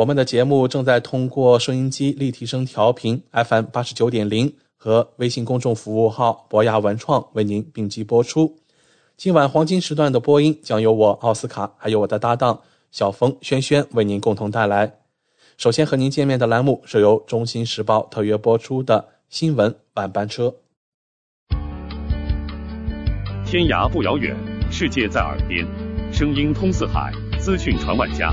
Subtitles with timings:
[0.00, 8.56] 我们的节目正在通过收音机立体声调频 FM 八十九点零和微信公众服务号博雅文创为您并机播出。
[9.18, 14.90] 今晚黄金时段的播音将由我奥斯卡还有我的搭档小峰、轩轩为您共同带来。
[15.58, 20.54] 首先和您见面的栏目是由《中新时报》特约播出的新闻晚班车。
[23.44, 24.34] 天涯不遥远，
[24.72, 25.66] 世界在耳边，
[26.10, 28.32] 声音通四海，资讯传万家。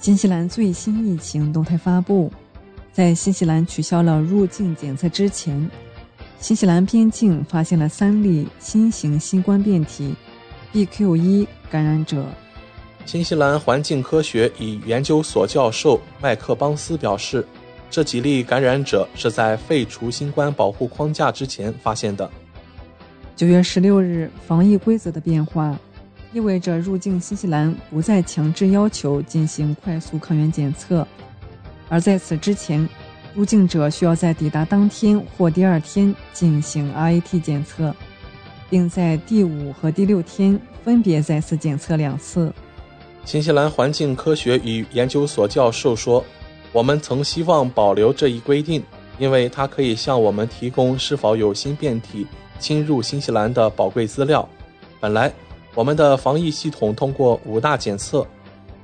[0.00, 2.30] 新西兰最新疫情动态发布，
[2.92, 5.68] 在新西兰取消了入境检测之前，
[6.38, 10.14] 新西兰边境发现了三例新型新冠变体
[10.72, 12.24] BQ.1 感染者。
[13.04, 17.44] 新西兰环境科学与研究所教授麦克邦斯表示，
[17.90, 22.30] 这几例感染者是在废除新冠保护框架之前发现的。
[23.34, 25.76] 九月十六日，防疫规则的变化。
[26.32, 31.06] 意味着入境新西兰不再强制要求进行快速抗原检测，
[31.88, 32.86] 而在此之前，
[33.34, 37.94] 入境者需要在抵达当天或第二天进行 RAT 检测，
[38.68, 42.52] 并在第五和第六天分别再次检测两次。
[43.24, 46.22] 新西兰环境科学与研究所教授说
[46.72, 48.82] ：“我们曾希望保留这一规定，
[49.18, 52.26] 因为它可以向我们提供是否有新变体
[52.58, 54.46] 侵入新西兰的宝贵资料。
[55.00, 55.32] 本来。”
[55.74, 58.26] 我们的防疫系统通过五大检测：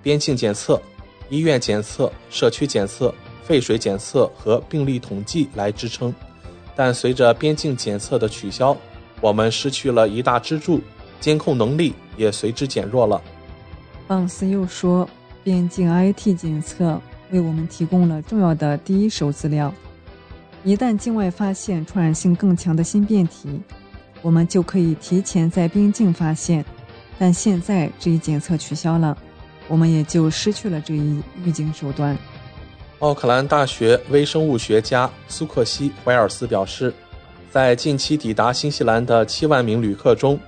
[0.02, 0.80] 边境检测、
[1.28, 3.12] 医院检测、社区检测、
[3.42, 6.14] 废水检测和病例统计来支撑。
[6.76, 8.76] 但随着边境检测的取消，
[9.20, 10.80] 我们失去了一大支柱，
[11.20, 13.20] 监控能力也随之减弱了。
[14.06, 15.08] 邦斯又说，
[15.42, 17.00] 边境 IT 检测
[17.30, 19.72] 为我们提供了重要的第一手资料。
[20.62, 23.60] 一旦境外发现传染性更强的新变体，
[24.20, 26.64] 我们就可以提前在边境发现。
[27.18, 29.16] 但现在这一检测取消了，
[29.68, 32.16] 我们也就失去了这一预警手段。
[32.98, 36.92] 奥克兰大学微生物学家苏克西·怀尔斯表示，
[37.50, 40.38] 在近期抵达新西兰的七万名旅客中，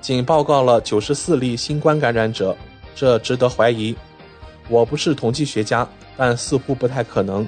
[0.00, 2.56] 仅报告了九十四例新冠感染者，
[2.94, 3.94] 这值得怀疑。
[4.68, 7.46] 我不是统计学家，但似乎不太可能。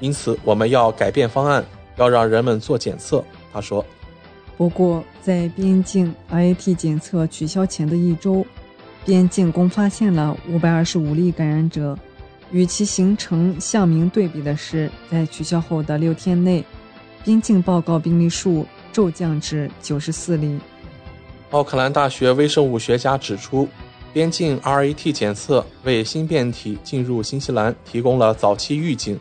[0.00, 1.64] 因此，我们要改变方案，
[1.96, 3.24] 要让人们做检测。
[3.52, 3.84] 他说。
[4.62, 8.46] 不过，在边境 RAT 检测取消前的一周，
[9.04, 11.98] 边境共发现了525例感染者。
[12.52, 16.64] 与其形成相明对比的是，在取消后的六天内，
[17.24, 20.60] 边境报告病例数骤降至94例。
[21.50, 23.66] 奥克兰大学微生物学家指出，
[24.12, 29.18] 边境 RAT 检测为新变体进入新西兰提供了早期预警。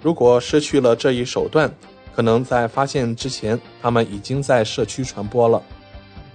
[0.00, 1.68] 如果失去了这一手段，
[2.14, 5.62] 可能在发现之前，他们已经在社区传播了。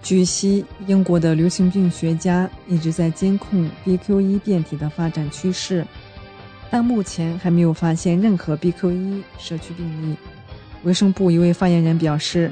[0.01, 5.85] 据悉，英国的流行病学家一直在监控 BQ.1 变体的发展趋势，
[6.69, 10.15] 但目前还没有发现任何 BQ.1 社区病例。
[10.83, 12.51] 卫生部一位发言人表示，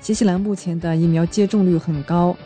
[0.00, 2.36] 新西兰目前的疫苗接种率很高，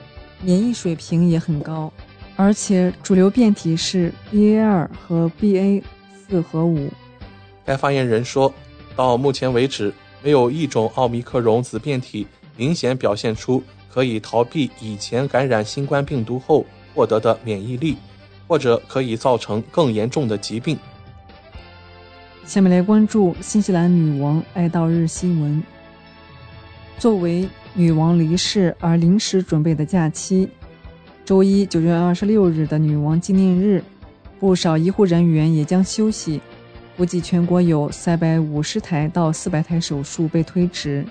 [0.43, 1.91] 免疫水平也很高，
[2.37, 6.89] 而且主流变体是 BA.2 和 BA.4 和5。
[7.65, 8.53] 该发言人说，
[8.95, 9.93] 到目前为止。
[10.25, 12.27] 没有一种奥密克戎子变体
[12.57, 13.63] 明显表现出
[13.93, 17.99] 可以逃避以前感染新冠病毒后获得的免疫力，
[18.49, 20.79] 或者可以造成更严重的疾病。
[22.47, 25.63] 下面来关注新西兰女王哀悼日新闻。
[26.99, 30.49] 作为女王离世而临时准备的假期。
[31.25, 33.83] 周一九月二十六日的女王纪念日，
[34.41, 36.41] 不少医护人员也将休息。
[36.97, 41.05] 估计全国有三百五十台到四百台手术被推迟。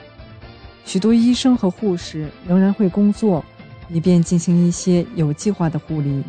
[0.85, 3.43] 许多医生和护士仍然会工作，
[3.89, 6.23] 以便进行一些有计划的护理。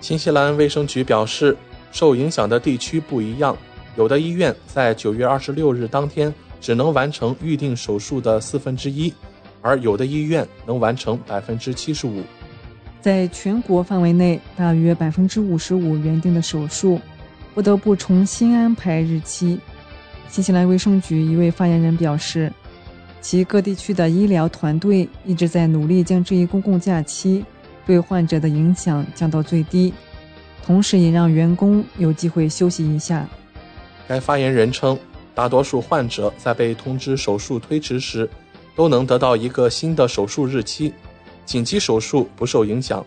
[0.00, 1.56] 新西兰卫生局表示，
[1.92, 3.56] 受影响的地区不一样，
[3.96, 9.12] 有的医院在九月二十六日当天只能完成预定手术的四分之一，
[9.62, 12.22] 而有的医院能完成百分之七十五。
[13.00, 17.00] 在全国范围内，大约百分之五十五原定的手术
[17.56, 19.58] 不得不重新安排日期。
[20.28, 22.52] 新西兰卫生局一位发言人表示，
[23.22, 27.42] 其各地区的医疗团队一直在努力将这一公共假期
[27.86, 29.94] 对患者的影响降到最低，
[30.62, 33.26] 同时也让员工有机会休息一下。
[34.06, 34.98] 该发言人称，
[35.34, 38.28] 大多数患者在被通知手术推迟时，
[38.74, 40.92] 都能得到一个新的手术日期。
[41.46, 43.02] 紧急手术不受影响。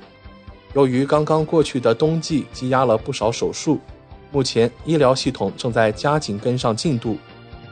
[0.73, 3.79] 由于刚刚过去的冬季积压了不少手术，
[4.31, 7.17] 目前医疗系统正在加紧跟上进度。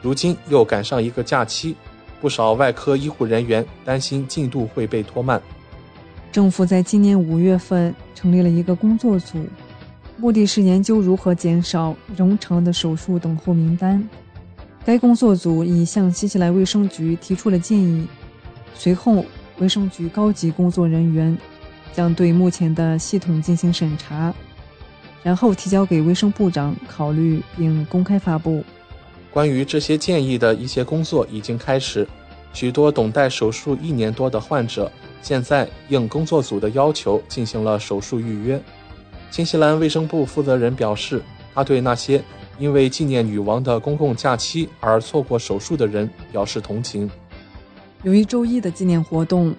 [0.02, 1.74] 如今又赶上一个假期，
[2.20, 5.40] 不少外科医护人员担心进度会被拖慢。
[6.30, 9.38] 政府在今年五月份成立了一个工作组，
[10.16, 14.06] 目的是研究如何减少冗长的手术等候名单。
[14.84, 18.06] 该工作组已向新西兰卫生局提出了建议，
[18.74, 19.24] 随后。
[19.60, 21.36] 卫生局高级工作人员
[21.92, 24.32] 将对目前的系统进行审查，
[25.22, 28.64] 然后提交给卫生部长考虑并公开发布。
[29.30, 32.06] 关于这些建议的一些工作已经开始，
[32.52, 38.60] 许多等待手术一年多的患者现在应工作组的要求进行了手术预约。
[39.30, 41.22] 新西兰卫生部负责人表示，
[41.54, 42.22] 他对那些
[42.58, 47.08] 因为纪念女王的公共假期而错过手术的人表示同情。
[48.04, 49.54] 由于周一的纪念活动，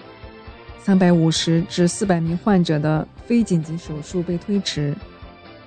[0.81, 4.95] 三百五十至四百名患者的非紧急手术被推迟。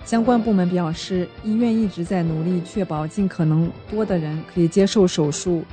[0.04, 5.64] 相关部门表示，医院一直在努力确保尽可能多的人可以接受手术。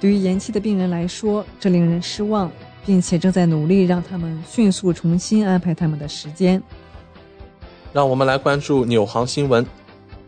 [0.00, 2.50] 对于延期的病人来说，这令人失望，
[2.84, 6.60] 并且正在努力让他们迅速重新安排他们的时间。
[7.92, 9.64] 让我们来关注纽航新闻。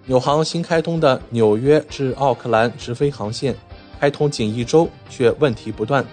[0.07, 3.55] 纽航新开通的纽约至奥克兰直飞航线。
[4.01, 6.05] 开通仅一周，却问题不断。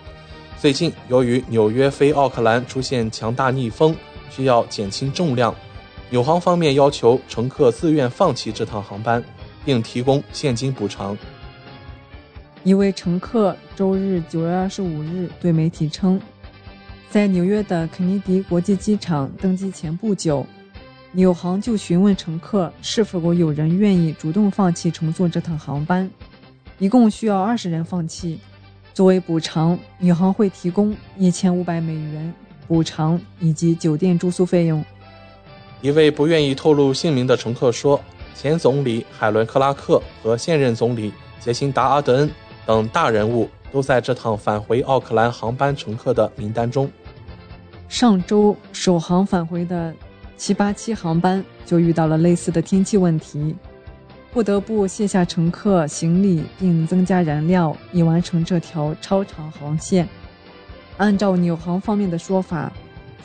[0.59, 3.95] 最近，由于纽约飞奥克兰出现强大逆风，
[4.31, 5.53] 需要减轻重量，
[6.11, 9.23] 纽航方面要求乘客自愿放弃这趟航班，
[9.65, 11.17] 并提供现金补偿。
[12.63, 16.19] 一位乘客周日九月二十五日对媒体称，
[17.09, 20.45] 在纽约的肯尼迪国际机场登机前不久，
[21.11, 26.09] 纽航就询问乘客是否有人愿意主动放弃乘坐这趟航班。
[26.77, 28.39] 一共需要二十人放弃，
[28.93, 32.33] 作为补偿，纽航会提供一千五百美元
[32.67, 34.83] 补偿以及酒店住宿费用。
[35.81, 37.99] 一位不愿意透露姓名的乘客说
[38.33, 42.31] ：“前总理海伦·克拉克和现任总理杰辛达·阿德恩
[42.65, 46.91] 等大人物都在这趟返回奥克兰航班乘客的名单中。
[47.87, 49.93] 上周首航返回的
[50.37, 53.55] 787航班就遇到了类似的天气问题。”
[54.33, 60.05] 不得不卸下乘客行李，并增加燃料，以完成这条超长航线。
[60.97, 62.69] 按照纽航方面的说法，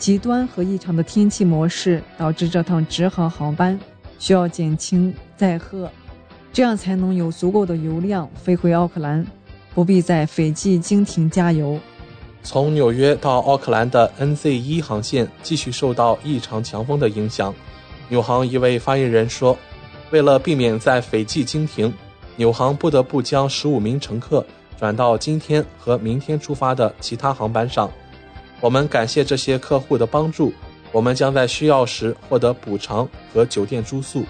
[0.01, 3.79] 极端和异常的天气模式导致这趟直航航班
[4.19, 5.91] 需要减轻载荷，
[6.55, 9.25] 这样才能有足够的油量飞回奥克兰，
[9.75, 11.79] 不必在斐济经停加油。
[12.43, 17.55] 从纽约到奥克兰的 NZ 一航线继续受到异常强风的影响。
[18.09, 19.57] 纽航一位发言人说。
[20.11, 21.95] 为了避免在斐济经停，
[22.35, 24.45] 纽航不得不将十五名乘客
[24.77, 27.89] 转到今天和明天出发的其他航班上。
[28.61, 30.53] 我们感谢这些客户的帮助，
[30.93, 34.25] 我们将在需要时获得补偿和酒店住宿。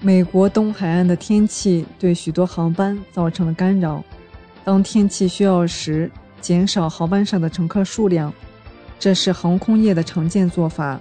[0.00, 4.02] 美国东海岸的天气对许多航班造成了干扰，
[4.64, 6.10] 当天气需要时，
[6.40, 8.32] 减少航班上的乘客数量，
[8.98, 11.00] 这是航空业的常见做法。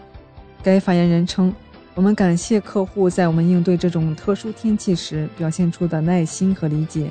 [0.61, 1.53] 该发言人称。
[1.93, 7.09] 我们感谢客户在我们应对这种特殊天气时表现出的耐心和理解。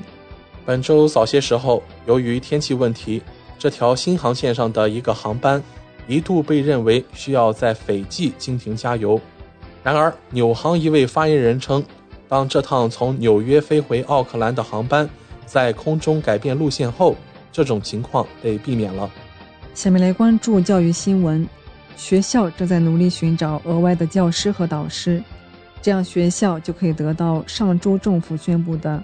[0.65, 3.23] 本周早些时候，由于天气问题，
[3.61, 5.63] 这条新航线上的一个航班
[6.09, 9.21] 一度被认为需要在斐济经停加油。
[9.83, 11.85] 然而，纽航一位发言人称，
[12.27, 15.07] 当这趟从纽约飞回奥克兰的航班
[15.45, 17.15] 在空中改变路线后，
[17.53, 19.11] 这种情况被避免了。
[19.75, 21.47] 下面来关注教育新闻。
[21.97, 25.23] 学校正在努力寻找额外的教师和导师，
[25.83, 29.03] 这样学校就可以得到上周政府宣布的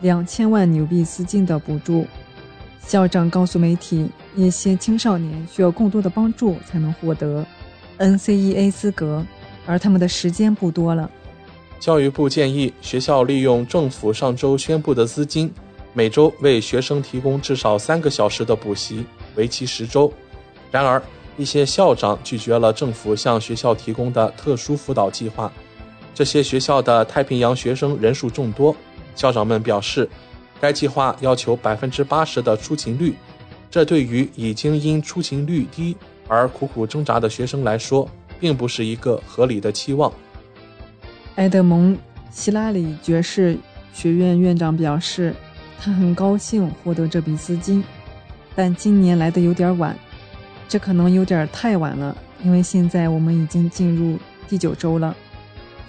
[0.00, 2.06] 两千万纽币资金的补助。
[2.88, 7.44] 校长告诉媒体，一些青少年需要更多的帮助才能获得
[7.98, 9.22] NCEA 资格，
[9.66, 11.10] 而他们的时间不多了。
[11.78, 15.52] 教育部建议学校利用政府上周宣布的资金，
[15.92, 19.04] 每周为学生提供至少三个小时的补习，
[19.36, 20.10] 为期十周。
[20.70, 21.02] 然而，
[21.36, 25.52] 一些校长拒绝了政府向学校提供的特殊辅导计划。
[26.14, 28.74] 这些学校的太平洋学生人数众多，
[29.14, 30.08] 校长们表示，
[30.60, 33.14] 该计划要求百分之八十的出勤率，
[33.70, 35.96] 这对于已经因出勤率低
[36.26, 38.08] 而苦苦挣扎的学生来说，
[38.40, 40.12] 并不是一个合理的期望。
[41.36, 41.94] 埃德蒙·
[42.30, 43.56] 希拉里爵士
[43.92, 45.34] 学院院长表示，
[45.80, 47.84] 他很高兴获得这笔资金，
[48.54, 49.96] 但今年来的有点晚，
[50.68, 55.14] 这可能有点太晚了，因为现在我们已经进入第九周了。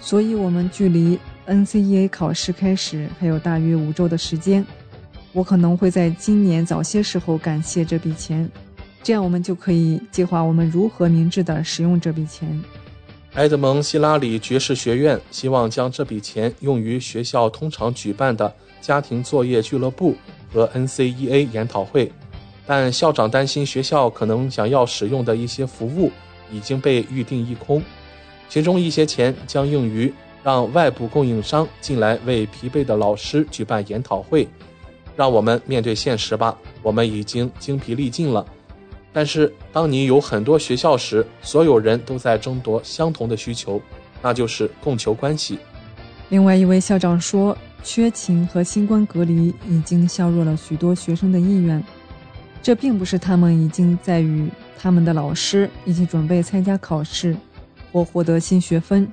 [0.00, 1.18] 所以，我们距离
[1.50, 4.64] NCEA 考试开始还有大约五周的时间。
[5.32, 8.48] 我可能会在今年早些时候感谢这笔钱，
[9.02, 12.48] 这样我们就可以计划我们如何明智地使用这笔钱。
[13.34, 20.16] 埃德蒙·希拉里爵士学院希望将这笔钱用于学校通常举办的家庭作业俱乐部
[20.52, 22.12] 和 NCEA 研讨会，
[22.64, 26.12] 但校长担心学校可能想要使用的一些服务
[26.52, 27.82] 已经被预定一空。
[28.48, 34.48] 其中一些钱将用于让外部供应商进来为疲惫的老师举办研讨会。
[35.16, 38.44] 让我们面对现实吧，我们已经精疲力尽了。
[39.12, 43.80] 但是，当你有很多学校时，所有人都在争夺相同的需求，
[44.22, 45.58] 那就是供求关系。
[46.28, 51.82] 另外一位校长说，缺勤和新冠隔离已经削弱了许多学生的意愿。
[52.62, 57.36] 这并不是他们已经在与他们的老师一起准备参加考试。
[57.92, 59.12] 或获得新学分，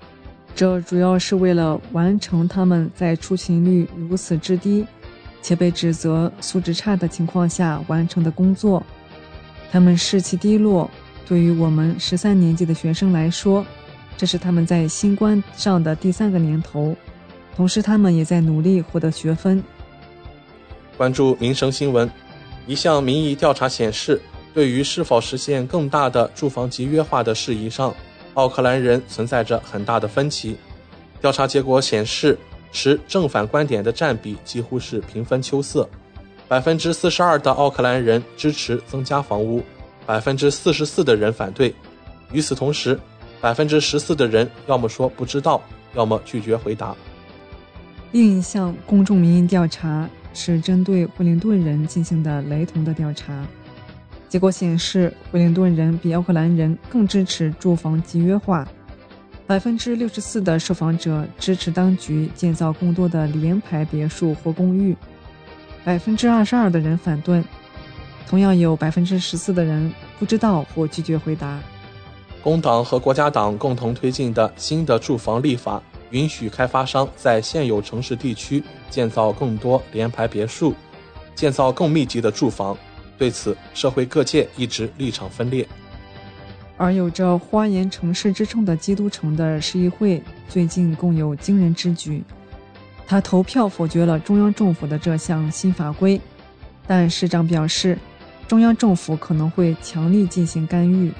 [0.57, 4.83] 这主要是为了完成他们在出勤率如此之低，
[5.39, 8.81] 且被指责素质差的情况下完成的工作。
[9.71, 10.89] 他们士气低落。
[11.27, 13.63] 对于我们十三年级的学生来说，
[14.17, 16.95] 这是他们在新冠上的第三个年头，
[17.55, 19.63] 同时他们也在努力获得学分。
[20.97, 22.09] 关注民生新闻，
[22.65, 24.19] 一项民意调查显示，
[24.55, 27.93] 对于是否实现更大的住房集约化的事宜上。
[28.37, 30.55] 奥克兰人存在着很大的分歧。
[31.19, 32.37] 调查结果显示，
[32.71, 35.89] 持正反观点的占比几乎是平分秋色。
[36.47, 39.63] 百分之四十二的奥克兰人支持增加房屋，
[40.05, 41.73] 百分之四十四的人反对。
[42.31, 42.97] 与此同时，
[43.41, 45.59] 百分之十四的人要么说不知道，
[45.95, 46.95] 要么拒绝回答。
[48.11, 53.43] 另一项公众民意调查是针对惠灵顿人进行的雷同的调查。
[54.29, 58.67] 结果显示，惠灵顿人比奥克兰人更支持住房集约化。
[59.45, 64.93] 百分之六十四的受访者支持当局建造更多的联排别墅或公寓，
[65.85, 67.41] 百分之二十二的人反对。
[68.27, 71.57] 同样有百分之十四的人不知道或拒绝回答。
[72.43, 80.73] 工党和国家党共同推进的新的住房立法，允许开发商在现有城市地区建造更多联排别墅，
[81.35, 82.77] 建造更密集的住房。
[83.17, 85.67] 对此，社会各界一直立场分裂。
[86.77, 92.23] 而有着“花园城市”之称的基督城的市议会最近共有惊人之举，
[93.07, 96.21] 他投票否决了中央政府的这项新法规。
[96.85, 97.97] 但市长表示，
[98.47, 101.11] 中央政府可能会强力进行干预。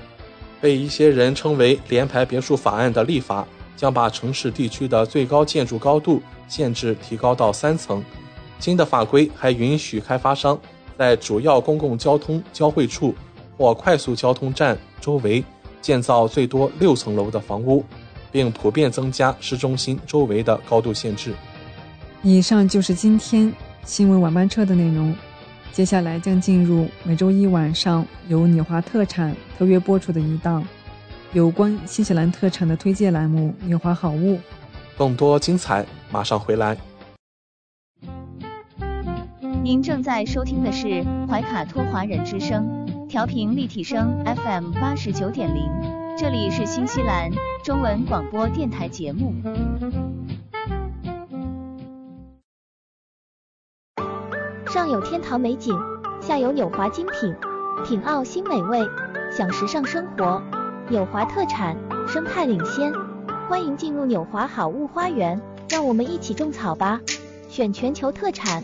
[0.61, 8.03] 被一些人称为“联排别墅法案”的立法，将把城市地区的最高建筑高度限制提高到三层。
[8.59, 10.59] 新的法规还允许开发商。
[10.97, 13.13] 在主要公共交通交汇处
[13.57, 15.43] 或快速交通站周围
[15.81, 17.83] 建造最多六层楼的房屋，
[18.31, 21.33] 并普遍增加市中心周围的高度限制。
[22.23, 23.53] 以上就是今天
[23.85, 25.15] 新闻晚班车的内容。
[25.71, 30.67] 接下来将进入每周一晚上由纽华特产特约播出的一档
[31.33, 34.35] 有关新西兰特产的推荐栏目《纽华好物》。
[34.97, 36.75] 更多精彩马上回来。
[39.67, 45.69] 您正在收听的是怀卡托华人之声，调频立体声 FM 八十九点零，
[46.17, 47.29] 这里是新西兰
[47.65, 49.33] 中文广播电台节目。
[54.67, 55.77] 上有天堂美景，
[56.21, 57.35] 下有纽华精品，
[57.85, 58.87] 品澳新美味，
[59.33, 60.41] 享时尚生活。
[60.87, 61.75] 纽华特产，
[62.07, 62.93] 生态领先，
[63.49, 67.01] 欢迎进入纽华好物花园，让我们一起种草吧！
[67.49, 68.63] 选全球特产。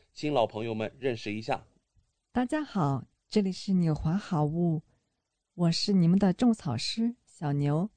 [0.13, 1.65] 新老朋友们认识一下。
[2.33, 4.83] 大家好，这里是纽华好物，
[5.55, 7.89] 我是你们的种草师小牛，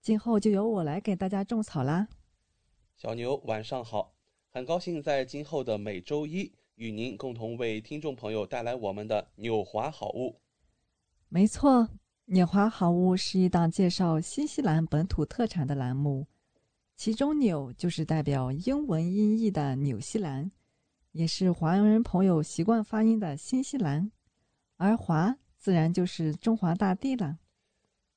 [0.00, 2.08] 今后就由我来给大家种草啦。
[2.96, 4.14] 小牛晚上好，
[4.50, 10.38] 很高兴在今后的每周一与您共同为听众朋友带来我们的纽华好物。
[11.28, 11.88] 没错，
[12.26, 16.26] 纽华好物是一档介绍新西兰本土特产的栏目，
[16.94, 20.52] 其中“纽”就是代表英文音译的纽西兰，
[21.12, 24.10] 也是华人朋友习惯发音的新西兰，
[24.78, 27.38] 而“华”自然就是中华大地了。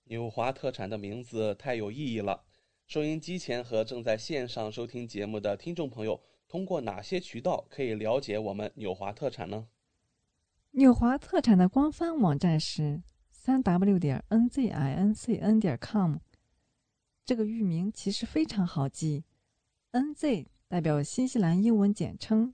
[0.05, 2.43] 纽华特产的名字太有意义了。
[2.87, 9.67] 收音机前和正在线上收听节目的听众朋友，通过哪些渠道可以了解我们纽华特产呢？
[10.71, 16.17] 纽华特产的官方网站是三 w 点 n z i n c n 点 com。
[17.25, 19.25] 这个域名其实非常好记
[19.91, 22.53] ，N Z 代表新西兰英文简称，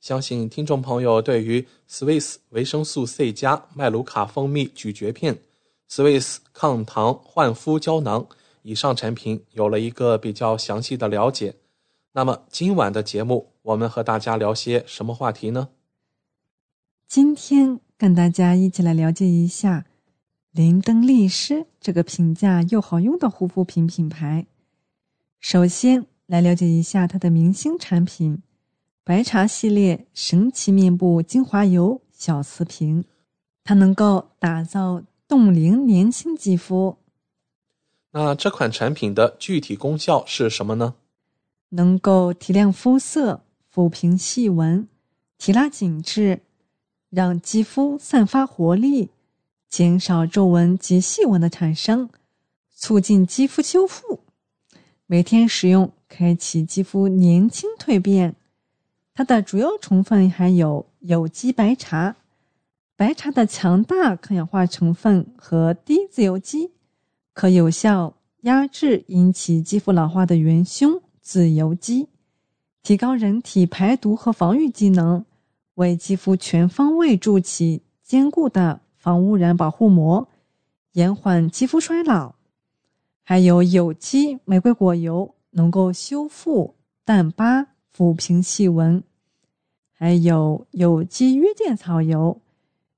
[0.00, 5.38] 相信听众朋友对于 Swiss 维生素 C 加麦卢卡蜂蜜咀嚼片、
[5.90, 8.26] Swiss 抗糖焕肤胶囊。
[8.62, 11.56] 以上产品有了一个比较详细的了解，
[12.12, 15.68] 那么今晚的节目我们和大家聊些什么话题呢？
[17.06, 19.84] 今天跟大家一起来了解一下
[20.50, 24.46] 林登丽诗这个平价又好用的护肤品品牌。
[25.40, 28.42] 首先来了解一下它的明星产品——
[29.10, 33.04] 白茶系列神奇面部精华油小瓷瓶，
[33.64, 36.96] 它能够打造冻龄年轻肌肤。
[38.12, 40.94] 那这款产品的具体功效是什么呢？
[41.70, 43.42] 能够提亮肤色、
[43.74, 44.86] 抚平细纹、
[45.36, 46.42] 提拉紧致，
[47.08, 49.10] 让肌肤散发活力，
[49.68, 52.08] 减少皱纹及细纹的产生，
[52.76, 54.20] 促进肌肤修复。
[55.06, 58.36] 每天使用，开启肌肤年轻蜕变。
[59.20, 62.16] 它的主要成分含有有机白茶，
[62.96, 66.70] 白茶的强大抗氧化成分和低自由基。
[67.34, 72.08] 可有效压制引起肌肤老化的元凶自由基，
[72.82, 75.26] 提高人体排毒和防御机能，
[75.74, 80.26] 为肌肤全方位筑起坚固的防污染保护膜，
[80.92, 82.36] 延缓肌肤衰老。
[83.22, 89.04] 还有有机玫瑰果油，能够修复淡疤、抚平细纹。
[90.00, 92.40] 还有有机约见草油，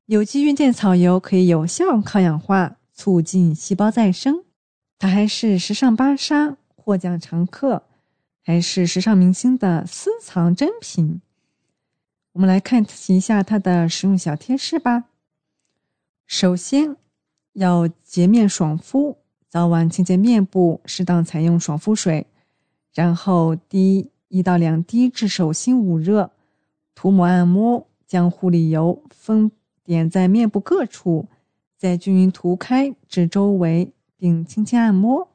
[0.07, 2.79] 有机约见草油可以有效抗氧化。
[2.95, 4.45] 促进细胞再生，
[4.99, 7.83] 它还是时尚芭莎获奖常客，
[8.45, 11.21] 还是时尚明星的私藏珍品。
[12.33, 15.07] 我们来看一下它的使用小贴士吧。
[16.27, 16.97] 首先
[17.55, 19.17] 要洁面爽肤，
[19.49, 22.27] 早晚清洁面部，适当采用爽肤水，
[22.95, 26.31] 然后滴一到两滴至手心捂热，
[26.95, 29.51] 涂抹按摩，将护理油分
[29.85, 31.27] 点在面部各处，
[31.77, 35.29] 再均匀涂开至周围，并轻轻按摩。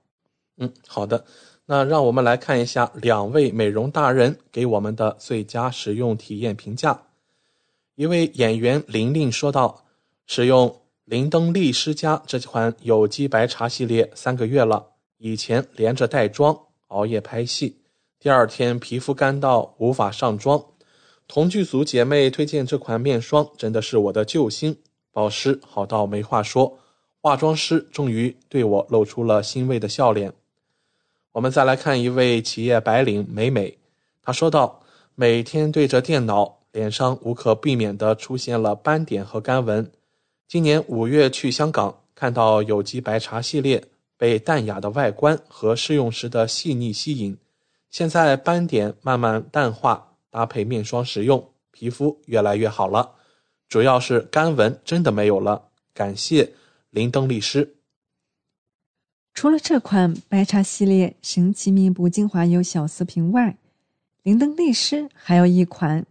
[0.58, 1.26] 嗯，好的。
[1.66, 7.04] 那让我们来看一下两位美容达人给我们的最佳使用体验评价。
[7.96, 9.86] 一位演员玲玲说道
[10.26, 14.88] ：“使用。”灵登丽诗佳这款有机白茶系列三个月了，
[15.20, 17.78] 以前连着带妆，熬夜拍戏，
[18.20, 20.62] 第二天皮肤干到无法上妆。
[21.28, 24.78] 同剧组姐妹推荐这款面霜，真的是我的救星，
[25.12, 26.80] 保湿好到没话说。
[27.22, 30.34] 化妆师终于对我露出了欣慰的笑脸。
[31.34, 33.78] 我们再来看一位企业白领美美，
[34.24, 34.82] 她说道
[35.16, 39.92] ：“每天对着电脑，脸上无可避免地出现了斑点和干纹。”
[40.48, 43.84] 今年五月去香港，看到有机白茶系列，
[44.16, 47.38] 被淡雅的外观和试用时的细腻吸引。
[47.90, 50.07] 现在斑点慢慢淡化，
[50.38, 53.16] 搭配面霜使用，皮肤越来越好了。
[53.68, 55.70] 主要是干纹真的没有了。
[55.96, 56.54] 感谢
[56.92, 57.78] 林登律师。
[59.34, 63.58] 除了这款白茶系列神奇面部精华油小四瓶外，
[64.22, 66.06] 林登律师还有一款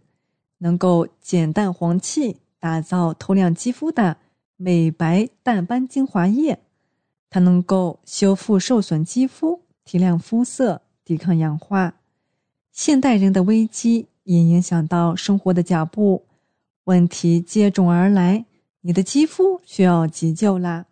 [0.57, 4.17] 能够减淡黄气、打造透亮肌肤的。
[4.57, 6.59] 美白淡斑精华液，
[7.29, 11.93] 它能够修复受损肌肤、提亮肤色、抵抗氧化。
[12.73, 16.25] 现代人的危机也影响到生活的脚步，
[16.83, 18.45] 问题接踵而来，
[18.81, 20.85] 你的肌肤需要急救啦！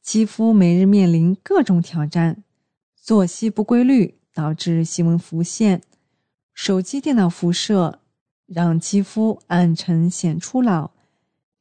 [0.00, 2.42] 肌肤每日面临各种挑战，
[2.96, 5.82] 作息不规律导致细纹浮现，
[6.54, 7.98] 手机、电脑辐射
[8.46, 10.92] 让肌肤暗沉显初老，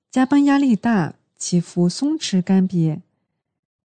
[0.09, 1.15] 加班压力大。
[1.41, 3.01] 肌肤松弛干瘪，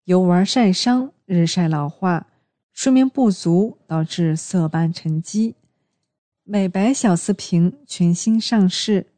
[0.05, 2.27] 游玩晒伤、日晒老化、
[2.71, 5.55] 睡眠不足导致色斑沉积。
[6.49, 9.09] 美白小瓷瓶全新上市，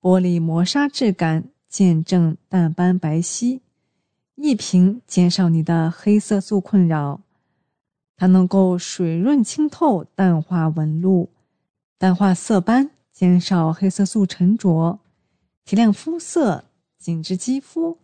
[0.00, 3.60] 玻璃磨砂质感，见证淡斑白皙，
[4.34, 7.20] 一瓶减少你的黑色素困扰。
[8.16, 11.30] 它能够水润清透，淡化纹路，
[11.96, 14.98] 淡化色斑，减少黑色素沉着，
[15.64, 16.64] 提亮肤色。
[16.98, 17.98] 紧致肌肤，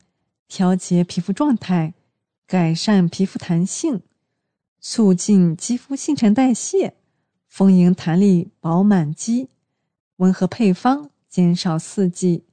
[0.46, 1.94] 调节皮肤状态，
[2.46, 4.02] 改善皮肤弹性，
[4.80, 6.94] 促进肌肤新陈代谢，
[7.56, 9.48] 丰盈弹力饱满肌，
[10.16, 12.44] 温和配方，减少刺激，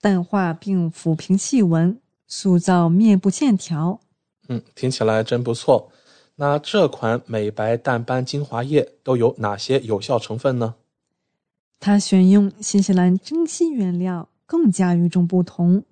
[0.00, 4.00] 淡化并抚平细纹，塑造面部线条。
[4.48, 5.92] 嗯，听起来真不错。
[6.34, 10.74] 那这款美白淡斑精华液都有哪些有效成分呢？
[11.78, 14.28] 它选用新西兰珍稀原料。
[14.44, 15.84] 更加与众不同，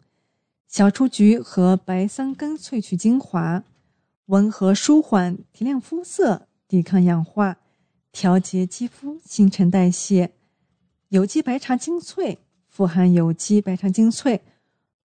[0.67, 3.63] 小雏菊和白桑根萃取精华，
[4.27, 7.57] 温和舒缓，提亮肤色，抵抗氧化，
[8.13, 10.33] 调节肌肤新陈代谢。
[11.09, 14.43] 有机白茶精粹富含有机白茶精粹，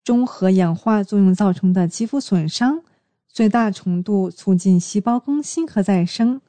[0.03, 2.83] 中和氧化作用造成的肌肤损伤，
[3.27, 6.41] 最大程度促进细胞更新和再生，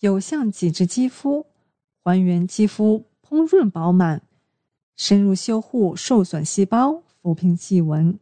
[0.00, 1.46] 有效紧致肌肤，
[2.02, 4.22] 还原肌肤蓬润饱满。
[4.96, 8.18] 深入修护受损细胞，抚平细纹，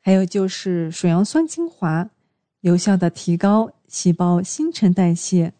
[0.00, 2.08] 还有就是水杨酸精华，
[2.60, 5.52] 有效的提高细胞新陈代谢，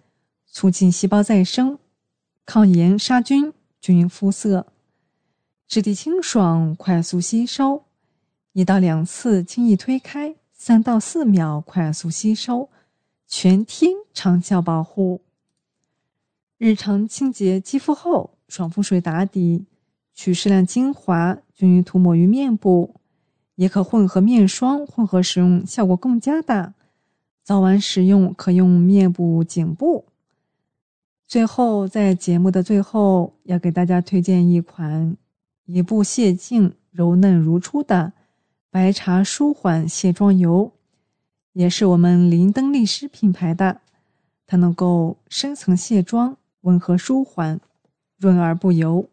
[0.57, 1.79] 促进细胞再生，
[2.47, 4.69] 抗炎杀菌，均匀肤色，
[5.69, 7.85] 质地清爽，快速吸收，
[8.55, 12.71] 一到两次轻易推开，三到四秒快速吸收，
[13.27, 15.21] 全天长效保护。
[16.57, 19.67] 日常清洁肌肤后，爽肤水打底。
[20.15, 22.95] 取适量精华，均匀涂抹于面部，
[23.57, 26.73] 也可混合面霜混合使用，效果更佳的。
[27.43, 30.07] 早晚使用可用面部、颈部。
[31.27, 35.17] 最后，在节目的最后，要给大家推荐一款
[35.65, 38.13] 一步卸净、柔嫩如初的
[38.71, 40.71] 白茶舒缓卸妆油，
[41.53, 43.81] 也是我们林登丽诗品牌的。
[44.47, 47.61] 它能够深层卸妆，温和舒缓，
[48.17, 49.09] 润而不油。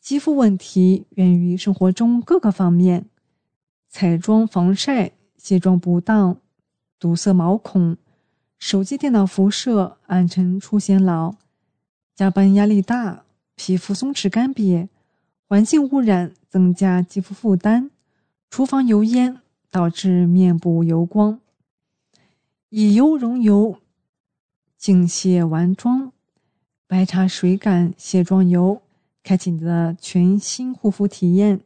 [0.00, 3.04] 肌肤问题源于生活中各个方面：
[3.90, 6.38] 彩妆、防晒、卸妆不当、
[6.98, 7.98] 堵塞毛孔、
[8.58, 11.34] 手机、电脑辐射、暗沉出显老、
[12.14, 14.88] 加班压力大、皮肤松弛干瘪、
[15.46, 17.90] 环境污染增加肌肤负担、
[18.50, 19.40] 厨房油烟
[19.70, 21.40] 导致面部油光。
[22.68, 23.78] 以油溶油，
[24.76, 26.12] 净卸完妆，
[26.86, 28.82] 白茶水感卸妆油。
[29.24, 31.60] 开启你的全新护肤体验。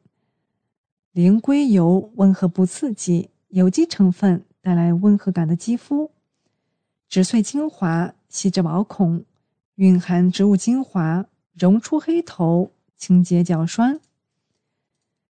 [1.13, 6.12] 灵硅油温和不刺激，有机成分带来温和感的肌肤。
[7.13, 9.23] 植萃精华细致毛孔，
[9.75, 14.01] 蕴含植物精华，溶出黑头，清洁角栓。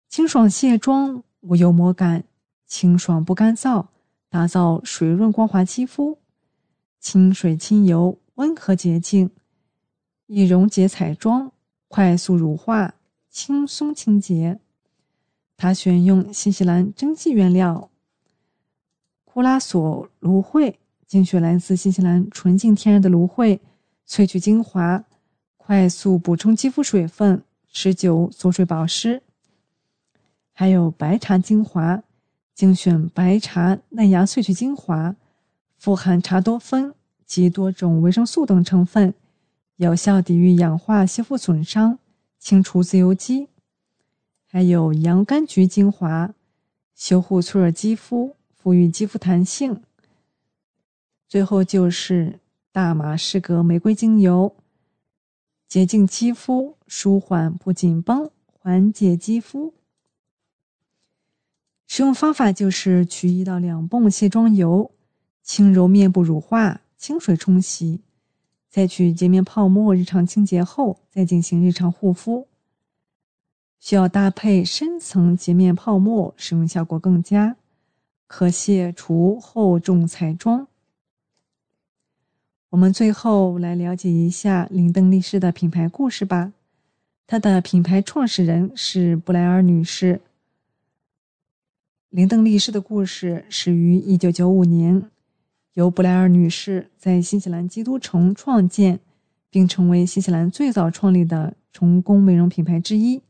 [0.10, 2.26] 清爽卸妆，无油膜感，
[2.66, 3.88] 清爽不干燥，
[4.28, 6.20] 打造水润光滑肌肤。
[7.00, 9.32] 清水清油，温和洁净，
[10.26, 11.54] 易溶解彩妆，
[11.88, 12.96] 快速乳化，
[13.30, 14.60] 轻松清洁。
[15.56, 17.90] 它选用新西兰蒸汽原料
[19.24, 20.78] 库拉索芦荟，
[21.10, 23.60] 精选来自新西兰纯净天然的芦荟
[24.08, 25.04] 萃取精华，
[25.58, 29.24] 快速补充肌肤水分，持久锁水保湿。
[30.54, 32.04] 还有白茶精华，
[32.54, 35.16] 精选白茶嫩芽萃取精华，
[35.80, 36.94] 富含茶多酚
[37.26, 39.16] 及多种维生素等成分，
[39.78, 41.98] 有效抵御氧化吸附损伤，
[42.38, 43.48] 清除自由基。
[44.46, 46.36] 还有洋甘菊精华，
[46.94, 49.82] 修护脆弱肌肤，赋予肌肤弹性。
[51.30, 52.40] 最后就是
[52.72, 54.56] 大马士革玫瑰精油，
[55.68, 59.76] 洁净肌肤，舒缓不紧绷，缓解肌肤。
[61.86, 64.90] 使用方法就是取一到两泵卸妆油，
[65.44, 68.02] 轻柔面部乳化，清水冲洗，
[68.68, 72.48] 再取洁面泡沫日常清洁后，再进行日常护肤。
[73.80, 77.56] 需要搭配深层洁面泡沫，使用效果更佳，
[78.26, 80.68] 可卸除厚重彩妆。
[82.72, 86.54] 我们最后来了解一下林登利诗的品牌故事吧。
[87.26, 90.22] 它的品牌创始人是布莱尔女士。
[92.10, 95.10] 林登利诗的故事始于一九九五年，
[95.74, 99.00] 由布莱尔女士在新西兰基督城创建，
[99.50, 103.24] 并成为新西兰最早创立的成功美容品牌之一。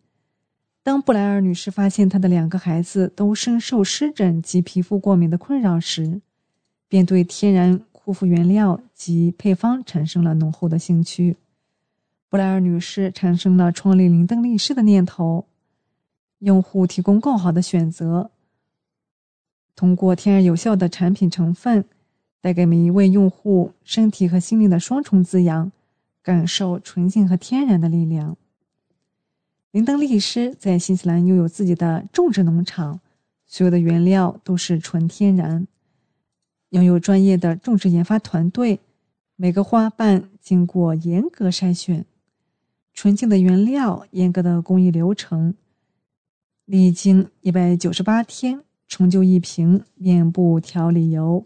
[0.84, 6.20] 当布莱尔女士发现她的两个孩子都深受湿疹及皮肤过敏的困扰时，
[6.90, 11.38] 便对天然护肤原料及配方产生了浓厚的兴趣。
[12.28, 15.46] 布莱尔女士产生了创立林登利诗的念头，
[16.40, 18.32] 用户提供更好的选择。
[19.76, 21.86] 通过天然有效的产品成分，
[22.42, 25.72] 带给每一位用户身体和心灵的双重滋养，
[26.24, 28.36] 感受纯净和天然的力量。
[29.70, 33.00] 林登利诗在新西兰拥有自己的种植农场，
[33.46, 35.68] 所有的原料都是纯天然，
[36.70, 38.80] 拥有专业的种植研发团队，
[39.36, 42.06] 每个花瓣经过严格筛选，
[42.94, 45.56] 纯净的原料，严格的工艺流程，
[46.66, 48.64] 历经一百九十八天。
[48.90, 51.46] 成就一瓶面部调理油，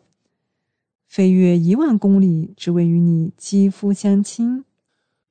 [1.09, 4.63] 飞越一万公里，只为与你肌肤相亲。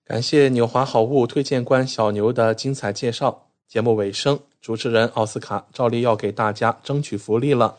[0.04, 3.46] 感谢纽华好物推荐官小牛的精彩介绍。
[3.66, 7.78] 节目尾声，主持人奥斯卡照例要给大家争取福利了。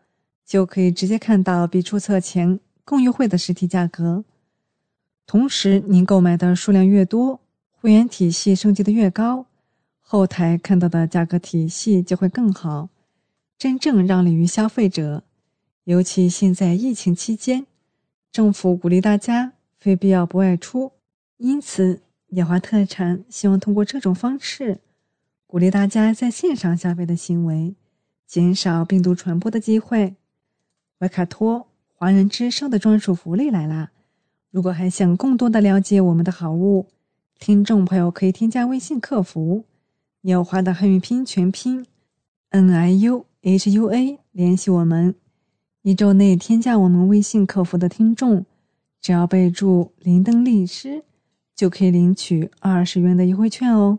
[0.45, 4.23] 就可以直接看到比注册前更优惠的实体价格。
[5.25, 7.39] 同时，您购买的数量越多，
[7.71, 9.45] 会员体系升级的越高，
[10.01, 12.89] 后台看到的价格体系就会更好。
[13.57, 15.23] 真正让利于消费者，
[15.85, 17.65] 尤其现在疫情期间，
[18.31, 20.91] 政府鼓励大家非必要不外出，
[21.37, 24.79] 因此野花特产希望通过这种方式，
[25.47, 27.75] 鼓励大家在线上消费的行为，
[28.25, 30.15] 减少病毒传播的机会。
[31.01, 33.89] 维卡托华人之声的专属福利来啦！
[34.51, 36.85] 如果还想更多的了解我们的好物，
[37.39, 39.65] 听众朋友可以添加微信客服
[40.21, 41.87] “纽华”的汉语拼音全拼
[42.51, 43.25] “n i u”。
[43.41, 45.15] H U A 联系我们，
[45.81, 48.45] 一周内添加我们微信客服的听众，
[49.01, 51.03] 只要备注“林登律师”，
[51.55, 53.97] 就可以领取二十元的优惠券哦。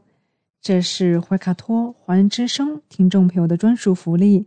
[0.60, 4.46] 这是怀卡托华人之声听众朋友的专属福利，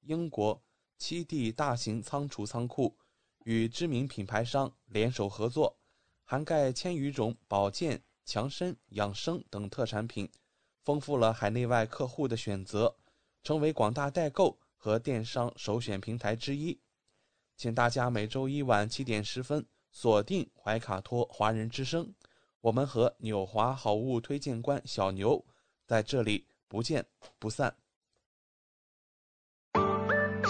[0.00, 0.62] 英国
[0.98, 2.96] 七地大型仓储仓库。
[3.44, 5.78] 与知名品牌商联手合作，
[6.24, 10.30] 涵盖千余种保健、强身、养生等特产品，
[10.84, 12.94] 丰富了海内外客户的选择，
[13.42, 16.78] 成为广大代购和电商首选平台之一。
[17.56, 22.14] 请大家每周一晚七点十分锁定怀卡托华人之声，
[22.60, 25.42] 我们和纽华好物推荐官小牛
[25.86, 27.06] 在这里不见
[27.38, 27.74] 不散。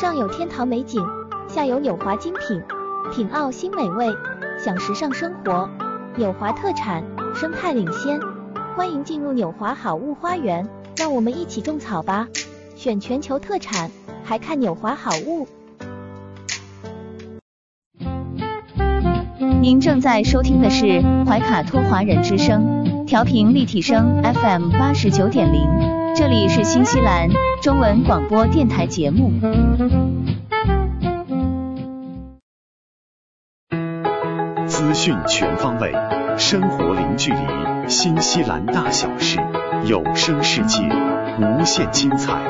[0.01, 1.05] 上有天堂美景，
[1.47, 2.63] 下有纽华精品。
[3.13, 4.07] 品澳新美味，
[4.59, 5.69] 享时尚生活，
[6.17, 8.19] 纽华特产，生态领先。
[8.75, 12.27] 欢迎进入纽华好物花园，让我们一起种草吧！
[12.77, 13.91] 选全球特产，
[14.25, 15.47] 还看纽华好物。
[19.61, 25.69] 您正在收听的是怀卡托华人之声，调频立体声 FM 八十九点零，
[26.17, 27.29] 这里是新西兰
[27.63, 29.31] 中文广播电台节目。
[34.67, 35.93] 资讯全方位，
[36.37, 39.39] 生活零距离，新西兰大小事，
[39.87, 40.83] 有声世界，
[41.39, 42.43] 无限精彩。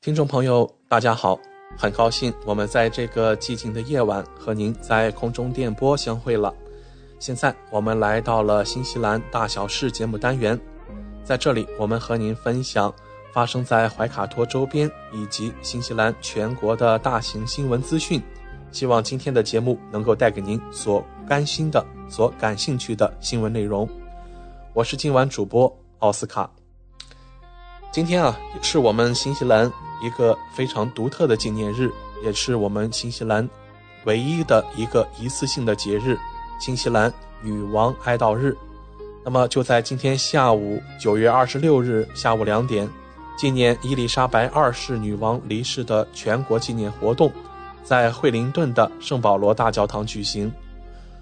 [0.00, 1.38] 听众朋友，大家好，
[1.76, 6.52] 很高兴我们在这个寂静的夜晚和您在空中电波相会了。
[7.18, 10.58] 现在我们来到了新西兰大小事节目单元，
[11.24, 12.92] 在这里我们和您分享
[13.32, 18.22] 发生在怀卡托周边以及新西兰全国的大型新闻资讯。
[18.70, 23.88] 希望今天的节目能够带给您所关心的、所感兴趣的新闻内容。
[24.74, 26.50] 我是今晚主播奥斯卡。
[27.90, 31.90] 今天啊，是我们新西兰一个非常独特的纪念日，
[32.22, 33.48] 也是我们新西兰
[34.04, 36.18] 唯一的一个一次性的节日——
[36.58, 38.56] 新西兰女王哀悼日。
[39.24, 42.88] 那么就在今天下午九月二十六日下午两点，
[43.36, 47.32] 纪念伊丽莎白二世女王离世的全国纪念活动。
[47.82, 50.52] 在惠灵顿的圣保罗大教堂举行，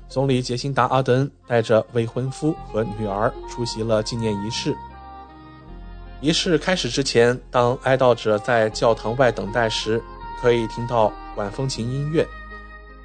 [0.08, 4.74] 总理杰辛达·阿德恩带着未婚夫和女儿出席了纪念仪式。
[6.20, 10.02] 仪式开始之前，当哀悼者在教堂外等待时，
[10.40, 12.26] 可以听到管风琴音乐。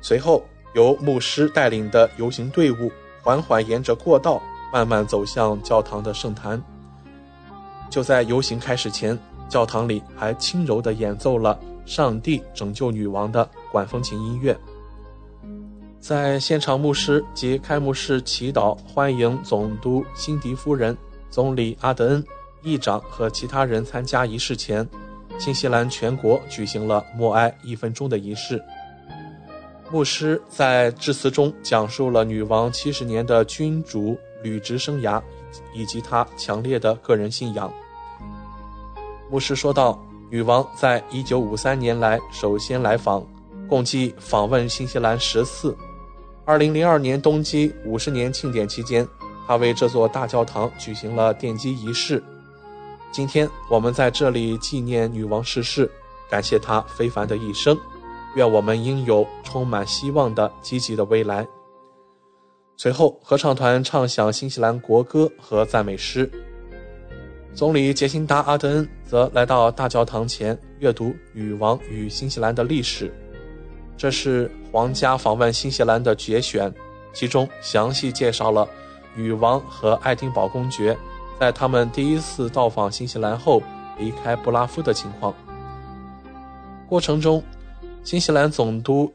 [0.01, 0.41] 随后，
[0.73, 6.61] 由牧师带领的游行队伍缓缓沿着过道慢慢走向教堂的圣坛。
[7.89, 11.59] 就在游行开始前，教堂里还轻柔地演奏了。
[11.85, 14.55] 上帝拯救女王的管风琴音乐，
[15.99, 20.95] 在现场，牧师及开幕式祈祷欢迎总督辛迪夫人、
[21.31, 22.23] 总理阿德恩、
[22.61, 24.87] 议长和其他人参加仪式前，
[25.39, 28.63] 新西兰全国举行了默哀一分钟的仪式。
[29.91, 35.21] 牧师在致辞中讲述了女王七十年的君主履职生涯，
[35.73, 37.71] 以及她强烈的个人信仰。
[39.29, 39.99] 牧师说道。
[40.31, 43.25] 女王在一九五三年来首先来访，
[43.67, 45.75] 共计访问新西兰十次。
[46.45, 49.07] 二零零二年冬季五十年庆典期间，
[49.47, 52.23] 她为这座大教堂举行了奠基仪式。
[53.11, 55.89] 今天我们在这里纪念女王逝世，
[56.29, 57.75] 感谢她非凡的一生，
[58.35, 61.47] 愿我们应有充满希望的积极的未来。
[62.77, 66.29] 随后，合唱团唱响新西兰国歌和赞美诗。
[67.53, 73.13] 总理杰辛达·阿德恩则来到大教堂前阅读女王与新西兰的历史。
[73.97, 76.73] 这是皇家访问新西兰的节选，
[77.11, 78.65] 其中详细介绍了
[79.13, 80.95] 女王和爱丁堡公爵
[81.37, 83.61] 在他们第一次到访新西兰后
[83.97, 85.33] 离开布拉夫的情况。
[86.87, 87.43] 过程中，
[88.09, 89.13] 新西兰总督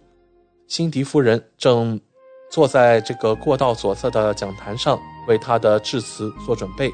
[0.68, 2.00] 辛迪夫人正
[2.48, 6.92] 坐在这个过道左侧的讲坛上，为她的致辞做准备。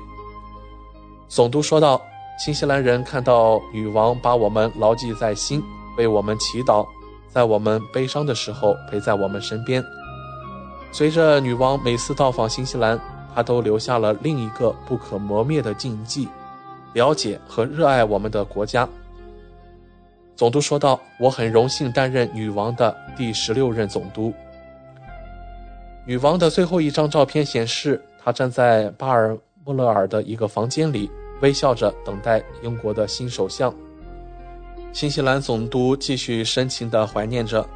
[1.29, 2.01] 总督说道
[2.43, 5.63] ：“新西兰人看到女王把我们牢记在心，
[5.99, 6.87] 为我们祈祷，
[7.29, 9.85] 在我们悲伤的时候陪在我们身边。
[10.93, 12.99] 随着女王每次到访新西兰，
[13.35, 16.27] 她都留下了另一个不可磨灭的印记：
[16.95, 18.89] 了解和热爱我们的国家。”
[20.41, 24.33] 总督说道：“我很荣幸担任女王的第十六任总督。”
[26.07, 29.37] 女王的最后一张照片显示，她站在巴尔
[29.67, 31.11] 莫勒尔的一个房间里。
[31.43, 33.71] 微笑着等待英国的新首相。
[34.95, 37.67] 新西兰总督继续深情地怀念着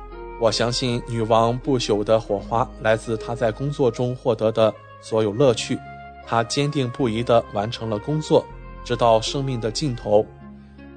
[0.40, 5.78] 我相信女王不朽的火花来自她在工作中获得的所有乐趣。
[6.26, 8.42] 她坚定不移地完成了工作，
[8.86, 10.24] 直到生命的尽头。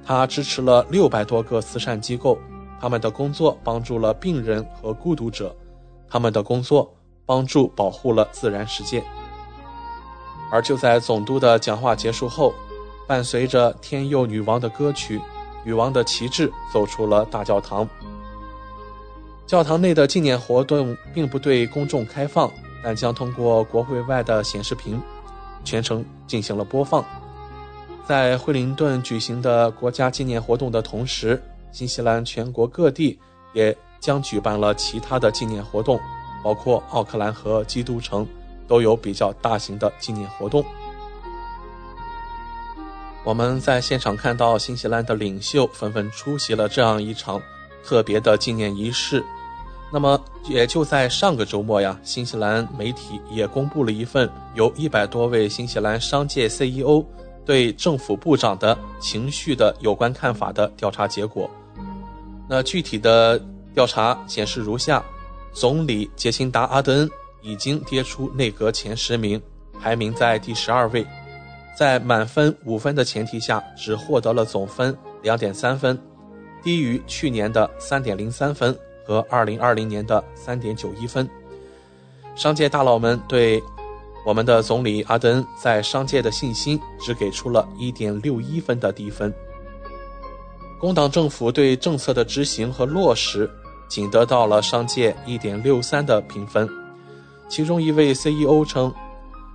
[0.08, 2.38] 他支持了六百多个慈善机构，
[2.80, 5.54] 他们的工作帮助了病人和孤独者，
[6.08, 6.90] 他们的工作
[7.26, 9.04] 帮助保护了自然世界。
[10.50, 12.54] 而就在总督的讲话结束后，
[13.06, 15.20] 伴随着天佑女王的歌曲，
[15.62, 17.86] 女王的旗帜走出了大教堂。
[19.46, 22.50] 教堂内的纪念活动并不对公众开放，
[22.82, 24.98] 但将通过国会外的显示屏
[25.64, 27.04] 全程进行了播放。
[28.08, 31.38] 在惠灵顿举行的国家纪念活动的同时，
[31.70, 33.18] 新西兰全国各地
[33.52, 36.00] 也将举办了其他的纪念活动，
[36.42, 38.26] 包括奥克兰和基督城
[38.66, 40.64] 都有比较大型的纪念活动。
[43.24, 47.38] 我们在现场看到新西兰的领袖纷纷出席了这样一场
[47.84, 49.22] 特别的纪念仪式。
[49.92, 57.04] 那么，也就在上个周末呀，新西兰媒体也公布了一份由一百多位新西兰商界 CEO。
[57.48, 61.48] 对政府部长的情绪的有关看法的调查结果，
[62.46, 63.40] 那具体的
[63.72, 65.02] 调查显示如下：
[65.50, 69.40] 总理杰辛达·阿德恩已经跌出内阁前十名，
[69.80, 71.06] 排名在第十二位，
[71.74, 75.98] 在满分五分的前提下，只获得了总分两点三分，
[76.62, 81.26] 低于去年的三点零三分和二零二零年的三点九一分。
[82.36, 83.58] 商界大佬们对。
[84.28, 89.32] 我们的总理阿德恩在商界的信心只给出了一点六一分的低分。
[90.78, 93.50] 工党政府对政策的执行和落实
[93.88, 96.68] 仅得到了商界一点六三的评分。
[97.48, 98.92] 其中一位 CEO 称，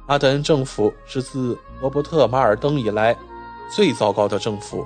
[0.08, 3.16] 阿德恩政府是自罗伯特·马尔登以来
[3.70, 4.84] 最糟糕的政府。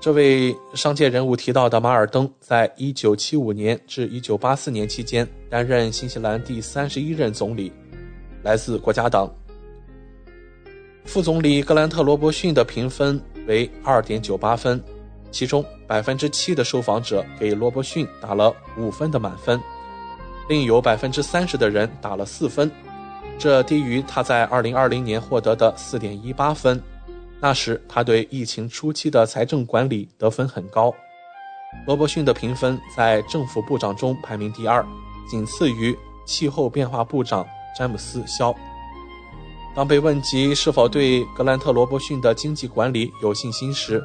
[0.00, 7.70] 这位商界人物提到的马尔登，在一九七五年至一九八四年期间担任新西兰第三十一任总理。
[8.42, 9.32] 来自国家党，
[11.04, 14.82] 副总理格兰特·罗伯逊的评分为二点九八分，
[15.30, 19.60] 其中百分之七的受访者给罗伯逊打了五分的满分，
[20.48, 22.68] 另有百分之三十的人打了四分，
[23.38, 26.82] 这低于他在二零二零年获得的四点一八分。
[27.40, 30.92] 那时他对疫情初期的财政管理得分很高。
[31.86, 34.84] 罗伯逊的评分在政府部长中排名第二，
[35.28, 37.46] 仅次于气候变化部长。
[37.76, 38.54] 詹姆斯·肖。
[39.74, 44.02] 当被问及是否对格兰特·罗伯逊的经济管理有信心时，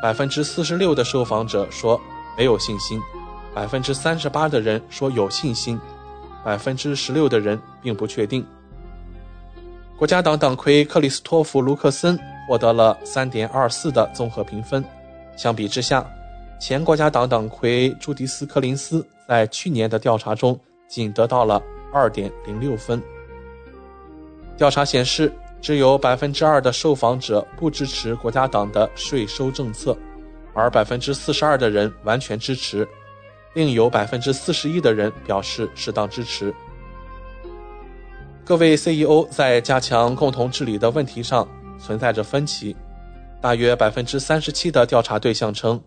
[0.00, 2.00] 百分之四十六的受访者说
[2.36, 3.00] 没有信心，
[3.52, 5.80] 百分之三十八的人说有信心，
[6.44, 8.46] 百分之十六的人并不确定。
[9.96, 12.16] 国家党党魁克里斯托弗·卢克森
[12.46, 14.84] 获得了三点二四的综合评分，
[15.36, 16.06] 相比之下，
[16.60, 20.56] 前国家党党魁朱迪斯·柯林斯在去年的调查中
[20.88, 21.60] 仅得到了。
[21.92, 23.02] 二点零六分。
[24.56, 29.96] 调查显示，只有百分之二的受访者不支持国家党的税收政策，
[30.52, 32.86] 而百分之四十二的人完全支持，
[33.54, 36.52] 另有百分之四十一的人表示适当支持。
[38.44, 41.46] 各位 CEO 在加强共同治理的问题上
[41.78, 42.74] 存在着分歧，
[43.40, 45.80] 大约百分之三十七的调查对象称，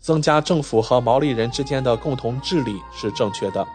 [0.00, 3.66] 增加政府和毛利人之间的共同治理是正确的。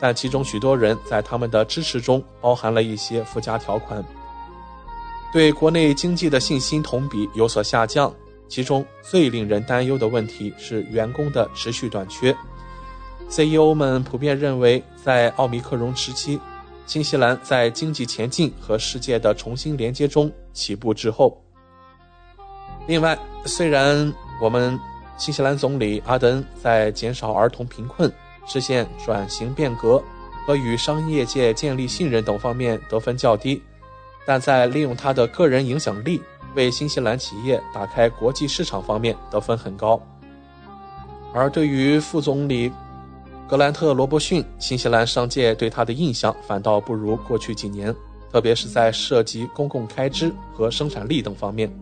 [0.00, 4.02] 但其中许多人在他们的支持中包含了一些附加条款，
[5.32, 8.12] 对国内经济的信心同比有所下降。
[8.48, 12.36] 其中最令人担忧的问题是员工的持续短缺。
[13.28, 16.40] CEO 们普遍认为，在奥密克戎时期，
[16.84, 21.40] 新西兰在经济前进和世界的重新连接中起步滞后。
[22.88, 24.76] 另外，虽然我们
[25.16, 28.12] 新西兰总理阿德恩在减少儿童贫困。
[28.46, 30.02] 实现转型变革
[30.46, 33.62] 和与商业界建立信任等方面得分较低，
[34.26, 36.20] 但在利用他的个人影响力
[36.54, 40.00] 为新西兰企业打开国际市场方面得分很高。
[41.32, 42.72] 而对于副总理
[43.48, 47.94] 格兰特·罗伯逊，新西兰商界对他的印象反倒不如过去几年，
[48.32, 51.72] 特别是在涉及公共开支和生产力等方面。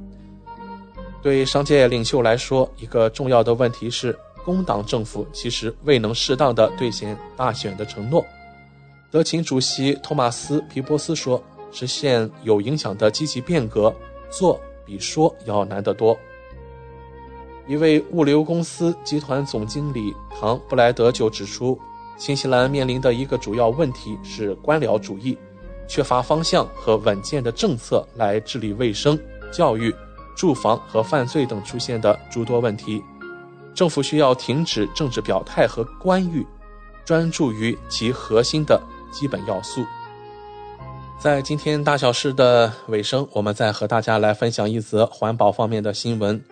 [1.23, 4.19] 对商界领袖来说，一个重要的问题是。
[4.45, 8.25] 工党政府其实未能适当的兑现大选的承诺。
[9.11, 13.95] 德勤主席托马斯·皮波斯说：“实现有影响的积极变革，
[14.31, 16.19] 做比说要难得多。”
[17.67, 21.79] 一位物流公司集团总经理唐·布莱德就指出，
[22.17, 25.37] 新西兰面临的一个主要问题是官僚主义，
[25.87, 29.19] 缺乏方向和稳健的政策来治理卫生、
[29.53, 29.95] 教育、
[30.35, 33.03] 住房和犯罪等出现的诸多问题。
[33.79, 36.45] 政府需要停止政治表态和干预，
[37.05, 39.87] 专注于其核心的基本要素。
[41.17, 46.43] 在今天大小事的尾声，我们再和大家来分享一则环保方面的新闻。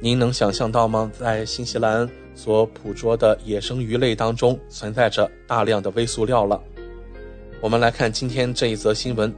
[0.00, 1.10] 您能想象到吗？
[1.18, 6.62] 在新西兰所捕捉的野生鱼类当中，存在着大量的微塑料了。
[7.60, 9.34] 我们来看今天这一则新闻。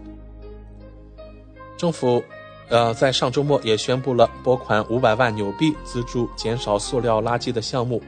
[1.79, 2.23] 政府，
[2.69, 8.03] 呃，在上周末也宣布了拨款五百万纽币资助减少塑料垃圾的项目。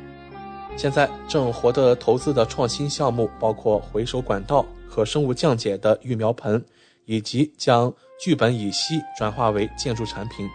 [0.76, 4.64] 现在正获得投资的创新项目包括回收管道。
[4.88, 6.64] 可生物降解的育苗盆，
[7.04, 10.48] 以及将聚苯乙烯转化为建筑产品。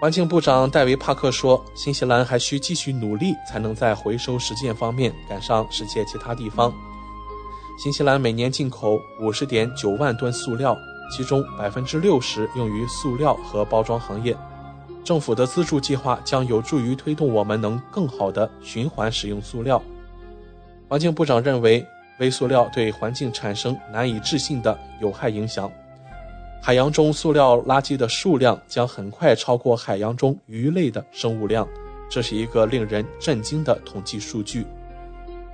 [0.00, 6.72] 环境部长戴维·帕克说：“新西兰还需继续努力，才能在回收实践方面赶上世界其他地方。”
[7.76, 10.78] 新西兰每年进口五十点九万吨塑料，
[11.10, 14.36] 其中百分之六十用于塑料和包装行业。
[15.04, 19.82] 政府的资助计划将有助于推动我们能更好地循环使用塑料。
[20.88, 21.86] 环境部长认为。
[22.20, 25.70] 微塑料对环境产生难以置信的有害影响，
[26.60, 31.64] 海洋中塑料垃圾的数量将很快超过海洋中鱼类的生物量，
[32.10, 34.66] 这是一个令人震惊的统计数据。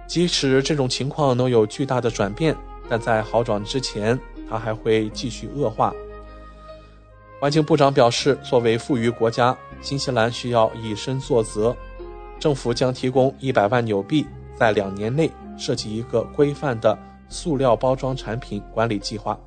[0.07, 2.57] 即使这种情况能有巨大的转变，
[2.89, 5.93] 但在好转之前，它还会继续恶化。
[7.41, 11.77] 环境部长表示，作为富裕国家，新西兰需要以身作则，
[12.39, 14.27] 政府将提供一百万纽币，
[14.57, 15.31] 在两年内。
[15.57, 19.39] 设计一个规范的塑料包装产品管理计划。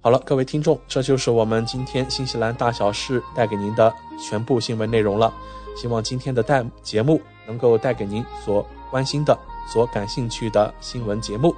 [0.00, 5.32] 好了，各位听众，这就是我们今天新西兰大小事带给您的全部新闻内容了。
[5.76, 9.38] 希望今天的带节目能够带给您所关心的、
[9.72, 11.54] 所感兴趣的新闻节目。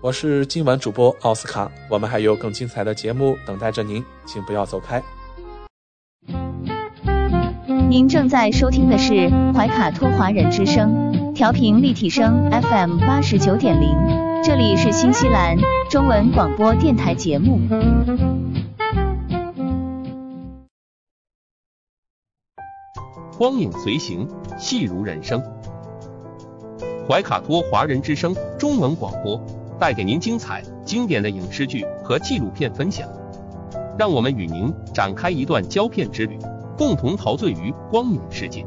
[0.00, 5.02] 我是今晚主播奥斯卡，我们还有更精彩的节目等待着您，请不要走开。
[7.88, 11.34] 您正在收听的是怀卡托华人之声。
[11.34, 13.96] 调频立体声 FM 八十九点零，
[14.44, 15.56] 这里是新西兰
[15.90, 17.58] 中文广播电台节目。
[23.36, 24.28] 光影随行，
[24.60, 25.42] 戏如人生。
[27.08, 29.40] 怀卡托华人之声中文广播
[29.78, 33.08] 带给您精彩经典的影视剧和纪录片分享，
[33.98, 36.38] 让我们与您展开一段胶片之旅，
[36.76, 38.66] 共同陶醉于光影世界。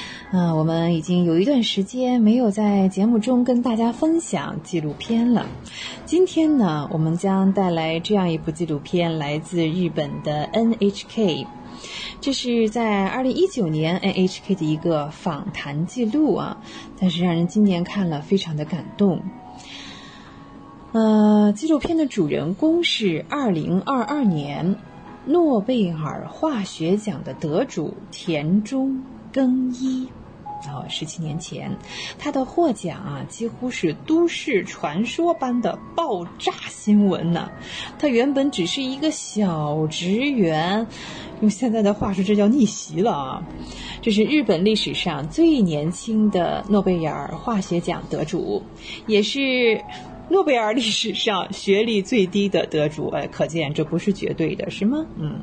[0.31, 5.45] 啊，我们已经有一段时间没有在节目中跟大家分享纪录片了。
[6.05, 11.45] 今天呢，我们将带来这样一部纪录片，来自日本的 NHK。
[12.21, 16.57] 这是在二零一九年 NHK 的一个访谈记录啊，
[16.97, 19.21] 但是让人今年看了非常的感动。
[20.93, 24.77] 呃，纪录片的主人公是二零二二年
[25.25, 29.03] 诺贝尔化学奖的得主田中
[29.33, 30.07] 耕一。
[30.67, 31.75] 哦，十七年前，
[32.17, 37.49] 他的获奖啊，几乎是都市传说般的爆炸新闻呢。
[37.97, 40.85] 他原本只是一个小职员，
[41.41, 43.43] 用现在的话说，这叫逆袭了啊！
[44.01, 48.63] 这是日本历史上最年轻的诺贝尔化学奖得主，
[49.07, 49.83] 也是
[50.29, 53.07] 诺贝尔历史上学历最低的得主。
[53.09, 55.05] 哎，可见这不是绝对的，是吗？
[55.17, 55.41] 嗯。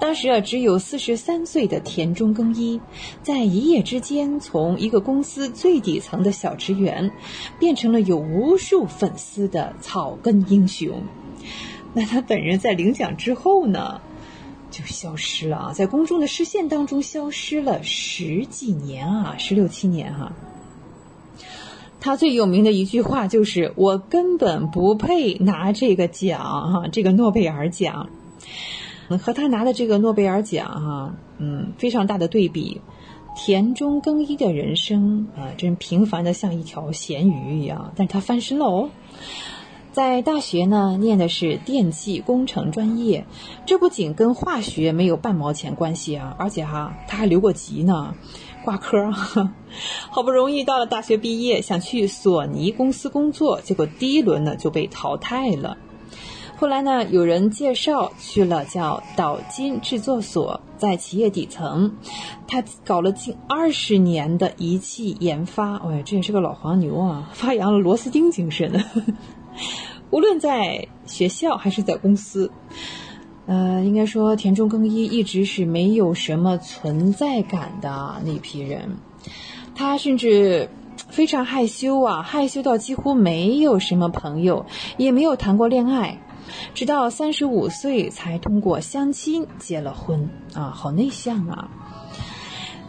[0.00, 2.80] 当时啊，只有四十三岁的田中耕一，
[3.22, 7.10] 在一夜之间从一个公司最底层的小职员，
[7.58, 11.02] 变成了有无数粉丝的草根英雄。
[11.94, 14.00] 那他本人在领奖之后呢，
[14.70, 20.32] 就消失了啊，在公众的视线当中消失了十几年啊，十六七年哈。
[22.00, 28.08] 他最有名的一句话就是：“我根本不配拿这个奖哈，这个诺贝尔奖。”
[29.16, 32.80] 和他拿的这个诺贝尔奖，哈，嗯，非常大的对比。
[33.36, 38.90] 田中耕一的人生啊，真平凡的像一条咸鱼一样，但是他翻身了哦。
[39.92, 43.24] 在大学呢念的是电气工程专业，
[43.64, 48.14] 这不仅跟化学没有半毛钱关系啊，而且哈他还留过级呢，
[48.64, 49.10] 挂科。
[50.10, 55.76] 好不容易到了大学毕业，想去索尼公司工作，结果第一轮呢就被淘汰了。
[56.58, 61.92] 后来呢，有人介绍去了叫岛金制作所，在企业底层，
[62.48, 65.76] 他搞了近二十年的仪器研发。
[65.76, 68.84] 哎，这也是个老黄牛啊，发扬了螺丝钉精神。
[70.10, 72.50] 无论在学校还是在公司，
[73.46, 78.96] 呃，应该说田中耕一一直是没有什么存在感的那批人。
[79.76, 80.68] 他甚至
[81.08, 86.18] 非常害羞啊，害羞到几乎没有什么朋友，也没有谈过恋爱。
[86.74, 91.70] 直到三十五岁才通过相亲结了婚啊，好内向啊。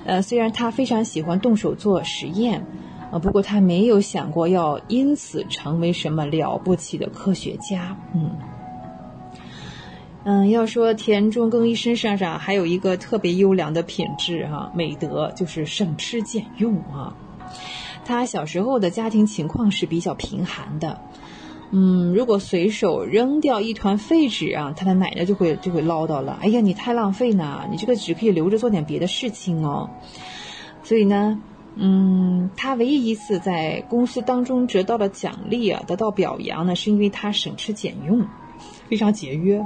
[0.06, 2.66] 呃，虽然他非常喜欢动手做实验
[3.12, 7.98] 啊，不过他没有想过要因此成为什么了不起的科学家。
[8.16, 8.32] 嗯
[10.26, 17.16] 嗯，要说田中耕一身上上还有一个特别优良的品质哈，美德就是省吃俭用啊。
[18.06, 21.00] 他小时候的家庭情况是比较贫寒的。
[21.72, 26.40] 嗯，如果随手扔掉一团废纸啊，他的奶奶就会就会唠叨了。
[26.42, 29.88] 哎呀，你太浪费呢，你这个纸可以留着做点别的事情哦。
[30.82, 31.40] 所以呢，
[31.76, 38.26] 嗯，他唯一一次在公司当中得到了奖励啊，得到表扬呢，是因为他省吃俭用，
[38.90, 39.64] 非常节约。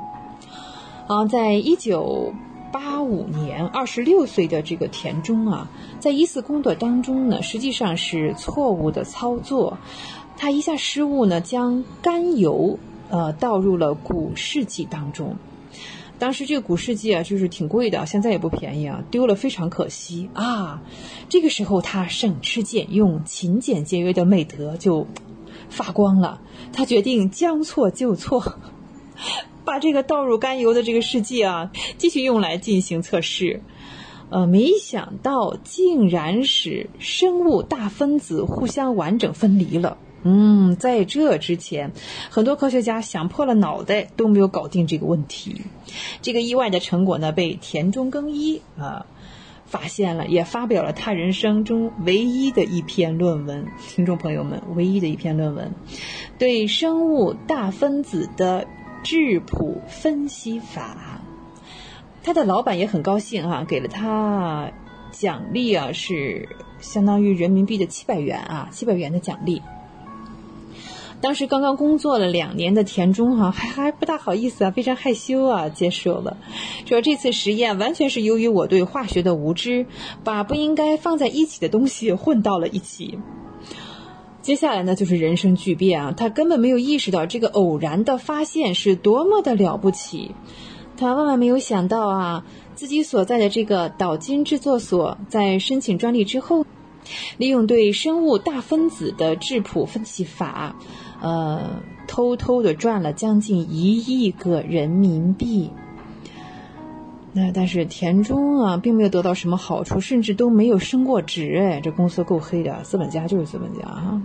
[1.07, 2.33] 啊，在一九
[2.73, 9.77] 八五年，二十六岁的这个田中啊，在一次工作当中呢，实际上是错误的操作。
[10.37, 12.77] 他一下失误呢，将甘油
[13.09, 15.35] 呃倒入了古试剂当中。
[16.19, 20.81] 当时这个古试剂啊，就是挺贵的，现在也不便宜啊，丢了非常可惜啊。
[21.27, 25.07] 这个时候他省吃俭用、勤俭节约的美德就
[25.69, 26.39] 发光了。
[26.71, 28.59] 他决定将错就错，
[29.65, 33.61] 把这个倒入甘油的这个试剂啊，继续用来进行测试。
[34.29, 39.97] 呃，没想到竟然使生物大分子互相完整分离了。
[40.23, 41.91] 嗯，在这之前，
[42.29, 45.61] 很多科学家想破了脑袋都没有搞定这个问题。
[46.21, 49.05] 这个意外的成果呢，被田中耕一啊
[49.65, 53.65] 发现了，也发表了他人生中唯一的一篇论文。
[53.89, 55.73] 听众朋友们，唯一的一篇论文，
[56.37, 58.65] 对生物大分子的
[59.03, 61.21] 质谱分析法。
[62.23, 64.71] 他的老板也很高兴啊，给了他
[65.11, 66.47] 奖励啊，是
[66.79, 69.61] 相当于人民币的七百元啊，七百元的奖励。
[71.23, 76.35] 当时刚刚工作了两年的田中哈还还不大好意思啊，非常害羞啊，接受了，
[76.85, 79.85] 说这次实验完全是由于我对化学的无知，
[80.25, 83.17] 把不应该放在一起的东西混到了一起。
[84.41, 90.31] 接下来呢，就是人生巨变啊，他根本没有意识到这个偶然的发现是多么的了不起，
[90.97, 92.43] 他万万没有想到啊，
[92.75, 96.65] 自己所在的这个岛金制作所在申请专利之后，
[97.37, 100.75] 利用对生物大分子的质谱分析法。
[101.23, 105.71] 呃，偷偷的赚了将近一亿个人民币。
[107.31, 111.57] 那但是田中啊，并没有得到什么好处，甚至都没有升过职。
[111.57, 114.21] 哎，这公司够黑的，资本家就是资本家哈。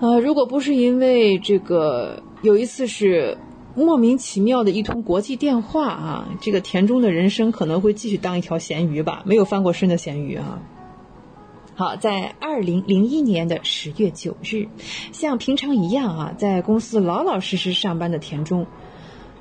[0.00, 3.38] 啊，如果不是因为这个有一次是
[3.76, 10.60] 莫名其妙的一通国际电话啊，这个田中的人生可能会继续当一条咸鱼吧，没有翻过身的咸鱼啊。
[11.74, 14.68] 好，在二零零一年的十月九日，
[15.10, 18.66] 像平常一样啊，在公司老老实实上班的田中，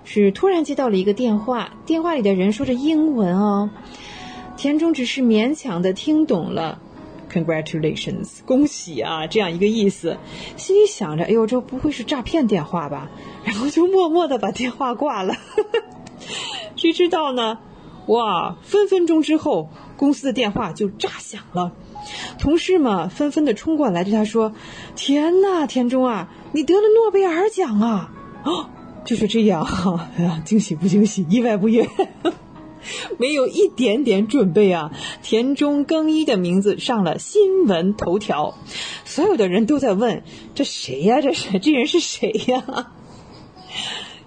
[0.05, 3.69] 是突然接到了一个电话，电话里的人说着英文哦，
[4.55, 6.79] 田中只是勉强的听懂了
[7.29, 10.17] ，Congratulations，恭喜啊，这样一个意思，
[10.55, 13.09] 心里想着，哎呦，这不会是诈骗电话吧？
[13.43, 15.35] 然后就默默的把电话挂了。
[16.77, 17.59] 谁知道呢？
[18.07, 21.73] 哇，分分钟之后，公司的电话就炸响了。
[22.39, 24.53] 同事们纷纷的冲过来对他说
[24.95, 28.11] ：“天哪，田中啊，你得了诺贝尔奖啊！”
[28.43, 28.69] 哦，
[29.05, 29.63] 就是这样，
[30.17, 31.87] 哎呀，惊喜不惊喜，意外不意外？
[33.19, 34.91] 没有一点点准备啊！
[35.21, 38.55] 田中更一的名字上了新闻头条，
[39.05, 40.23] 所有的人都在问：
[40.55, 41.21] 这谁呀？
[41.21, 42.91] 这是这人是谁呀？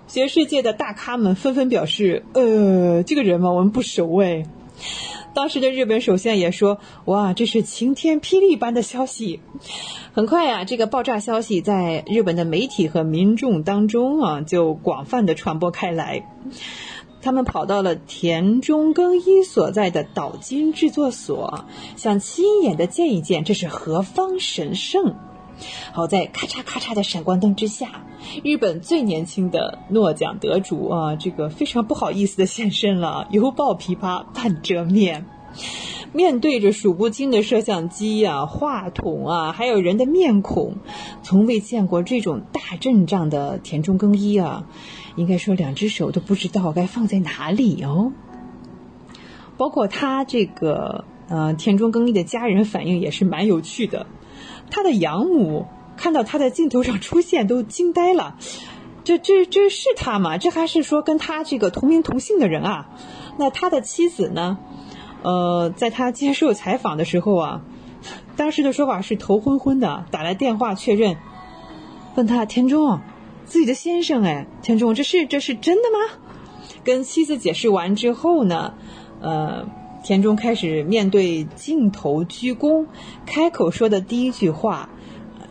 [0.07, 4.45] 学世界的大咖们纷纷表示：“呃，这个人嘛，我们不熟哎。”
[5.35, 9.41] 当时的日本首相也说：“哇，这是晴天霹雳般的消息！”
[10.15, 16.25] 很快呀，这个爆炸消息在日本的媒体和民众当中啊，就广泛的传播开来。
[17.21, 21.65] 他们跑到了田中耕一所在的岛津制作所，
[21.97, 25.17] 想亲眼的见一见这是何方神圣。
[25.93, 28.05] 好在咔嚓咔嚓的闪光灯之下，
[28.43, 35.27] 日本最年轻的诺奖得主啊，这个非常不好意思的现身了， 犹抱琵琶半遮面。
[36.13, 40.77] 面对着数不清的摄像机啊、话筒啊，还有人的面孔，
[41.23, 44.67] 从未见过这种大阵仗的田中更一啊，
[45.17, 48.13] 应该说两只手都不知道该放在哪里哦。
[49.57, 54.07] 包括他这个呃田中更一的家人反应也是蛮有趣的，
[54.75, 55.67] 他的养母
[55.97, 58.37] 看到他在镜头上出现都惊呆了，
[59.05, 60.37] 这这这是他吗？
[60.37, 62.89] 这还是说跟他这个同名同姓的人啊？
[63.39, 64.59] 那他的妻子呢？
[65.23, 67.61] 呃，在他接受采访的时候啊，
[68.35, 71.19] 当时的说法是头昏昏的，打来电话确认，
[72.17, 72.99] 问他田中，
[73.45, 76.19] 自己的先生哎，田中这是这是真的吗？
[76.83, 78.75] 跟妻子解释完之后呢，
[79.21, 79.69] 呃，
[80.05, 82.87] 田中开始面对镜头鞠躬，
[83.25, 84.91] 开口说的第一句话，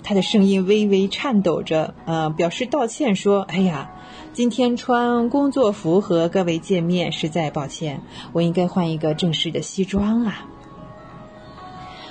[0.04, 3.90] 他的声音微微颤抖着，呃，表示道歉说，哎呀。
[4.32, 8.02] 今天穿工作服和各位见面，实在抱歉，
[8.32, 10.48] 我应该换一个正式的西装啊。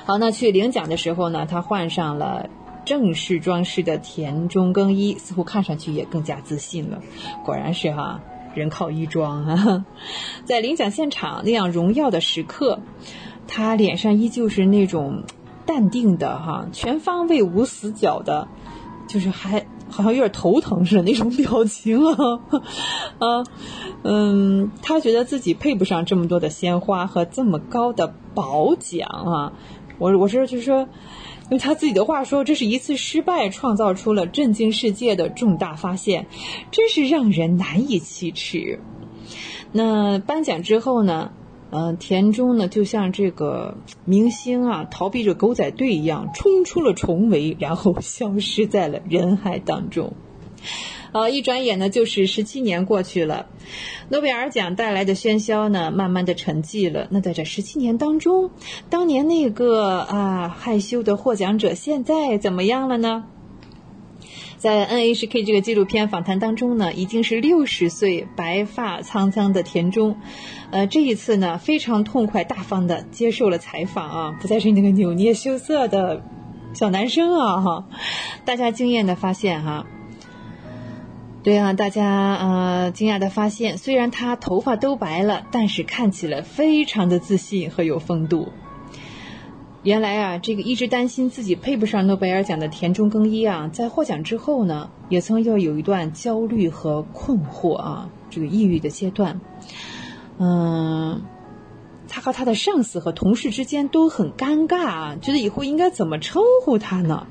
[0.04, 2.48] 好，那去领奖的时候呢，他换上了
[2.84, 7.02] 正式装饰的田中更衣，似乎看上去也更加自信了。
[7.44, 8.20] 果然是哈，
[8.54, 9.84] 人靠衣装啊。
[10.44, 12.80] 在领奖现场那样荣耀的时刻，
[13.46, 15.24] 他脸上依旧是那种
[15.66, 18.48] 淡定的哈，全方位无死角的，
[19.06, 19.66] 就是还。
[19.90, 22.40] 好像有点头疼似的那种表情啊，
[23.18, 23.44] 啊，
[24.04, 29.52] 嗯，他觉得自己配不上这么多的鲜花和这么高的褒奖啊。
[29.98, 30.88] 我我是就是说，
[31.52, 36.26] 用他自己的话说，这是一次失败创造出了震惊世界的重大发现，
[36.70, 38.80] 真是让人难以启齿。
[39.70, 41.30] 那颁奖之后呢？
[41.70, 43.76] 嗯，田中呢，就像这个
[44.06, 50.14] 明星啊，逃避着狗仔队一样，冲出了重围，然后消失在了人海当中。
[51.12, 53.46] 啊，一转眼呢，就是十七年过去了，
[54.08, 57.06] 诺贝尔奖带来的喧嚣呢，慢慢的沉寂了。
[57.10, 58.50] 那在这十七年当中，
[58.88, 63.24] 当年那个啊害羞的获奖者，现在怎么样了呢？
[64.56, 70.16] 在 NHK 这个纪录片访谈当中呢，已经是六十岁、白发苍苍的田中，
[70.70, 76.22] 呃，这一次呢，非常痛快大方的接受了采访啊，不再是那个扭捏羞涩的
[76.74, 77.88] 小男生啊哈。
[78.44, 79.84] 大家惊艳的发现哈，
[81.42, 88.52] 对啊，大家呃惊讶的发现，虽然他头发都白了，但是看起来非常的自信和有风度。
[89.82, 99.40] 原来啊，这个一直担心自己配不上诺贝尔奖的田中更一啊，在获奖之后呢，也曾要有一段焦虑和困惑啊，这个抑郁的阶段。
[100.38, 101.22] 嗯，
[102.06, 107.26] 他和他的上司和同事之间都很尴尬啊，觉得以后应该怎么称呼他呢？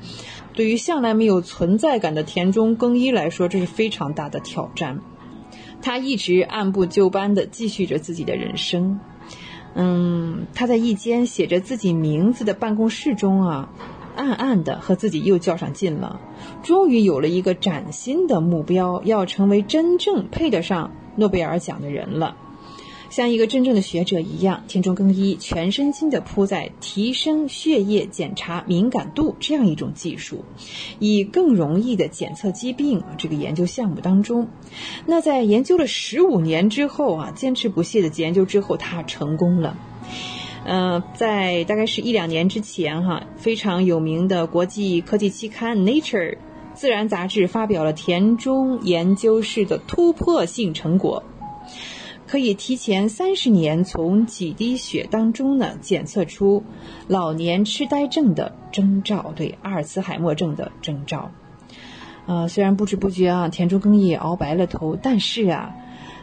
[0.54, 5.00] 对于向来没有存在感的田中更一来说，这是非常大的挑战。
[5.82, 9.00] 他一直按部就班的继续着自己的人生。
[9.74, 13.70] 嗯，他在一间写着自己名字的办公室中啊，
[14.16, 16.20] 暗暗的和自己又较上劲了。
[16.62, 22.36] 终于有了一个崭新的目标，要成为真正配得上诺贝尔奖的人了。
[23.12, 30.46] 像一个真正的学者一样，田中更一全身心地扑在提升血液检查敏感度这样一种技术，
[30.98, 34.48] 以更容易的检测疾病这个研究项目当中。
[35.06, 39.78] 那在研究了十五年之后啊，坚持不懈的研究之后，他成功了。
[40.64, 46.36] 呃，在大概是一两年之前哈，非常有名的国际科技期刊《Nature》
[46.74, 51.24] 自然杂志发表了田中研究室的突破性成果。
[52.32, 56.64] 可以提前三十年从几滴血当中呢检测出
[57.10, 61.32] 老年痴呆症的征兆，对阿尔茨海默症的征兆。
[62.28, 65.76] 呃，虽然不知不觉啊，田中更一熬白了头，但是啊，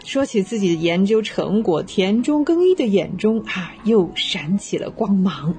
[0.02, 5.56] 说起自己的研究成果，田中更一的眼中啊又闪起了光芒。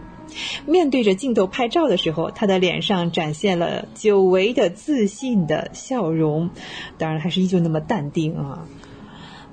[0.66, 6.50] 面对着镜头拍照的时候，他的脸上展现了久违的自信的笑容，
[6.98, 8.68] 当然还是依旧那么淡定啊。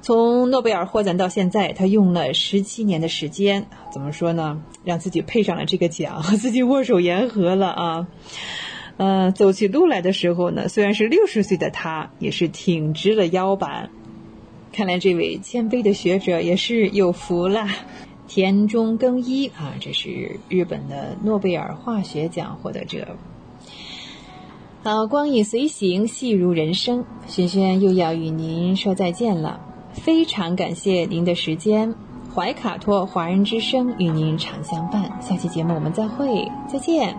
[0.07, 4.63] 从诺贝尔获奖到现在，他用了十七年的时间，怎么说呢？
[4.85, 8.07] 让自己配上了这个奖，和 自己握手言和了啊！
[8.99, 13.91] 呃，走起路来的时候呢，虽然是六十岁的他，也是挺直了腰板。
[14.71, 17.67] 看来这位谦卑的学者也是有福了。
[18.29, 23.17] 田中更一啊，这是日本的诺贝尔化学奖获得者。
[24.85, 29.73] 好，光影随行，戏如人生，轩轩又要与您说再见了。
[30.03, 31.93] 非常感谢您的时间
[32.35, 37.17] 怀卡托华人之声与您常相伴下期节目我们再会再见。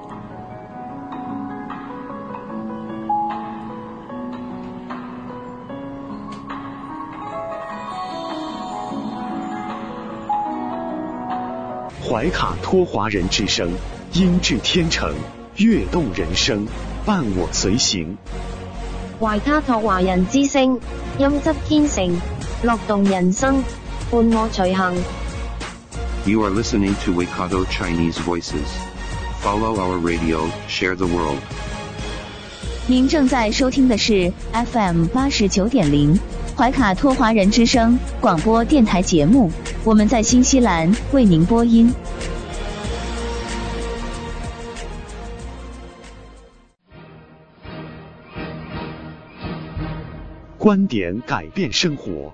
[12.08, 13.70] 怀卡托华人之声
[14.14, 15.14] 音质天成
[15.58, 16.66] 悦动人生
[17.06, 18.18] 伴我随行。
[19.20, 20.80] 怀卡托华人之声
[21.18, 22.37] 音质天成。
[22.64, 23.64] 乐动人生，
[24.10, 24.96] 伴我随行。
[26.26, 28.68] You are listening to Waikato Chinese Voices.
[29.44, 31.38] Follow our radio, share the world.
[32.88, 36.20] 您正在收听的是 FM 八十九点零
[36.58, 39.52] 怀卡托华人之声广播电台节目，
[39.84, 41.94] 我们在新西兰为您播音。
[50.58, 52.34] 观点改变生活，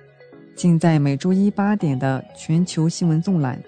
[0.55, 3.61] 尽在每周一八点的全球新闻纵览。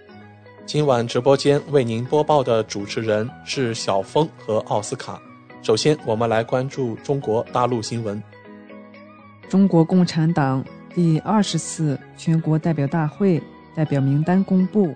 [0.66, 5.20] 今晚直播间为您播报的主持人是小峰和奥斯卡。
[5.62, 8.22] 首先，我们来关注中国大陆新闻。
[9.50, 10.64] 中国共产党
[10.94, 13.42] 第二十次全国代表大会
[13.76, 14.94] 代表名单公布，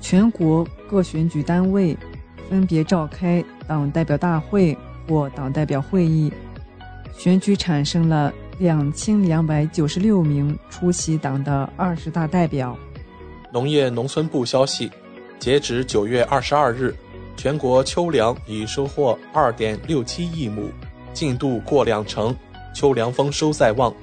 [0.00, 1.96] 全国各选举单位
[2.48, 6.32] 分别召开党代表大会或党代表会议，
[7.16, 12.76] 选举产生了两千两百九十六名出席党的二十大代表。
[13.52, 14.90] 农业农村部消息，
[15.38, 16.94] 截止九月二十二日，
[17.36, 20.70] 全国秋粮已收获二点六七亿亩，
[21.12, 22.34] 进度过两成，
[22.74, 23.94] 秋粮丰收在望。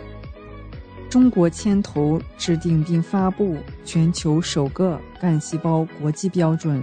[1.10, 6.82] 中国牵头制定并发布全球首个干细胞国际标准。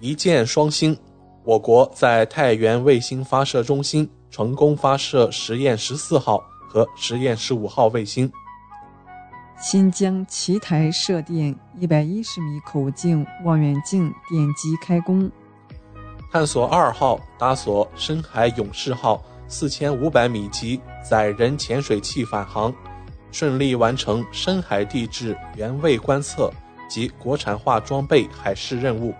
[0.00, 0.96] 一箭双星，
[1.44, 8.30] 我国在太原卫星发射中心成功发射实验十四号和实验十五号卫星。
[9.60, 15.28] 新疆奇台射电一百一十米口径望远镜电机开工。
[16.32, 22.72] 探索二号搭索深海勇士号四千五百米级载人潜水器返航，
[23.32, 26.50] 顺利完成深海地质原位观测
[26.88, 29.12] 及国产化装备海试任务。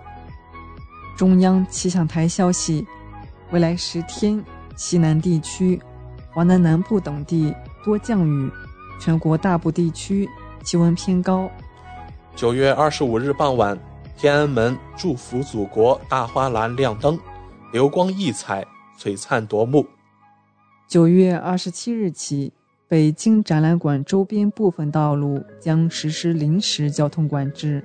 [1.17, 2.87] 中央气象台消息，
[3.51, 4.43] 未来十天，
[4.75, 5.79] 西南地区、
[6.33, 7.53] 华南南部等地
[7.83, 8.51] 多降雨。
[8.99, 10.29] 全国大部地区
[10.63, 11.49] 气温偏高。
[12.35, 13.75] 九月二十五日傍晚，
[14.15, 17.19] 天安门“祝福祖国”大花篮亮灯，
[17.73, 18.63] 流光溢彩，
[18.99, 19.83] 璀璨夺目。
[20.87, 22.53] 九月二十七日起，
[22.87, 27.83] 北京展览馆周边部分道路将实施临时交通管制。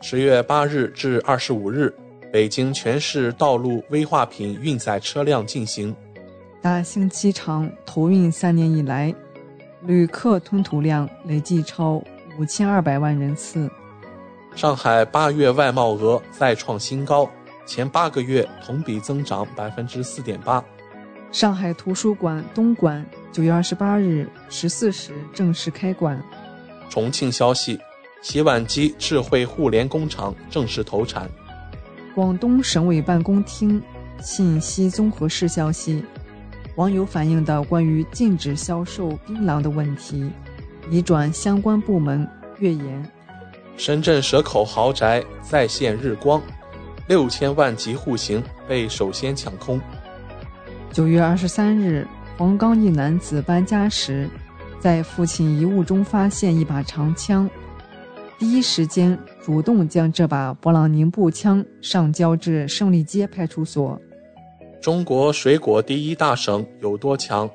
[0.00, 1.92] 十月八日至二十五日，
[2.32, 5.92] 北京全市道路危化品运载车辆进行。
[6.66, 9.14] 大兴机场投运三年以来。
[9.82, 12.02] 旅客吞吐量累计超
[12.36, 13.70] 五千二百万人次。
[14.56, 17.30] 上海八月外贸额再创新高，
[17.66, 20.60] 前八个月同比增长百分之四点八。
[21.30, 26.20] 上海图书馆东馆九月二十八日十四时正式开馆。
[26.90, 27.78] 重庆消息，
[28.22, 31.30] 洗碗机智慧互联工厂正式投产。
[32.12, 33.80] 广东省委办公厅
[34.20, 36.04] 信息综合室消息。
[36.76, 40.30] 网友反映的关于禁止销售槟榔的问题，
[40.90, 43.10] 已转相关部门阅研。
[43.78, 46.40] 深圳蛇口豪宅再现日光，
[47.08, 49.80] 六千万级户型被首先抢空。
[50.92, 52.06] 九月二十三日，
[52.36, 54.28] 黄冈一男子搬家时，
[54.78, 57.48] 在父亲遗物中发现一把长枪，
[58.38, 63.98] 第一时间主动将这把勃朗宁步枪上交至胜利街派出所。
[64.80, 67.50] 中国水果第一大省有多强？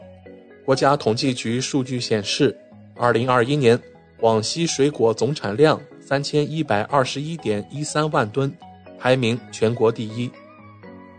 [0.65, 2.55] 国家统计局数据显示，
[2.95, 3.79] 二零二一年
[4.19, 8.51] 广西水果总产量三千一百二十一点一三万吨，
[8.99, 10.29] 排名全国第一。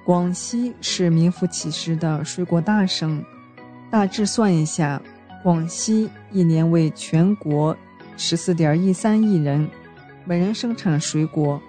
[0.05, 3.25] 广西是名副其实的水果大省，
[3.91, 5.01] 大致算一下，
[5.43, 7.75] 广西一年为全国
[8.17, 9.67] 十四点一三亿人，
[10.25, 11.61] 每人生产水果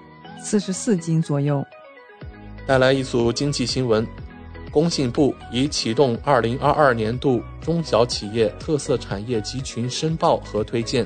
[0.42, 1.64] 四十四斤左右。
[2.66, 4.06] 带来一组经济新闻。
[4.74, 11.06] 工信部已启动2022年度中小企业特色产业集群申报和推荐，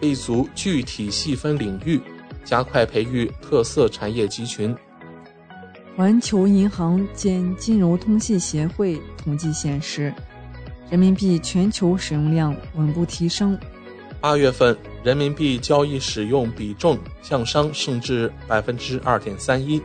[0.00, 2.00] 立足具体细分领域，
[2.44, 4.72] 加快培育特色产业集群。
[5.96, 10.14] 环球银行兼金融通信协会统计显示，
[10.88, 13.58] 人民币全球使用量稳步提升，
[14.20, 19.82] 八月份人民币交易使用比重向上升至百分之二点三一，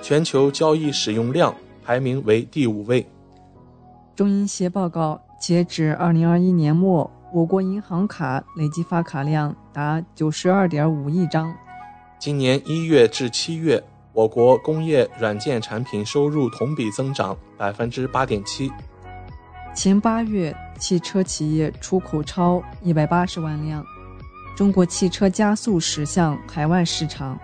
[0.00, 1.52] 全球交易使用量
[1.84, 3.06] 排名为第五位。
[4.14, 11.54] 中银协报告，截止二零二一年末，我国银行卡累计发卡量达九十二点五亿张。
[12.18, 18.70] 今年一月至七月，我国工业软件产品收入同比增长百分之八点七。
[19.74, 23.84] 前八月，汽车企业出口超一百八十万辆，
[24.54, 27.38] 中国汽车加速驶向海外市场。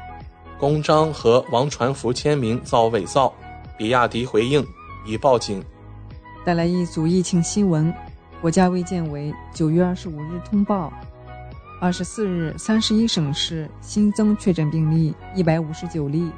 [0.59, 3.33] 公章和王传福签名遭伪造，
[3.79, 4.67] 比亚迪回应
[5.07, 5.63] 已报警。
[6.45, 7.95] 带来一组疫情新闻，
[8.41, 10.93] 国家卫健委九月二十五日通报，
[11.81, 16.29] 二十四日三十一省市新增确诊病例一百五十九例，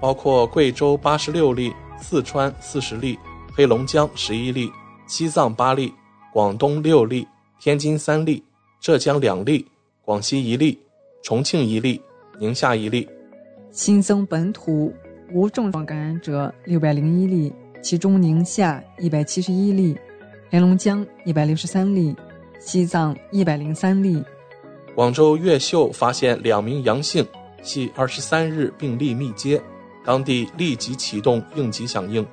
[0.00, 3.16] 包括贵州八十六例，四川四十例，
[3.54, 4.70] 黑龙江十一例。
[5.06, 5.92] 西藏八例，
[6.32, 7.26] 广东六例，
[7.58, 8.44] 天津三例，
[8.80, 9.66] 浙江两例，
[10.04, 10.78] 广西一例，
[11.20, 12.00] 重庆一例，
[12.38, 13.08] 宁夏一例。
[13.72, 14.94] 新增本土
[15.32, 17.52] 无症状感染者六百零一例，
[17.82, 19.96] 其中宁夏一百七十一例，
[20.50, 22.14] 黑龙江一百六十三例，
[22.58, 24.22] 西藏一百零三例。
[24.94, 27.26] 广州越秀发现两名阳性，
[27.62, 29.60] 系二十三日病例密接，
[30.04, 32.26] 当地立即启动应急响应。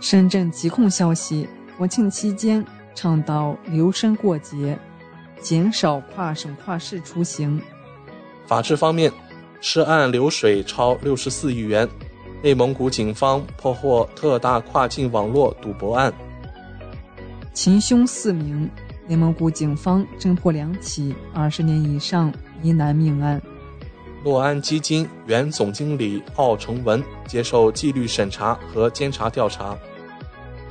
[0.00, 1.48] 深圳疾控消息。
[1.78, 4.78] 国庆期间倡导留深过节，
[5.40, 7.60] 减少跨省跨市出行。
[8.46, 9.10] 法治方面，
[9.62, 11.88] 涉案流水超六十四亿元。
[12.42, 16.12] 内蒙古警方破获特大跨境网络赌博案。
[17.54, 18.68] 擒凶四名，
[19.06, 23.40] 内蒙古警方侦破两起二十年以上疑难命案。
[24.24, 29.78] 诺安基金原总经理奥成文接受纪律审查和监察调查。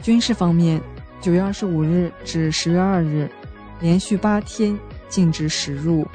[0.02, 0.82] 军事方面，
[1.22, 3.30] 九月二十五日至十月二日，
[3.80, 4.78] 连续八天
[5.08, 6.06] 禁止驶入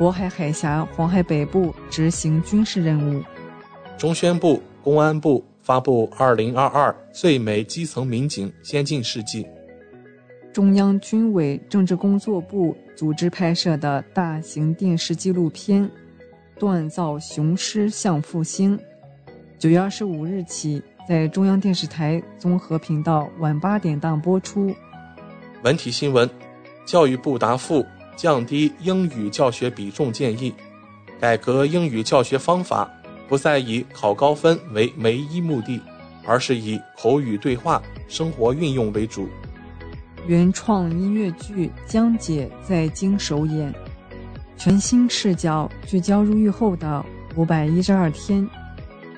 [0.00, 3.22] 渤海海峡、黄海北部执行军事任务。
[3.98, 9.44] 中宣部、公安部发布《二零二二最美基层民警先进事迹》。
[10.54, 15.84] 中央军委政治工作部组织拍摄的大型电视纪录片
[16.58, 18.78] 《锻造雄狮向复兴》，
[19.58, 20.82] 九月二十五日起。
[21.08, 24.72] 在中央电视台综合频道晚八点档播出。
[25.64, 26.30] 文体新闻：
[26.86, 27.84] 教育部答复
[28.20, 30.52] 降低英语教学比重建议，
[31.18, 32.86] 改革英语教学方法，
[33.26, 35.80] 不再以考高分为唯一目的，
[36.26, 39.26] 而是以口语对话、生活运用为主。
[40.26, 43.72] 原创音乐剧《江姐在京》首演，
[44.58, 47.02] 全新视角聚焦入狱后的
[47.36, 48.46] 五百一十二天。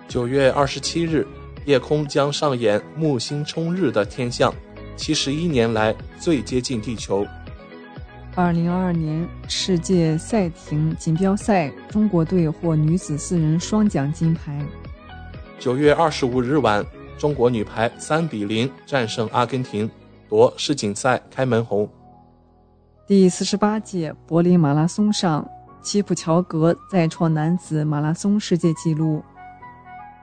[0.06, 1.26] 九月二十七日。
[1.64, 4.52] 夜空将上演木星冲日的天象，
[4.96, 7.24] 七十一年来最接近地球。
[8.34, 14.58] 二零二二年世界赛艇锦标赛，中国队获女子四人双奖金牌。
[15.58, 16.82] 九月二十五日晚，
[17.18, 19.90] 中国女排三比零战胜阿根廷，
[20.30, 21.86] 夺世锦赛开门红。
[23.06, 25.46] 第四十八届柏林马拉松上，
[25.82, 29.22] 齐普乔格再创男子马拉松世界纪录。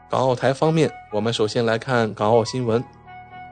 [0.10, 2.84] 港澳台方面，我们首先来看港澳新闻。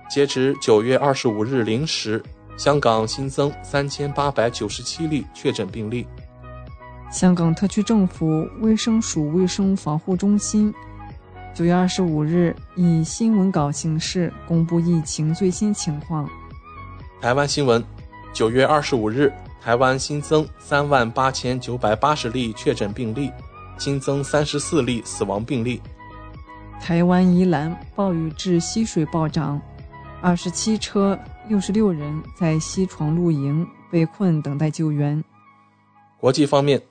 [0.10, 2.24] 截至九月二十五日零时，
[2.58, 6.08] 香港新增三千八百九十七例确诊病例。
[7.12, 10.74] 香港特区政府卫生署卫生防护中心
[11.53, 16.30] 九月二十五日以新闻稿形式公布疫情最新情况。
[17.22, 17.84] 台湾新闻：
[18.34, 19.32] 九月二十五日，
[19.62, 23.32] 台湾新增三万八千九百八十例确诊病例，
[23.78, 25.82] 新增三十四例死亡病例。
[26.80, 29.60] 台湾宜兰暴雨致溪水暴涨，
[30.22, 31.18] 二十七车
[31.49, 35.23] 六十六人在西床露营被困等待救援。
[36.19, 36.81] 国际方面，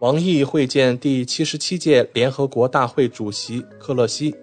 [0.00, 4.34] 王毅会见第七十七届联合国大会主席克勒西。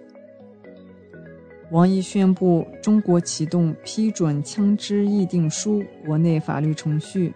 [1.70, 7.32] 王毅宣布，中国启动批准枪支议定书国内法律程序。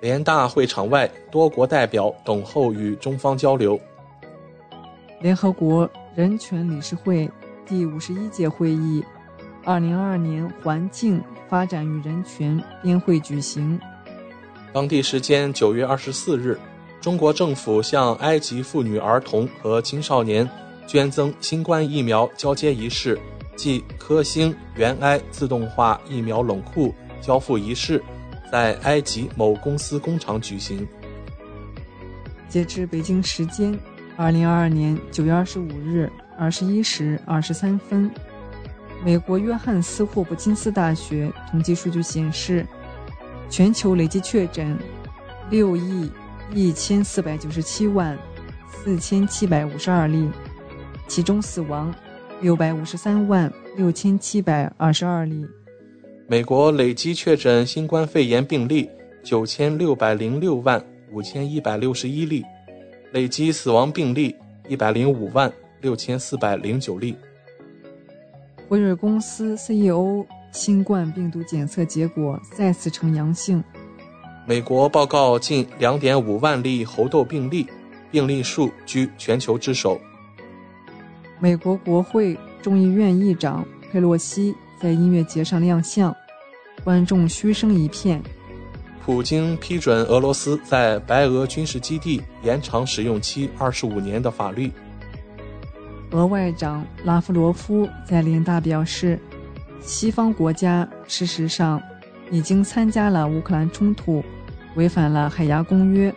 [0.00, 3.78] 联大会场外，多国代表等候与中方交流。
[5.20, 5.90] 联合国。
[6.14, 7.26] 人权理事会
[7.64, 9.02] 第五十一届会议，
[9.64, 13.78] 二零二二年环境、发展与人权边会举行。
[14.72, 16.58] 当地时间九月二十四日，
[17.00, 20.48] 中国政府向埃及妇女、儿童和青少年
[20.86, 23.18] 捐赠新冠疫苗交接仪式
[23.56, 28.02] 暨科兴援埃自动化疫苗冷库交付仪式，
[28.50, 30.86] 在埃及某公司工厂举行。
[32.48, 33.78] 截至北京时间。
[34.14, 36.08] 二零二二年九月二十五日
[36.38, 38.10] 二十一时二十三分，
[39.04, 42.64] 美国约翰斯霍普金斯大学统计数据显示，
[43.50, 44.78] 全球累计确诊
[45.50, 46.08] 六亿
[46.54, 48.16] 一千四百九十七万
[48.70, 50.30] 四千七百五十二例，
[51.08, 51.92] 其中死亡
[52.40, 55.44] 六百五十三万六千七百二十二例。
[56.28, 58.88] 美国累计确诊新冠肺炎病例
[59.24, 60.80] 九千六百零六万
[61.10, 62.44] 五千一百六十一例，
[63.10, 64.36] 累计死亡病例
[64.68, 67.16] 一百零五万六千四百零九例。
[68.72, 73.62] 辉瑞公司 CEO 新冠病毒检测结果再次呈阳性。
[74.46, 77.66] 美国报告近两点五万例猴痘病例，
[78.10, 80.00] 病例数居全球之首。
[81.38, 86.16] 美国国会众议院议长佩洛西在音乐节上亮相，
[86.82, 88.22] 观众嘘声一片。
[89.04, 94.72] 普京批准俄罗斯在白俄军事基地延长使用期二十五年的法律。
[96.12, 99.18] 俄外长拉夫罗夫在联大表示，
[99.80, 101.82] 西方国家事实上。
[102.30, 104.24] 已经参加了乌克兰冲突，
[104.74, 106.10] 违反了海牙公约。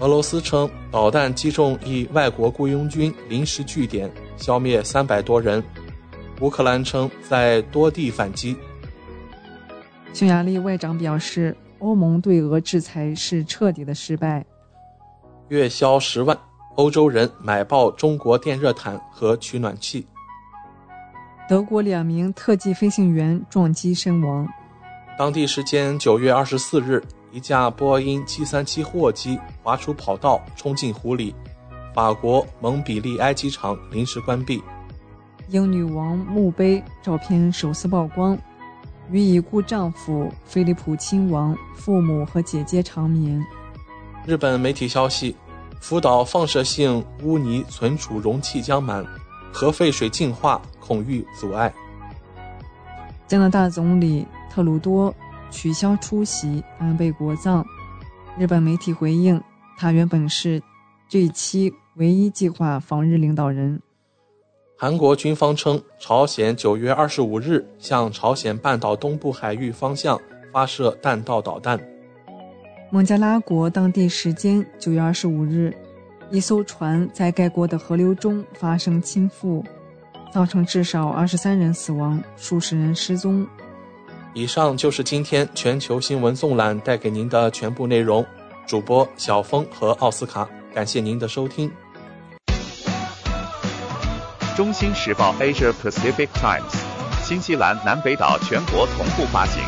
[0.00, 5.62] 俄罗斯称导弹击中一外国雇佣军临时据点，消灭三百多人。
[6.40, 8.56] 乌克兰称在多地反击。
[10.14, 14.42] 匈牙利外长表示，欧盟对俄制裁是彻底的失败。
[15.48, 16.34] 月销十万，
[16.76, 20.06] 欧洲人买爆中国电热毯和取暖器。
[21.48, 24.46] 德国两名特技飞行员撞击身亡。
[25.18, 27.02] 当地时间九月二十四日，
[27.32, 31.34] 一架波音七三七货机滑出跑道，冲进湖里。
[31.94, 34.62] 法国蒙彼利埃机场临时关闭。
[35.48, 38.36] 英女王墓碑照片首次曝光，
[39.10, 43.42] 与已故丈夫菲利普亲王、父母和姐姐长眠。
[44.26, 45.34] 日本媒体消息，
[45.88, 49.06] 福岛放射性污泥存储容器将满，
[49.52, 51.72] 核废水净化恐遇阻碍。
[53.28, 54.26] 加拿大总理。
[54.50, 55.14] 特鲁多
[55.48, 57.64] 取消出席安倍国葬。
[58.36, 59.40] 日本媒体回应，
[59.78, 60.60] 他原本是
[61.08, 63.80] 这一期唯一计划访日领导人。
[64.76, 70.20] 韩国军方称，朝鲜九月二十五日向朝鲜半岛东部海域方向
[70.52, 71.78] 发射弹道导弹。
[72.88, 75.74] 孟加拉国当地时间九月二十五日，
[76.30, 79.64] 一艘船在该国的河流中发生倾覆，
[80.32, 83.44] 造成至少二十三人死亡，数十人失踪。
[84.34, 88.24] 以上就是今天全球新闻纵览带给您的全部内容。
[88.66, 91.70] 主播小峰和奥斯卡，感谢您的收听。
[94.56, 96.62] 中新时报 Asia Pacific Times，
[97.22, 99.60] 新西兰南北岛全国同步发行。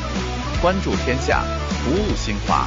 [0.62, 2.66] 关注天下，服务新华，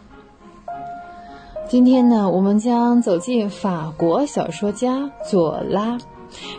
[1.71, 5.97] 今天呢，我们将走进法国小说家左拉，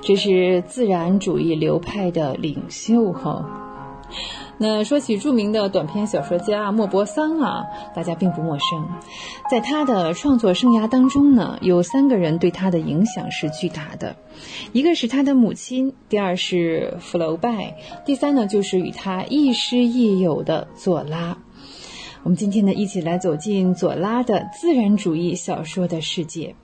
[0.01, 3.45] 这是自然主义流派的领袖哈。
[4.57, 7.63] 那说起著名的短篇小说家莫泊桑啊，
[7.95, 8.89] 大家并不陌生。
[9.51, 14.17] 在他的创作生涯当中呢，有三个人对他的影响是巨大的，
[14.73, 17.77] 一个是他的母亲，第二是福楼拜，
[18.07, 21.37] 第三呢就是与他亦师亦友的左拉。
[22.25, 26.55] 我们今天呢，一起来走进左拉的自然主义小说的世界。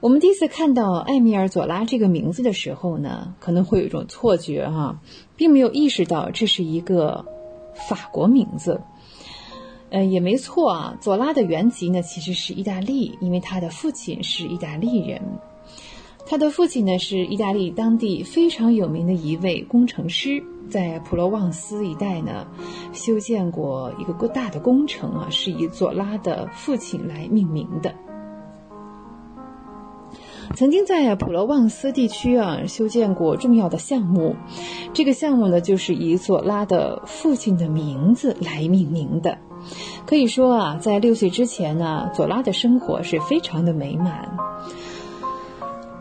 [0.00, 5.00] 我们第一次看到埃米尔·佐拉这个名字的时候呢，可能会有一种错觉哈，
[5.36, 7.24] 并没有意识到这是一个
[7.74, 8.82] 法国名字。
[9.88, 15.22] 呃，也没错啊，佐拉的原籍呢其实是意大利，因为他的父亲是意大利人。
[16.26, 22.46] 他的父亲呢是意大利当地非常有名的一位工程师，在普罗旺斯一带呢
[22.92, 27.94] 修建过一个大的工程啊，是以佐拉的父亲来命名的。
[30.54, 34.36] 曾经在普罗旺斯地区啊修建过重要的项目，
[34.92, 39.38] 这个项目呢就是以佐拉的父亲的名字来命名的。
[40.04, 44.36] 可以说啊，在六岁之前呢，佐拉的生活是非常的美满。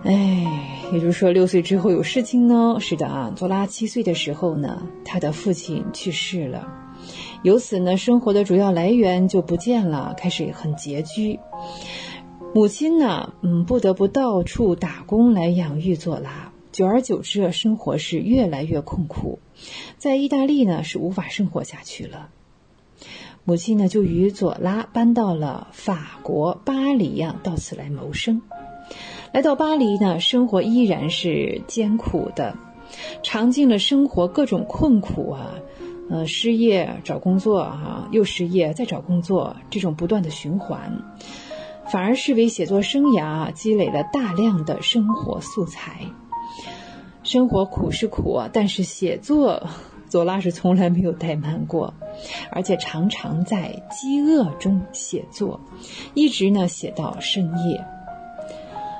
[0.04, 2.76] 哎，也就是说，六岁之后有事情呢？
[2.80, 6.68] 是的啊，佐拉七岁的时候呢，他的父亲去世了，
[7.44, 11.40] 由此呢，生活的主要来源就不见了，开始很拮据。
[12.54, 16.52] 母亲呢，嗯，不得不到处打工来养育佐拉。
[16.74, 19.40] 久而久之，生活是越来越困苦，
[19.98, 22.30] 在意大利呢，是无法生活下去了。
[23.46, 28.42] 母亲呢，就与佐拉搬到了法国巴黎呀，到此来谋生。
[29.32, 32.54] 来到巴黎呢，生活依然是艰苦的，
[33.24, 35.52] 尝尽了生活各种困苦啊，
[36.10, 41.02] 呃，失业找工作啊，又失业再找工作，这种不断的循环，
[41.88, 46.02] 反而是为写作生涯积累了大量的生活素材。
[47.24, 49.64] 生活苦是苦啊，但是写作，
[50.10, 51.94] 佐拉是从来没有怠慢过，
[52.52, 55.58] 而且常常在饥饿中写作，
[56.16, 57.82] 一直呢写到深夜。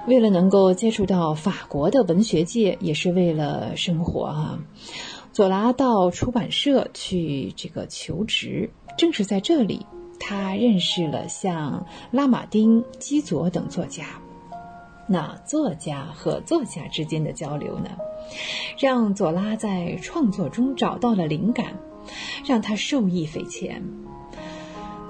[0.08, 4.60] 为了能够接触到法国的文学界，也是为了生活啊，
[5.32, 8.72] 佐拉到出版社去这个求职。
[8.98, 9.86] 正是在这里，
[10.20, 14.06] 他认识了像拉马丁、基佐等作家。
[15.08, 17.90] 那作家和作家之间的交流呢，
[18.80, 21.74] 让佐拉在创作中找到了灵感，
[22.46, 23.84] 让他受益匪浅。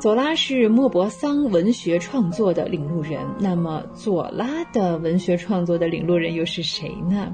[0.02, 7.32] 佐拉是莫泊桑文学创作的领路人，那么佐拉的文学创作的领路人又是谁呢？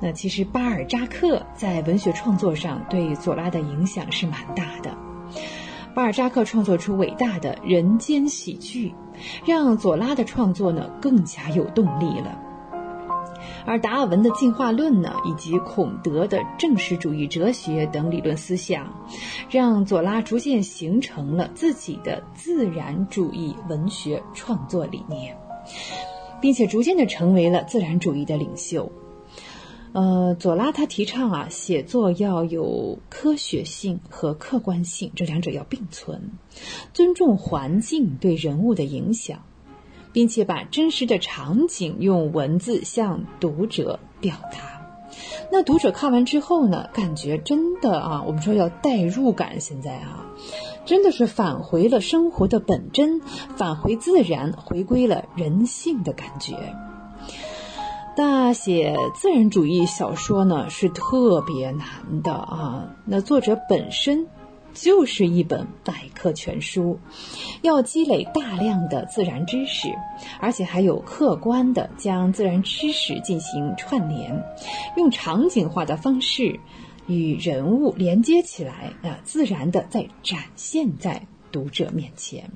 [0.00, 4.96] 那其实巴尔扎克在文学创作上对佐拉的影响是蛮大的。
[5.92, 8.94] 巴尔扎克创作出伟大的人间喜剧，
[9.44, 12.40] 让佐拉的创作呢更加有动力了。
[13.66, 18.86] 而达尔文的进化论呢，以及孔德的正史主义哲学等理论思想，
[19.48, 25.36] 让佐拉逐渐形成了自己的自然主义文学创作理念，
[26.40, 28.90] 并且逐渐的成为了自然主义的领袖。
[29.92, 36.30] 呃，佐拉他提倡啊，写作要有科学性和客观性，这两者要并存，
[36.92, 39.40] 尊重环境对人物的影响。
[40.12, 44.58] 并且把真实的场景用文字向读者表达，
[45.52, 50.26] 那读者看完之后呢，感觉真的啊，我们说要代入感，现在啊，
[50.84, 53.20] 真的是返回了生活的本真，
[53.56, 56.56] 返回自然，回归了人性的感觉。
[58.16, 64.26] 那写自然主义小说呢，是特别难的啊，那作者本身。
[64.72, 66.98] 就是一本百科全书，
[67.62, 69.88] 要积累大量的自然知识，
[70.40, 74.42] 而且还有客观的将自然知识进行串联，
[74.96, 76.58] 用场景化的方式
[77.06, 82.50] 与人物连接起来啊，自然的在展现在读者面前。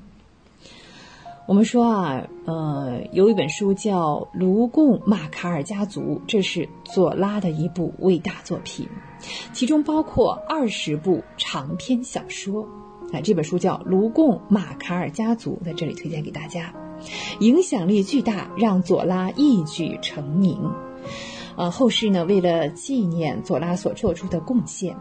[1.47, 8.87] 我们说啊，呃，有一本书叫《卢贡马卡尔家族》，这是左拉的一部伟大作品，
[9.53, 12.67] 其中包括二十部长篇小说。
[13.13, 16.73] 啊，这本书叫《卢贡马卡尔家族》，在这里推荐给大家，
[17.39, 20.59] 影响力巨大，让左拉一举成名。
[21.55, 24.97] 呃，后世呢，为了纪念左拉所做出的贡献，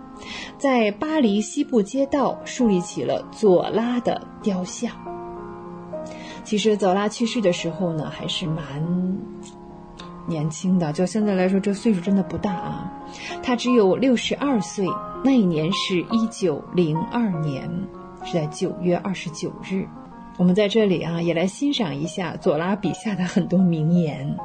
[0.59, 4.93] 在巴黎西部街道树立起了左拉的雕像。
[6.45, 9.17] 其实佐拉去世的时候呢，还是蛮
[10.27, 12.93] 年轻的，就现在来说，这岁数真的不大啊。
[13.43, 14.87] 他只有六十二岁，
[15.25, 17.69] 那一年是一九零二年，
[18.25, 19.87] 是在九月二十九日。
[20.37, 24.37] 我们在这里啊，也来欣赏一下佐拉笔下的很多名言：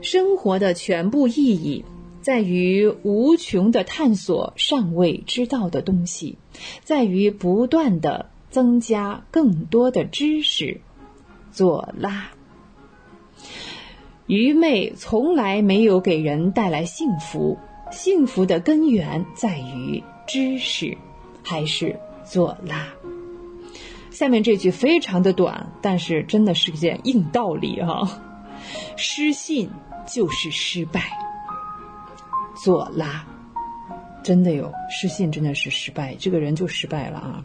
[0.00, 1.84] 生活的全部意义
[2.20, 6.38] 在于无穷的探索尚未知道的东西，
[6.82, 8.26] 在于不断的。
[8.52, 10.82] 增加更多的知识，
[11.52, 12.28] 左拉。
[14.32, 17.58] 愚昧从来没有给人带来幸福，
[17.90, 20.96] 幸福的根源在于知识，
[21.42, 21.94] 还是
[22.24, 22.88] 左拉。
[24.10, 28.08] 下面这句非常的短，但是真的是一件硬道理哈。
[28.96, 29.68] 失信
[30.06, 31.02] 就是失败。
[32.54, 33.26] 左拉，
[34.22, 37.44] 真的有失信，真的是失败，这个人就失败了啊。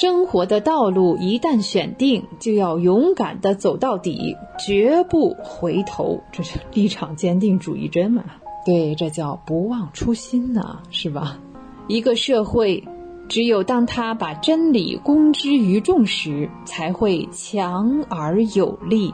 [0.00, 6.22] 生活的道路一旦选定，就要勇敢的走到底，绝不回头。
[6.30, 8.22] 这是立场坚定主义真嘛？
[8.64, 11.40] 对，这叫不忘初心呢，是吧？
[11.88, 12.84] 一个社会，
[13.28, 19.12] 只有当他把真理公之于众时，才会强而有力。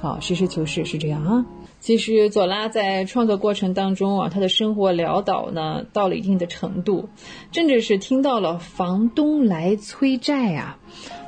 [0.00, 1.44] 好，实事求是是这样啊。
[1.82, 7.08] 其实左拉在创作过程当中啊，他的生活潦倒呢，到了一定的程度，
[7.50, 10.78] 甚至是听到了房东来催债啊，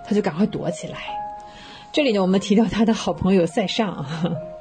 [0.07, 0.99] 他就赶快躲起来。
[1.93, 4.07] 这里呢，我们提到他的好朋友塞尚，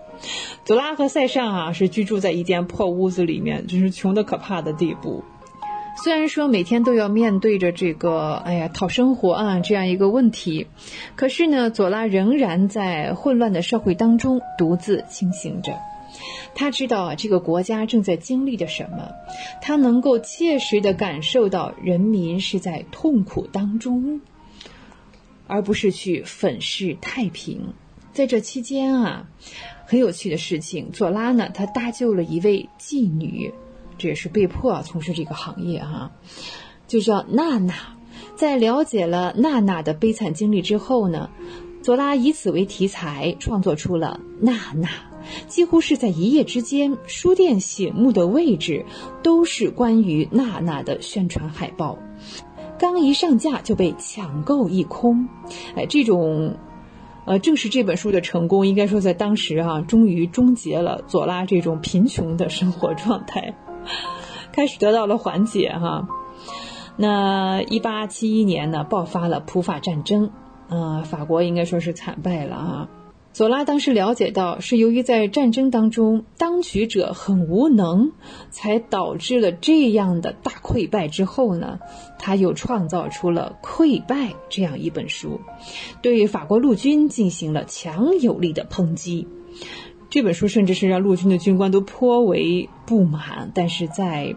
[0.65, 5.23] 左拉和塞尚啊是居住在一间破屋子里面，就是穷的可怕的地步。
[5.95, 10.67] 虽然说每天都要面对着这个，哎呀，讨生活啊这样一个问题，
[11.15, 15.79] 可是呢，左拉仍然在混乱的社会当中独自清醒着。
[16.55, 19.11] 他知道啊，这个国家正在经历着什么，
[19.61, 24.19] 他能够切实的感受到人民是在痛苦当中，
[25.47, 27.73] 而不是去粉饰太平。
[28.11, 29.27] 在这期间啊，
[29.85, 33.53] 很有趣的事情，左拉呢，他搭救了一位妓女。
[34.03, 36.11] 这也是被迫从事这个行业哈，
[36.87, 37.73] 就叫娜娜。
[38.35, 41.29] 在了解了娜娜的悲惨经历之后呢，
[41.81, 44.89] 佐拉以此为题材创作出了《娜娜》，
[45.47, 48.85] 几乎是在一夜之间，书店醒目的位置
[49.21, 51.97] 都是关于娜娜的宣传海报，
[52.77, 55.29] 刚一上架就被抢购一空。
[55.77, 56.57] 哎，这种，
[57.23, 63.55] 呃，正是这本书的成功，应该说在当时啊，终于终结了佐拉这种贫穷的生活状态。
[64.51, 66.07] 开始得到了缓解哈。
[66.95, 70.29] 那一八七一年呢，爆发了普法战争，
[70.69, 72.89] 呃，法国应该说是惨败了啊。
[73.31, 78.11] 左拉当时了解到，是由于在战争当中当局者很无能，
[78.51, 81.07] 才导致了这样的大溃败。
[81.07, 81.79] 之后呢，
[82.19, 84.15] 他又创造出了《溃败》
[84.49, 85.41] 这样一本书，
[86.03, 89.27] 对法国陆军进行了强有力的抨击。
[90.13, 94.35] 这本书甚至是让陆军的军官都颇为不满，但是在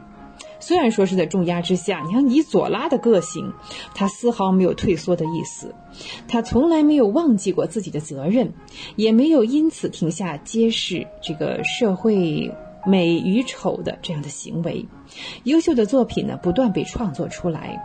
[0.58, 3.52] 虽然说是在重压之下，你看以左拉的个性，
[3.94, 5.74] 他丝毫没有退缩的意思，
[6.28, 8.54] 他从来没有忘记过自己的责任，
[8.96, 12.50] 也没有因此停下揭示这个社会
[12.86, 14.86] 美与丑的这样的行为。
[15.44, 17.82] 优秀的作品呢，不断被创作出来，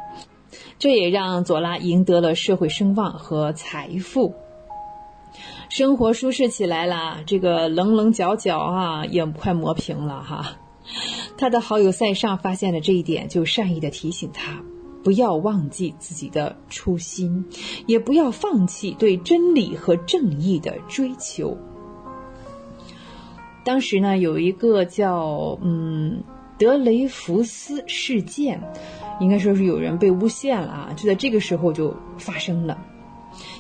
[0.80, 4.34] 这也让左拉赢得了社会声望和财富。
[5.72, 10.58] 生活舒适起来了，这个棱棱角角啊也快磨平了哈。
[11.38, 14.62] 他的好友塞尚发现了这一点，就善意的提醒他，
[15.02, 17.46] 不要忘记自己的初心，
[17.86, 21.58] 也不要放弃对真理和正义的追求。
[23.64, 26.22] 当时呢，有一个叫嗯
[26.60, 28.62] 德雷福斯事件，
[29.22, 32.78] 应该说是有人被诬陷了啊，就在这个时候就发生了。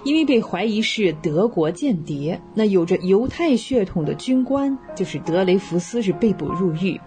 [0.03, 6.99] 因为被怀疑是德国间谍，那有着犹太血统的军官就是德雷福斯是被捕入狱。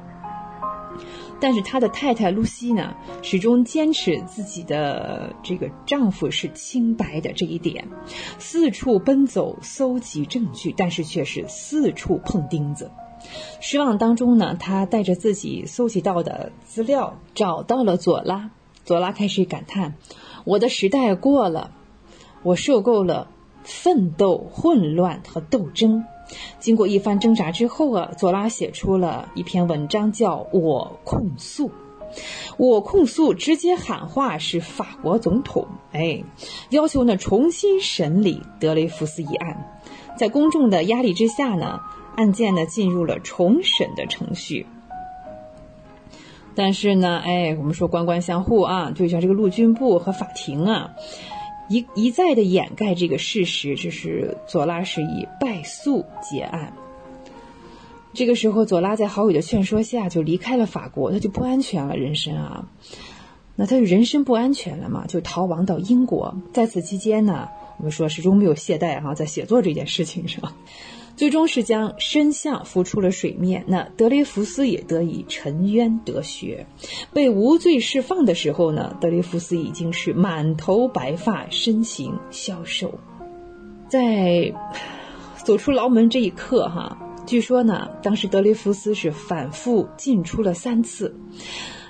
[1.41, 7.89] 但是他的太太露西呢，始终坚持自己的这个丈夫是清白的这一点，
[8.39, 12.91] 四处奔走搜集证据，但是却是四处碰钉子。
[13.61, 18.51] 失望当中呢，他带着自己搜集到的资料找到了佐拉，
[18.85, 19.97] 佐拉开始感叹
[20.47, 21.73] ：“我的时代过了。”
[22.45, 23.27] 我受够了
[23.65, 26.05] 奋斗、混乱和斗争。
[26.59, 31.69] 经过一番挣扎之后啊，佐拉写出了一篇文章，叫《我控诉》。
[32.57, 36.23] 我控诉直接喊话是法国总统，哎，
[36.71, 39.81] 要求呢重新审理德雷福斯一案。
[40.17, 41.81] 在公众的压力之下呢，
[42.17, 44.67] 案件呢进入了重审的程序。
[46.55, 50.93] 但是呢，哎，我们说官官相护啊，就像这个陆军部和法庭啊。
[51.69, 56.73] 一一再的掩盖这个事实，这是左拉是以败诉结案。
[58.13, 62.69] 这个时候，左拉在好友的劝说下就离开了法国，他就不安全了，人生啊，
[63.57, 66.37] 那他就人身不安全了嘛，就逃亡到英国。
[66.53, 70.55] 在此期间呢，我们说始终没有懈怠哈，在写作这件事情上。
[71.17, 76.67] 最终是将身相浮出了水面，那德雷福斯也得以沉冤得雪，
[77.13, 82.99] 被无罪释放的时候呢，德雷福斯已经是满头白发，身形消瘦。
[83.89, 84.53] 在
[85.45, 91.15] 走出牢门这一刻，哈，据说呢，当时德雷福斯是反复进出了三次，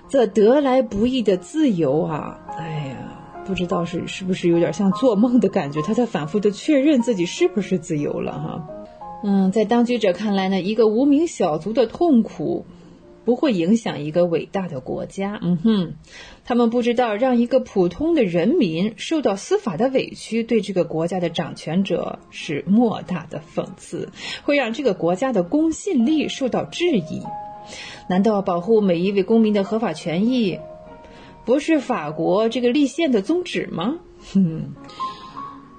[0.08, 8.68] 这得来不易的自由啊，哎呀，不知道是是不是有点像做梦的感觉，他在反复的确认自己是不是自由了，哈。
[9.26, 12.66] 嗯，在当局者看来呢，一个无名小卒的痛苦
[13.24, 15.40] 不会影响一个伟大的国家。
[15.42, 15.94] 嗯哼，
[16.44, 24.10] 他们不知道让一个普通的人民受到司法的委屈，对这个国家的掌权者是莫大的讽刺，
[24.42, 27.22] 会让这个国家的公信力受到质疑。
[28.10, 30.58] 难道保护每一位公民的合法权益，
[31.46, 33.96] 不是法国这个立宪的宗旨吗？
[34.34, 34.74] 哼，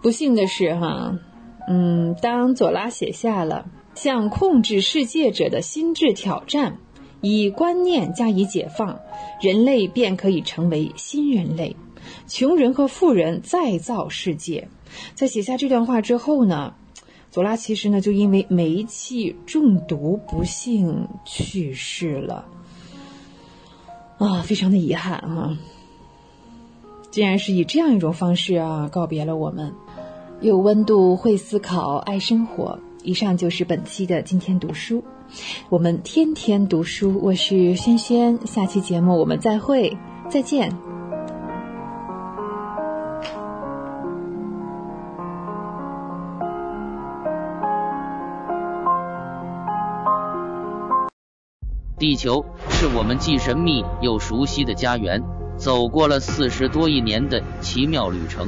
[0.01, 1.19] 不幸的是，哈。
[1.67, 3.65] 嗯，当左拉写下了
[3.95, 6.77] 向控制世界者的心智挑战，
[7.21, 8.99] 以观念加以解放，
[9.41, 11.75] 人类便可以成为新人类，
[12.27, 14.67] 穷人和富人再造世界。
[15.13, 16.75] 在写下这段话之后呢，
[17.31, 22.45] 左拉其实呢就因为煤气中毒不幸去世了。
[24.17, 25.57] 啊，非常的遗憾啊！
[27.11, 29.73] 竟然是以这样一种方式啊告别了我们。
[30.45, 32.77] 有温度，会思考，爱生活。
[33.01, 35.03] 以上就是本期的今天读书，
[35.69, 37.19] 我们天天读书。
[37.23, 39.97] 我是轩轩，下期节目我们再会，
[40.29, 40.69] 再见。
[51.97, 55.23] 地球是我们既神秘又熟悉的家园，
[55.57, 58.47] 走过了四十多亿年的奇妙旅程。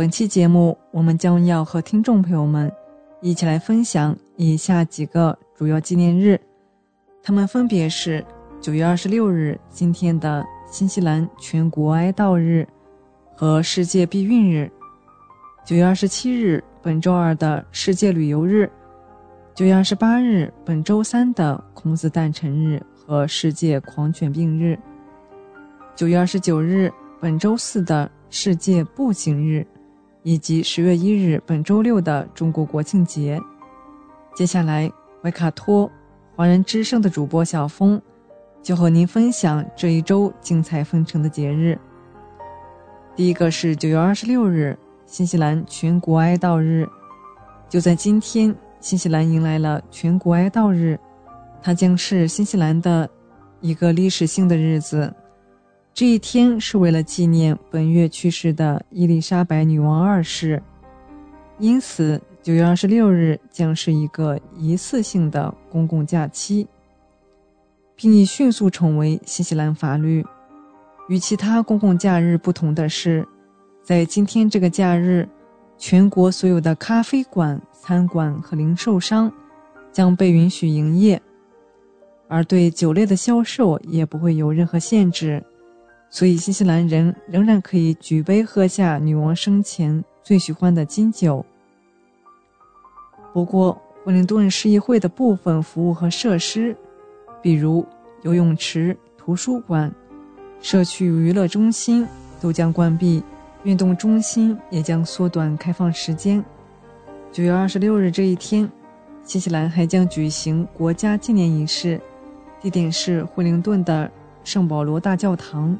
[0.00, 2.72] 本期节目，我们将要和听众朋友们
[3.20, 6.40] 一起来分享以下几个主要纪念日，
[7.22, 8.24] 他们分别是
[8.62, 12.66] 九月二十六日今天的新西兰全国哀悼日
[13.36, 14.72] 和世界避孕日，
[15.66, 18.70] 九月二十七日本周二的世界旅游日，
[19.54, 24.78] 九月二十八日本周三的孔子诞辰日和世界狂犬病日，
[25.94, 26.90] 九月二十九日
[27.20, 29.66] 本周四的世界步行日。
[30.22, 33.40] 以及十月一日本周六的中国国庆节。
[34.34, 34.90] 接下来，
[35.22, 35.90] 维卡托
[36.36, 38.00] 华人之声的主播小峰
[38.62, 41.78] 就和您分享这一周精彩纷呈的节日。
[43.16, 46.88] 第一个是九月二十六日，新西兰全国哀悼日。
[47.68, 50.98] 就在今天，新西兰迎来了全国哀悼日，
[51.62, 53.08] 它将是新西兰的
[53.60, 55.12] 一个历史性的日子。
[55.92, 60.62] 这一天是为了纪念本月去世的伊丽莎白女王二世，
[61.58, 66.66] 因此九月二十六日将是一个一次性的公共假期，
[67.94, 70.24] 并已迅速成为新西兰法律。
[71.08, 73.26] 与其他公共假日不同的是，
[73.82, 75.28] 在今天这个假日，
[75.76, 79.30] 全国所有的咖啡馆、餐馆和零售商
[79.92, 81.20] 将被允许营业，
[82.28, 85.44] 而对酒类的销售也不会有任何限制。
[86.12, 91.46] 所以，新西兰人仍然可以举杯喝下女王生前最喜欢的金酒。
[93.32, 96.76] 不过，惠灵顿市议会的部分服务和设施，
[97.40, 97.86] 比如
[98.22, 99.90] 游泳池、图书馆、
[100.60, 102.04] 社区娱乐中心
[102.40, 103.22] 都将关闭，
[103.62, 106.44] 运动中心也将缩短开放时间。
[107.30, 108.68] 九月二十六日这一天，
[109.22, 112.00] 新西兰还将举行国家纪念仪式，
[112.60, 114.10] 地点是惠灵顿的
[114.42, 115.78] 圣保罗大教堂。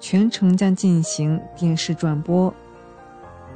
[0.00, 2.52] 全程将进行电视转播。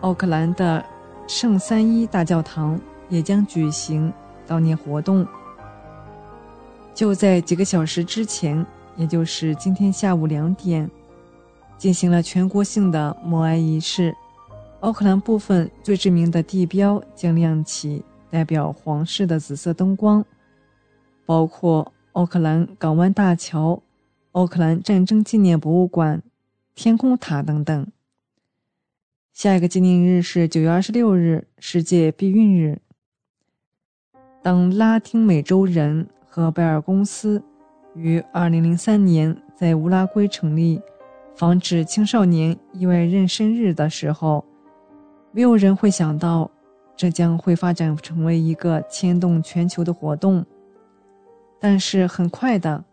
[0.03, 0.85] 奥克兰的
[1.27, 4.12] 圣三一大教堂也将举行
[4.47, 5.27] 悼念活动。
[6.95, 8.65] 就在几个小时之前，
[8.97, 10.89] 也就是今天下午两点，
[11.79, 14.15] 进行了全国性的默哀仪式。
[14.81, 20.23] 奥克兰部分最知名的地标将亮起代表皇室的紫色灯光，
[21.25, 23.83] 包括奥克兰港湾大桥、
[24.33, 26.23] 奥克兰战争纪念博物馆。
[26.74, 27.86] 天空塔等等。
[29.32, 32.80] 下一个纪念日是九月二十六日，世界避孕日。
[34.42, 37.42] 当拉丁美洲人和贝尔公司
[37.94, 40.80] 于二零零三年在乌拉圭成立
[41.36, 44.44] 防止青少年意外妊娠日的时候，
[45.30, 46.51] 没有人会想到
[46.96, 50.44] 这将会发展成为一个牵动全球的活动。
[51.60, 52.84] 但是很快的，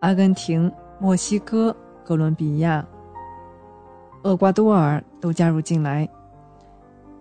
[0.00, 2.86] 阿根廷、墨西哥、哥伦比亚。
[4.24, 6.08] 厄瓜多尔都加入进来。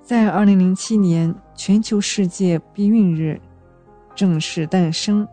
[0.02, 3.40] 在2007年，全球世界避孕日
[4.16, 5.26] 正式诞生，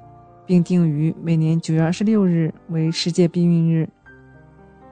[0.47, 3.89] 并定于每年九月二十六日为世界避孕日。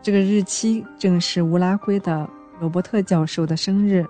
[0.03, 2.29] 这个日期正是乌拉圭的
[2.61, 4.05] 罗伯特教授的生日，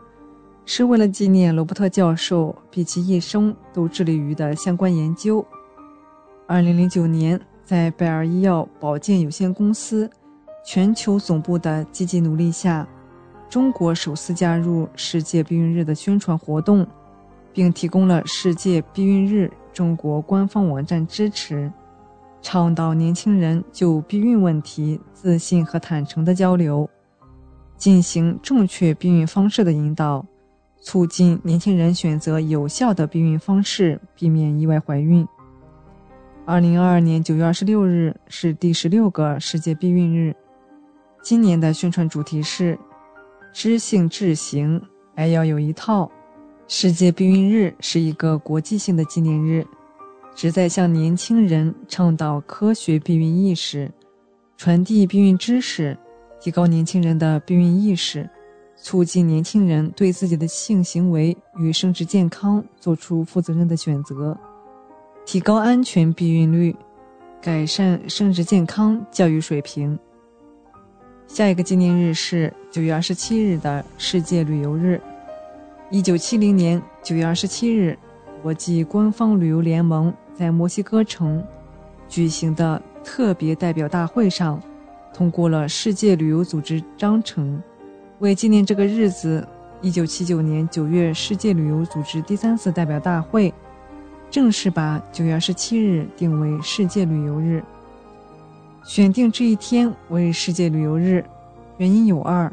[0.65, 5.45] 是为了纪念罗伯特教授毕其一生都致力于的相关研究。
[6.47, 10.09] 二零零九年，在贝尔医药保健有限公司
[10.71, 12.87] 全球总部的积极努力下，
[13.49, 16.87] 中国首次加入世界避孕日的宣传活动，
[17.55, 21.73] 并提供了世界避孕日中国官方网站支持。
[22.43, 26.87] 倡导年轻人就避孕问题自信和坦诚的交流，
[27.79, 30.23] 进行正确避孕方式的引导，
[30.83, 35.27] 促进年轻人选择有效的避孕方式，避免意外怀孕。
[36.45, 40.37] 二零二二年九月二十六日是第十六个世界避孕日，
[41.29, 42.79] 今年的宣传主题是
[43.53, 44.81] “知性智行，
[45.15, 46.11] 还要有一套”。
[46.69, 49.63] 世界避孕日是一个国际性的纪念日。
[50.35, 53.93] 旨在向年轻人倡导科学避孕意识，
[54.57, 55.95] 传递避孕知识，
[56.41, 58.27] 提高年轻人的避孕意识，
[58.77, 64.35] 促进年轻人对自己的性行为与生殖健康做出负责任的选择，
[65.27, 66.75] 提高安全避孕率，
[67.43, 69.99] 改善生殖健康教育水平。
[71.29, 74.99] 下一个纪念日是九月二十七日的世界旅游日。
[75.91, 77.97] 一九七零年九月二十七日，
[78.43, 80.13] 国际官方旅游联盟。
[80.35, 81.45] 在墨西哥城
[82.09, 84.61] 举行的特别代表大会上，
[85.13, 87.61] 通过了世界旅游组织章程。
[88.21, 89.47] 为纪念这个日子
[89.83, 93.53] ，1979年9月，世界旅游组织第三次代表大会
[94.31, 97.63] 正式把9月27日定为世界旅游日。
[98.89, 101.23] 选定这一天为世界旅游日，
[101.77, 102.51] 原因有二：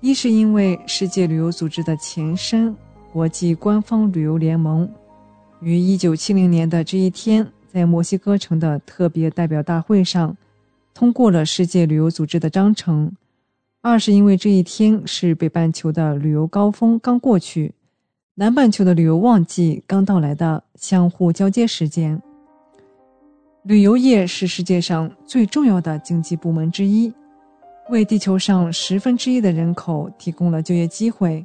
[0.00, 2.74] 一是因为世界旅游组织的前身——
[3.12, 4.90] 国际官方旅游联盟。
[5.60, 10.34] 于一九七零年的这一天，在墨西哥城的特别代表大会上，
[10.94, 13.14] 通过了世界旅游组织的章程。
[13.82, 17.74] 二是因为这一天是北半球的旅游高峰刚过去，
[18.36, 22.22] 南半球的旅游旺季刚到来的相互交接时间。
[23.64, 27.10] 旅游业是世界上最重要的经济部门之一，
[27.88, 31.42] 为地球上十分之一的人口提供了就业机会，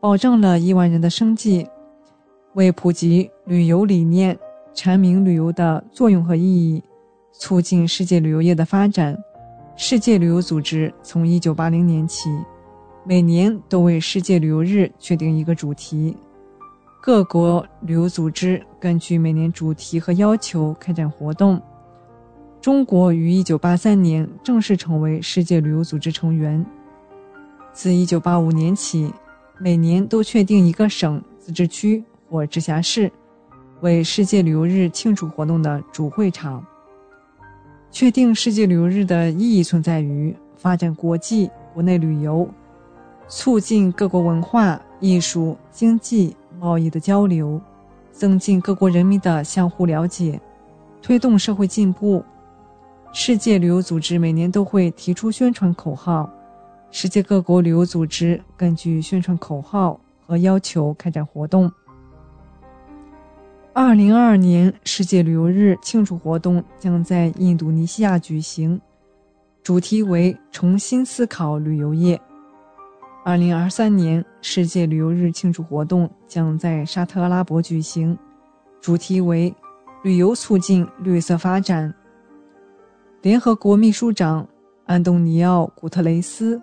[0.00, 1.64] 保障了亿万人的生计。
[2.54, 4.36] 为普及旅游理念、
[4.74, 6.82] 阐明旅游的作用和意义，
[7.32, 9.16] 促进世界旅游业的发展，
[9.76, 12.28] 世界旅游组织从1980年起，
[13.04, 16.16] 每年都为世界旅游日确定一个主题。
[17.00, 21.60] 各国旅游组织根据每年主题和要求开展活动。
[22.60, 26.64] 中国于1983年正式成为世界旅游组织成员。
[27.72, 29.12] 自1985年起，
[29.58, 32.04] 每年都确定一个省、自治区。
[32.28, 33.08] 或直辖市
[33.82, 36.66] 为世界旅游日庆祝活动的主会场。
[37.88, 42.50] 确定世界旅游日的意义存在于发展国际国内旅游，
[43.28, 47.60] 促进各国文化艺术、经济、贸易的交流，
[48.12, 50.40] 增进各国人民的相互了解，
[51.00, 52.24] 推动社会进步。
[53.12, 56.30] 世界旅游组织每年都会提出宣传口号，
[56.90, 61.70] 世界各国旅游组织根据宣传口号和要求开展活动。
[63.72, 68.80] 二零二二年世界旅游日庆祝活动将在印度尼西亚举行，
[69.62, 72.20] 主题为“重新思考旅游业”。
[73.24, 78.16] 二零二三年世界旅游日庆祝活动将在沙特阿拉伯举行，
[78.80, 79.54] 主题为
[80.02, 81.92] “旅游促进绿色发展”。
[83.22, 84.46] 联合国秘书长
[84.84, 86.60] 安东尼奥·古特雷斯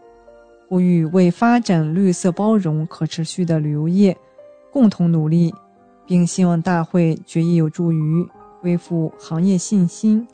[0.67, 4.15] 呼吁为发展绿色、包容、可持续的旅游业
[4.71, 5.53] 共同努力。
[6.05, 8.27] 并希望大会决议有助于
[8.59, 10.27] 恢复行业信心，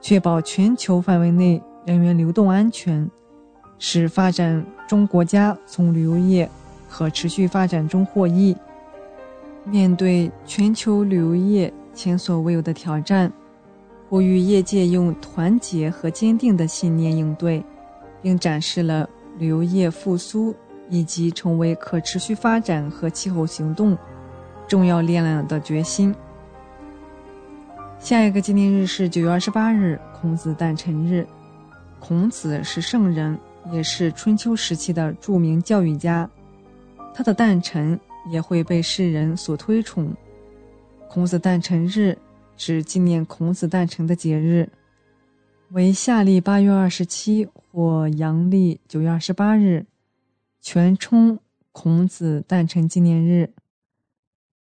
[0.00, 3.06] 确保全球范围内人员流动安全，
[3.78, 6.48] 使发展中国家从旅游业
[6.88, 8.56] 可持续发展中获益。
[9.64, 13.32] 面对全球旅游业前所未有的挑战，
[14.08, 17.62] 呼吁业界用团结和坚定的信念应对，
[18.22, 19.08] 并展示了
[19.38, 20.54] 旅游业复苏
[20.88, 23.96] 以及成为可持续发展和气候行动。
[24.68, 26.14] 重要力量的决心。
[28.00, 31.26] 下一个纪念日是九月二十八日，孔子诞辰日。
[31.98, 33.38] 孔子是圣人，
[33.72, 36.28] 也是春秋时期的著名教育家，
[37.16, 37.98] 他的诞辰
[38.28, 40.14] 也会被世人所推崇。
[41.08, 42.18] 孔子诞辰日
[42.58, 44.68] 指纪念孔子诞辰的节日，
[45.70, 49.86] 为夏历八月二十七或阳历九月二十八日，
[50.60, 51.38] 全称
[51.72, 53.50] 孔子诞辰纪念日。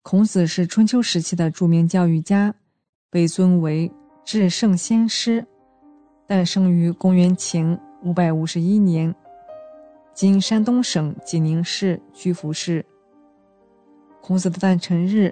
[0.03, 2.53] 孔子是春秋时期的著名教育家，
[3.09, 3.91] 被尊为
[4.23, 5.47] 至圣先师，
[6.27, 9.15] 诞生于公元前五百五十一年，
[10.15, 12.83] 今山东省济宁市曲阜市。
[14.21, 15.29] 孔子的诞辰日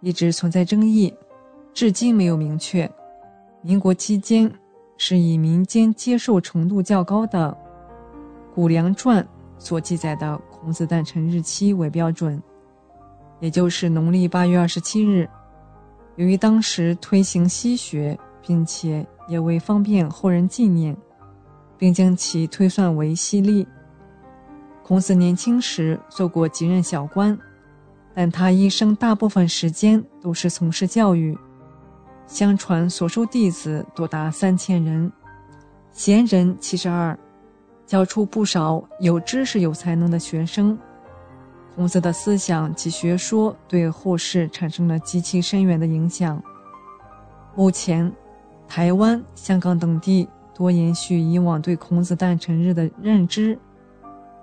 [0.00, 1.14] 一直存在争议，
[1.72, 2.90] 至今没有明确。
[3.62, 4.52] 民国期间
[4.96, 7.56] 是以民间接受程度较高的
[8.54, 9.22] 《谷梁传》
[9.56, 12.42] 所记载的孔子诞辰日期为标准。
[13.38, 15.30] 也就是农历八月二十七日，
[16.16, 20.96] 由于当时推行西学，并且也为方便后人纪念，
[21.76, 23.64] 并将其推算为西历。
[24.88, 27.38] 孔子年轻时做过几任小官，
[28.14, 31.36] 但他一生大部分时间都是从事教育，
[32.26, 35.12] 相传所收弟子多达三千人，
[35.92, 37.14] 贤人七十二，
[37.84, 40.78] 教出不少有知识、有才能的学生。
[41.76, 46.42] 孔子的思想及学说对后世产生了极其深远的影响。
[47.54, 48.10] 目前，
[48.66, 53.58] 台湾、香港等地多延续以往对孔子诞辰日的认知，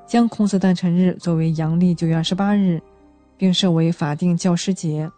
[0.05, 2.81] 将孔子诞辰日作为阳历九月二十八日，
[3.37, 5.09] 并设为法定教师节。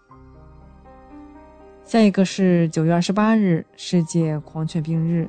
[1.84, 5.28] 下一个是九月二十八日，世界狂犬病日。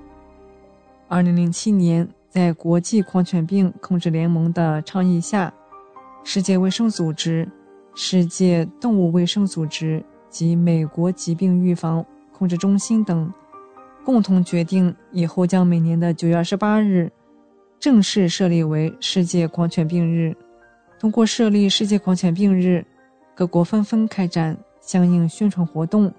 [1.09, 5.53] 二零零七年，在国际狂犬病控制联盟的倡议下。
[6.25, 7.49] 世界卫生组织、
[7.95, 13.33] 世界动物卫生组织及美国疾病预防控制中心等
[14.05, 17.11] 共同决定，以后将每年的九月二十八日
[17.81, 20.37] 正式设立为世界狂犬病日。
[20.99, 22.85] 通过设立世界狂犬病日，
[23.35, 26.13] 各国纷纷开展相应宣传活动，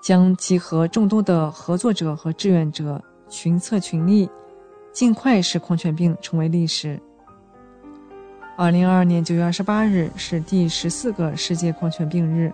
[0.00, 4.30] 将集合众多的合作者和志愿者，群策群力，
[4.92, 6.96] 尽快使狂犬病成为历史。
[8.56, 12.52] 二零二二年九月二十八日是第十四个世界狂犬病日。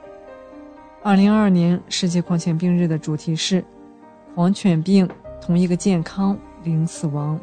[1.03, 3.63] 二零二二年世界狂犬病日的主题是
[4.35, 5.07] “狂犬病
[5.43, 7.39] 同一个健康，零死亡”。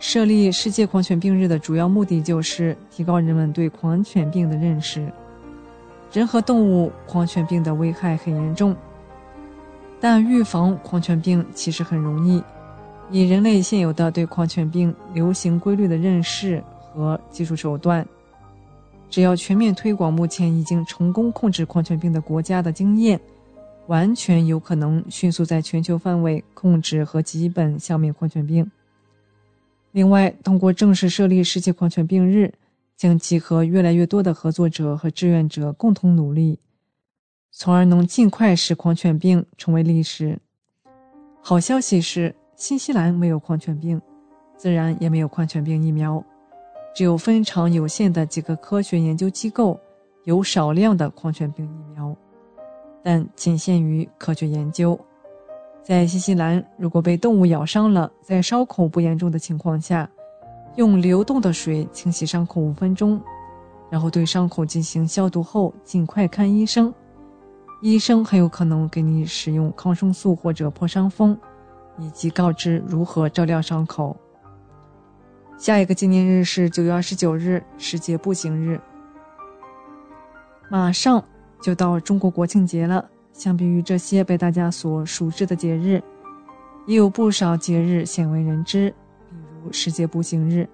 [0.00, 5.06] 设立世界狂犬病日的主要目的就是提高人们对狂犬病的认识。
[6.12, 8.74] 人和动物狂犬病的危害很严重，
[10.00, 12.42] 但预防狂犬病其实很容易。
[13.12, 16.60] 以人类现有的对狂犬病流行规律的认识。
[16.92, 18.04] 和技术手段，
[19.08, 23.20] 只要全面推广目前已经成功控制狂犬病的国家的经验，
[23.86, 28.68] 完全有可能迅速在全球范围控制和基本消灭狂犬病。
[29.92, 32.52] 另外，通过正式设立世界狂犬病日，
[32.96, 36.58] 将集合越来越多的合作者和志愿者共同努力，
[37.50, 40.38] 从而能尽快使狂犬病成为历史。
[41.42, 44.00] 好消息是，新西兰没有狂犬病，
[44.56, 46.24] 自然也没有狂犬病疫苗。
[46.94, 49.80] 只有非常有限的几个科学研究机构
[50.24, 52.14] 有少量的狂犬病疫苗，
[53.02, 54.98] 但仅限于科学研究。
[55.82, 60.08] 在新西兰，如果被动物咬伤了，在伤口不严重的情况下，
[60.76, 63.20] 用流动的水清洗伤口五分钟，
[63.90, 66.92] 然后对伤口进行消毒后，尽快看医生。
[67.82, 71.36] 医生很有可能给你使用抗生素或者破伤风，
[71.98, 74.14] 以及告知如何照料伤口。
[75.56, 78.78] 下一个纪念日是九月二十九日，世界步行日。
[80.70, 81.24] 马上
[81.60, 83.08] 就到中国国庆节了。
[83.40, 85.98] 相比于这些被大家所熟知的节日，
[86.86, 88.94] 也有不少节日鲜为人知，
[89.30, 90.68] 比如世界步行日。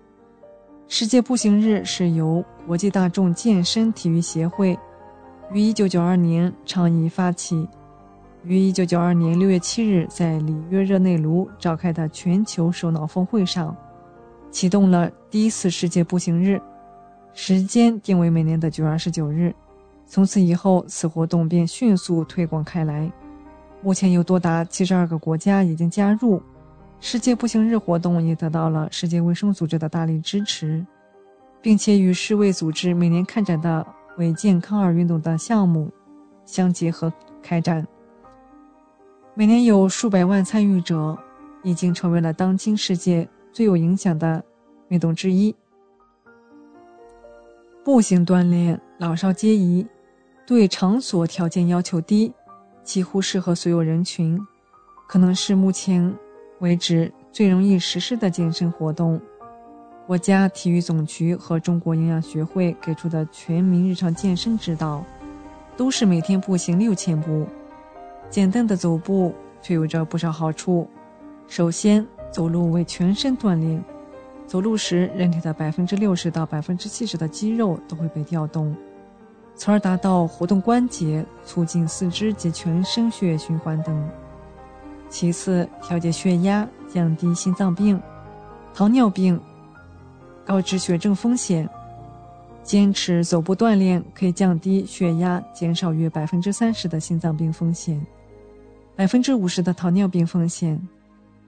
[0.88, 4.76] 世界步行日是由国际大众健身体育协会
[5.52, 7.68] 于一九九二年倡议发起，
[8.43, 13.76] 于一九九二年六月七日在里约热内卢召开的全球首脑峰会上。
[14.51, 16.60] 启动了第一次世界步行日，
[17.32, 19.55] 时间定为每年的九月二十九日。
[20.06, 23.10] 从此以后，此活动便迅速推广开来。
[23.82, 26.40] 目前有多达七十二个国家已经加入
[27.00, 30.84] 世界步行日活动，也得到了世界卫生组织的大力支持，
[31.60, 35.90] 并且与世卫组织每年开展的为健康而运动的项目
[36.44, 37.12] 相结合
[37.42, 37.86] 开展。
[39.34, 41.18] 每年有数百万参与者，
[41.62, 43.28] 已经成为了当今世界。
[43.52, 44.44] 最有影响的
[44.88, 45.56] 运动之一，
[47.82, 49.86] 步行锻炼老少皆宜，
[50.47, 52.32] 对场所条件要求低，
[52.85, 54.40] 几乎适合所有人群，
[55.09, 56.14] 可能是目前
[56.60, 59.20] 为止最容易实施的健身活动。
[60.06, 65.05] 国家体育总局和中国营养学会给出的全民日常健身指导，
[65.77, 67.44] 都是每天步行六千步。
[68.31, 70.89] 简单的走步却有着不少好处，
[71.48, 72.06] 首先。
[72.32, 73.82] 走路为全身锻炼，
[74.47, 78.77] 走路时人体的百分之六十到百分之七十的肌肉都会被调动，
[79.56, 84.08] 从而达到活动关节、促进四肢及全身血液循环等。
[85.08, 88.00] 其次，调节血压，降低心脏病、
[88.74, 89.40] 糖尿病、
[90.44, 91.68] 高脂血症风险。
[92.62, 98.04] 坚持走步锻炼可以降低血压，减少约百分之三十的心脏病风险，
[98.96, 100.76] 百分之五十的糖尿病风险，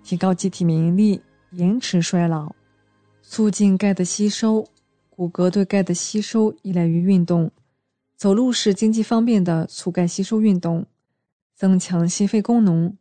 [0.05, 1.21] 提高机体免疫力，
[1.51, 2.55] 延迟衰老，
[3.21, 4.65] 促进钙的吸收。
[5.11, 7.51] 骨骼对钙的吸收依赖于运动，
[8.19, 10.85] 走路是经济方便的促钙吸收运动，
[11.55, 12.93] 增强心肺功能。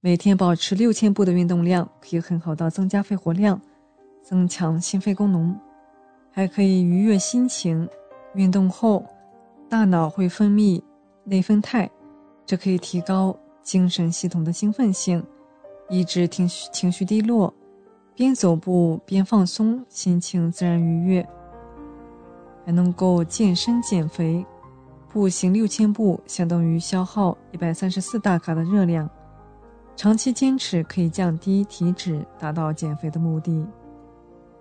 [0.00, 3.60] 每天保持六千步的运动量，可以很好的增加肺活量，
[4.20, 5.56] 增强心肺功能。
[6.32, 7.88] 还可以愉悦心情，
[8.34, 9.06] 运动后，
[9.68, 10.82] 大脑会分泌
[11.22, 11.88] 内分肽，
[12.44, 15.24] 这可以提高精神系统的兴奋性，
[15.88, 17.54] 抑制情绪情绪低落。
[18.16, 21.24] 边走步边放松，心情自然愉悦。
[22.68, 24.44] 还能够健身减肥，
[25.10, 29.08] 步行六千步相当于消耗一百三十四大卡的热量，
[29.96, 33.66] 长期坚持可以降低体脂，达到减肥的目的。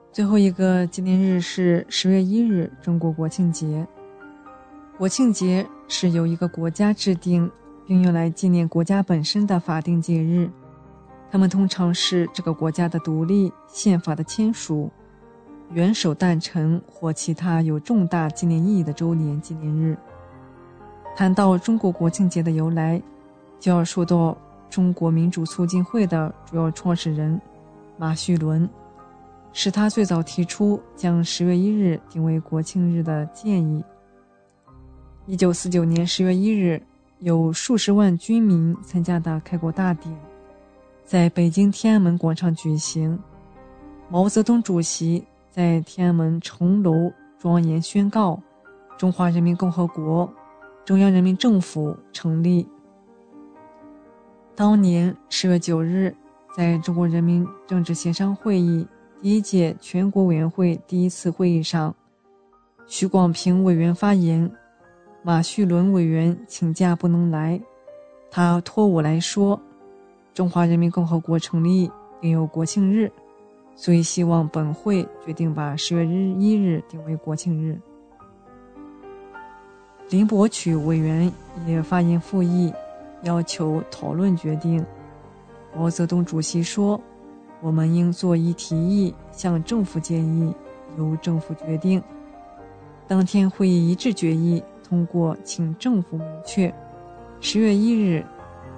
[0.09, 3.85] 最后一个纪念日是十月一日，中国国庆节。
[4.97, 7.51] 国庆节是由一个国家制定
[7.85, 10.49] 并用来纪念国家本身的法定节日，
[11.29, 14.89] 它们通常是这个国家的独立、宪法的签署、
[15.73, 19.97] 元首诞辰或其他有重大纪念意义的周年纪念日。
[21.15, 23.01] 谈到中国国庆节的由来，
[23.59, 24.37] 就要说到
[24.69, 27.39] 中国民主促进会的主要创始人
[27.97, 28.69] 马叙伦。
[29.53, 33.83] 是他最早提出将十月一日定为国庆日的建议。
[35.25, 36.79] 一九四九年十月一日，
[37.19, 40.15] 有数十万军民参加的开国大典，
[41.03, 43.17] 在北京天安门广场举行。
[44.09, 45.25] 毛泽东主席
[45.57, 48.39] 在天安门城楼庄严宣告
[48.95, 50.31] ：“中华人民共和国
[50.85, 52.69] 中央人民政府成立。”
[54.53, 56.15] 当年十月九日，
[56.55, 58.87] 在中国人民政治协商会议。
[59.19, 61.95] 第一届全国委员会第一次会议上，
[62.85, 64.47] 徐广平委员发言，
[65.23, 67.59] 马叙伦委员请假不能来，
[68.29, 69.59] 他托我来说，
[70.35, 71.89] 中华人民共和国成立
[72.21, 73.11] 应有国庆日，
[73.77, 77.79] 所以希望本会决定把十月日一日定为国庆日。
[80.09, 81.31] 林伯渠委员
[81.65, 82.73] 也发言复议，
[83.21, 84.85] 要求讨论决定。
[85.73, 86.99] 毛泽东主席说。
[87.59, 90.53] 我们应作一提议，向政府建议，
[90.95, 91.99] 由政府决定。
[93.07, 96.71] 当天会议一致决议通过，请政府明确
[97.41, 98.23] 十月一日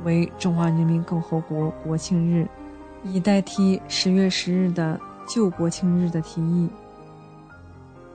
[0.06, 2.48] 为中华人民共和国国庆日，
[3.04, 6.68] 以代替十月十日的旧国庆日的提议。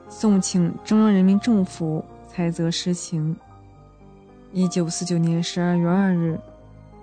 [0.08, 3.36] 送请中央人民政府才则施行。
[4.52, 6.38] 一九四九年十二月二日，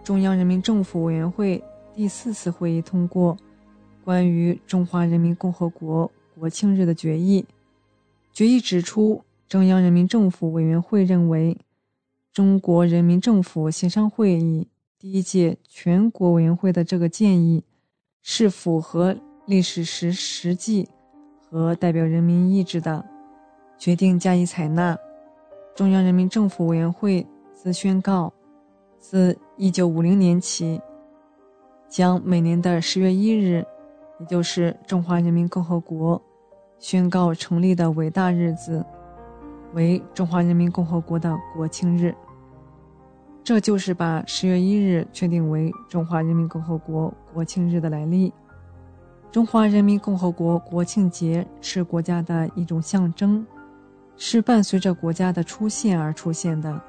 [0.03, 1.61] 中央人民政府委员会
[1.93, 3.37] 第四次会议通过。
[4.03, 7.45] 关于中华人民共和国国庆日的决议，
[8.33, 11.55] 决议指出，中央人民政府委员会认为，
[12.33, 14.67] 中国人民政府协商会议
[14.97, 17.63] 第一届全国委员会的这个建议
[18.21, 19.15] 是符合
[19.45, 20.87] 历史实实际
[21.39, 23.03] 和代表人民意志的，
[23.77, 24.97] 决定加以采纳。
[25.75, 28.31] 中央人民政府委员会自宣告，
[28.99, 30.79] 自一九五零年起，
[31.87, 33.65] 将每年的十月一日。
[34.19, 36.21] 也就是中华人民共和国
[36.77, 38.85] 宣告成立的伟大日子，
[39.73, 42.13] 为中华人民共和国的国庆日。
[43.43, 48.33] 这就是把十月一日确定为中华人民共和国国庆日的来历。
[49.31, 53.45] 中华人民共和国国庆节是国家的一种象征，
[54.17, 56.81] 是伴随着国家的出现而出现的，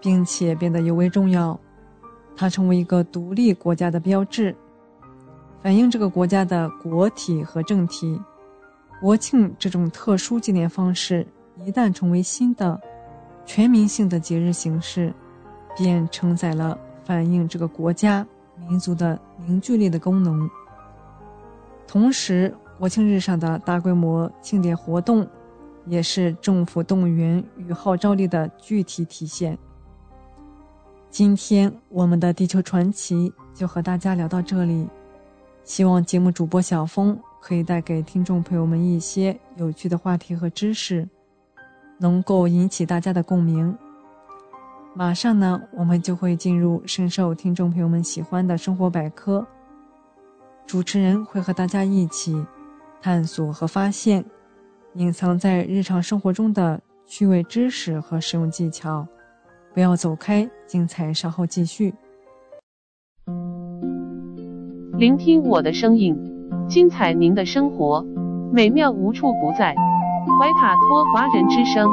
[0.00, 1.58] 并且变得尤为重要。
[2.36, 4.54] 它成为一个独立国家的标志。
[5.62, 8.18] 反映这个国家的国体和政体，
[9.00, 11.26] 国庆这种特殊纪念方式
[11.64, 12.80] 一旦成为新的、
[13.44, 15.12] 全民性的节日形式，
[15.76, 18.26] 便承载了反映这个国家
[18.56, 20.48] 民族的凝聚力的功能。
[21.86, 25.26] 同时，国庆日上的大规模庆典活动，
[25.86, 29.58] 也是政府动员与号召力的具体体现。
[31.10, 34.88] 今天，我们的地球传奇就和大家聊到这里。
[35.64, 41.08] 希望节目主播小峰可以带给听众朋友们一些有趣的话题和知识，
[41.98, 43.76] 能够引起大家的共鸣。
[44.92, 49.46] 马上呢，我们就会进入深受听众朋友们喜欢的生活百科。
[50.66, 52.44] 主持人会和大家一起
[53.00, 54.24] 探索和发现
[54.94, 59.06] 隐藏在日常生活中的趣味知识和实用技巧。
[59.72, 61.94] 不要走开，精彩稍后继续。
[64.98, 66.16] 聆听我的声音，
[66.68, 68.04] 精彩您的生活，
[68.52, 69.74] 美妙无处不在。
[70.38, 71.88] 怀卡托华人之声，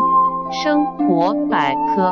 [0.51, 2.11] 生活百科。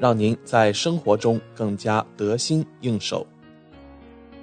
[0.00, 3.24] 让您在生活中更加得心应手。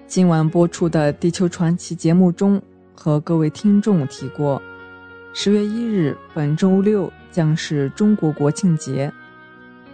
[0.08, 2.62] 今晚播出的《地球传奇》节目中，
[2.96, 4.62] 和各位听众提过，
[5.34, 7.12] 十月一日，本周六。
[7.30, 9.14] 将是中国国庆节，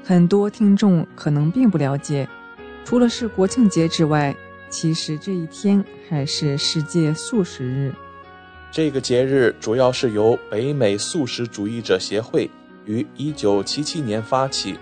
[0.02, 2.26] 很多听众可能并不了解，
[2.86, 4.34] 除了是国庆节之外，
[4.70, 7.94] 其实这一天还是世界素食日。
[8.72, 12.50] 这个节日主要是由北美素食主义者协会
[12.86, 14.78] 于1977年发起，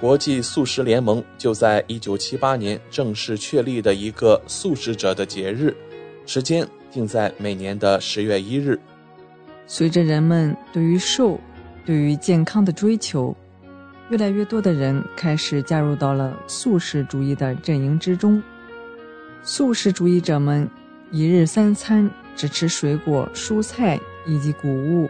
[0.00, 5.74] 国际素食联盟就在1978年正式确立的一个素食者的节日，
[6.26, 8.78] 时间定在每年的十月一日。
[9.66, 11.40] 随着人们对于瘦
[11.86, 13.34] 对于健康的追求，
[14.10, 18.42] 越来越多的人开始加入到了素食主义的阵营之中。
[19.42, 20.68] 素食主义者们
[21.10, 25.08] 一日三餐只吃水果、蔬菜以及谷物。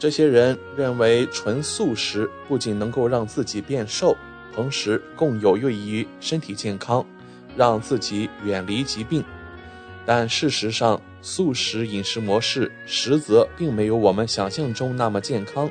[0.00, 4.16] 这些人认为，纯素食不仅能够让自己变瘦，
[4.54, 7.04] 同时更有益于身体健康，
[7.54, 9.22] 让自己远离疾病。
[10.06, 15.70] 但事实上，素食饮食模式实则并没有我们想象中那么健康，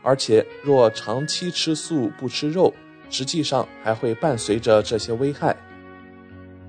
[0.00, 2.72] 而且若长期吃素不吃肉，
[3.10, 5.56] 实际上还会伴随着这些危害。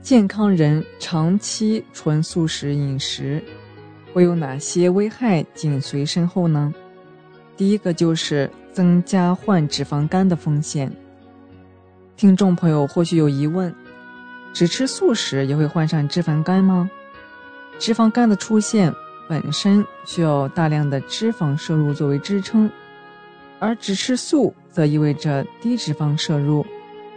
[0.02, 3.40] 健康人长期纯素食饮食
[4.14, 6.74] 会有哪些危害紧随身后呢？
[7.58, 10.92] 第一个就是增加患脂肪肝的风险。
[12.16, 13.74] 听众朋友或许有疑问：
[14.54, 16.90] 只吃素食也会患上脂肪肝吗？
[17.80, 18.94] 脂肪肝的出现
[19.28, 22.70] 本身需要大量的脂肪摄入作为支撑，
[23.60, 26.64] 而只吃素则意味着低脂肪摄入，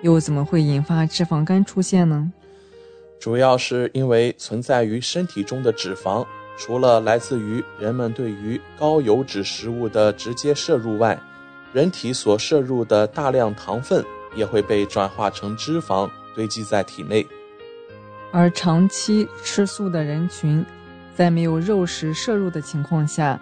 [0.00, 2.32] 又怎么会引发脂肪肝出现呢？
[3.18, 6.26] 主要是因为存在于身体中的脂肪，
[6.60, 11.18] 除了来自于人们对于高油脂食物的直接摄入外，
[11.72, 14.04] 人体所摄入的大量糖分
[14.36, 17.26] 也会被转化成脂肪堆积在体内。
[18.30, 20.62] 而长期吃素的人群，
[21.14, 23.40] 在没有肉食摄入的情况下，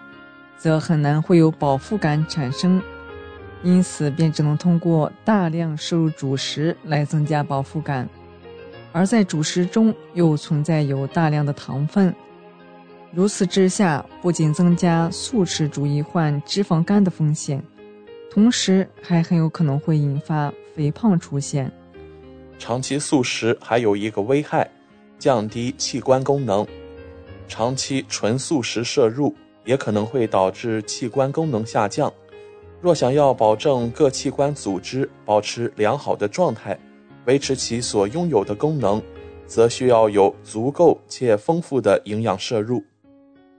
[0.57, 2.81] 则很难会有饱腹感产生，
[3.63, 8.07] 因此便只能通过大量摄入主食来增加饱腹感。
[8.93, 12.15] 而在主食中又存在有大量的糖分，
[13.11, 17.63] 如此之下，不仅增加素食主义患脂肪肝的风险，
[18.31, 21.71] 同时还很有可能会引发肥胖出现。
[22.59, 24.69] 长期素食还有一个危害。
[25.17, 26.65] 降低器官功能，
[27.45, 32.09] 长期纯素食摄入也可能会导致器官功能下降。
[32.79, 36.79] 若想要保证各器官组织保持良好的状态，
[37.25, 39.03] 维持其所拥有的功能，
[39.45, 42.81] 则需要有足够且丰富的营养摄入。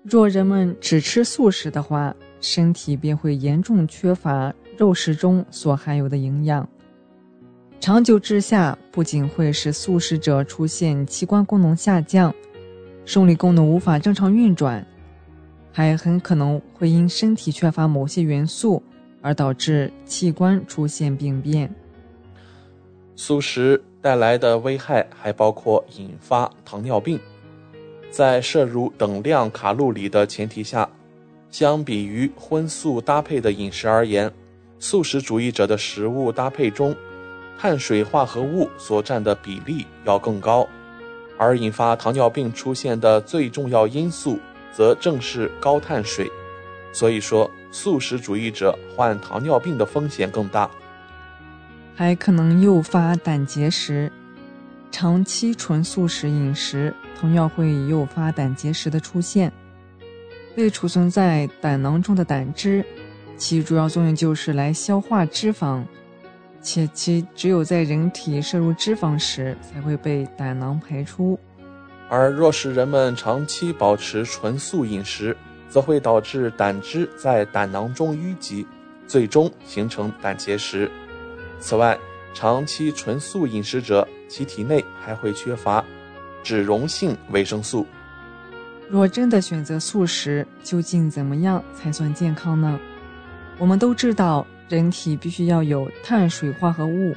[0.03, 6.67] 若人们只吃素食的话，身体便会严重缺乏肉食中所含有的营养。
[7.81, 12.35] 长久之下，不仅会使素食者出现器官功能下降、
[13.05, 14.87] 生理功能无法正常运转，
[15.71, 18.83] 还很可能会因身体缺乏某些元素
[19.21, 21.71] 而导致器官出现病变。
[23.17, 27.21] 素食带来的危害还包括引发糖尿病。
[28.11, 30.89] 在摄入等量卡路里的前提下，
[31.51, 34.31] 相比于荤素搭配的饮食而言，
[34.79, 36.95] 素食主义者的食物搭配中。
[37.59, 40.67] 碳水化合物所占的比例要更高，
[41.37, 44.39] 而引发糖尿病出现的最重要因素
[44.73, 46.27] 则正是高碳水，
[46.91, 50.71] 所以说素食主义者患糖尿病的风险更大，
[51.95, 54.11] 还可能诱发胆结石。
[54.91, 59.53] 长期纯素食饮食同样会诱发胆结石的出现。
[60.57, 62.85] 被储存在胆囊中的胆汁，
[63.37, 65.85] 其主要作用就是来消化脂肪。
[66.63, 71.39] 且其只有在人体摄入脂肪时才会被胆囊排出，
[72.09, 75.35] 而若是人们长期保持纯素饮食，
[75.71, 78.67] 则会导致胆汁在胆囊中淤积，
[79.07, 80.91] 最终形成胆结石。
[81.59, 81.99] 此外，
[82.35, 85.83] 长期纯素饮食者，其体内还会缺乏
[86.43, 87.87] 脂溶性维生素。
[88.89, 92.79] 若真的选择素食，究竟怎么样才算健康呢？
[93.59, 97.15] 我们都知道，人体必须要有碳水化合物、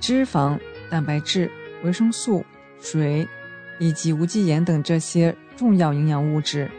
[0.00, 0.58] 脂肪、
[0.88, 1.50] 蛋白质、
[1.82, 2.44] 维生素、
[2.80, 3.28] 水
[3.78, 6.70] 以及无机盐等这些重要营养物质。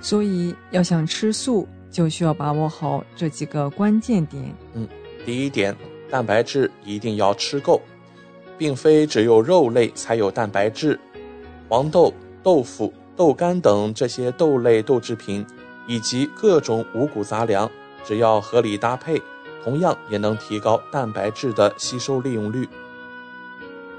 [0.00, 4.54] 所以，要想吃素，就需要把握好这几个关键点。
[4.72, 4.88] 嗯，
[5.26, 5.76] 第一点，
[6.08, 7.82] 蛋白质一定要吃够，
[8.60, 11.00] 并非只有肉类才有蛋白质，
[11.66, 12.12] 黄豆、
[12.42, 12.92] 豆腐。
[13.16, 15.46] 豆干等这些豆类豆制品，
[15.86, 17.70] 以及各种五谷杂粮，
[18.04, 19.20] 只要合理搭配，
[19.62, 22.66] 同样也能提高蛋白质的吸收利用率。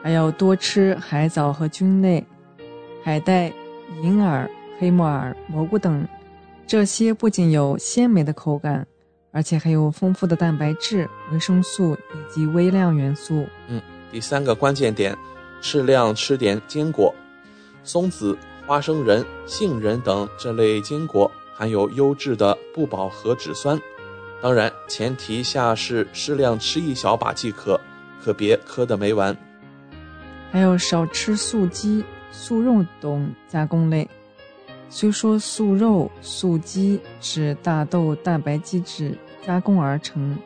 [0.02, 2.26] 还要多吃海藻和菌类，
[3.04, 3.54] 海带、
[4.02, 6.08] 银耳、黑木耳、蘑菇等，
[6.66, 8.88] 这些不仅有鲜美的口感，
[9.32, 13.46] 而且还有丰富的蛋白质、维生素以及微量元素。
[13.68, 13.80] 嗯，
[14.12, 15.18] 第三个关键点，
[15.62, 17.14] 适量吃点坚果，
[17.84, 18.38] 松子。
[18.68, 23.78] 花生仁、杏仁等这类坚果含有优质的不饱和脂酸，
[24.42, 27.78] 当然前提下是适量吃一小把即可，
[28.24, 29.36] 可别磕得没完。
[30.52, 34.08] 还有少吃素鸡、素肉等加工类。
[34.90, 40.38] 虽说素肉、素鸡是大豆蛋白基质加工而成，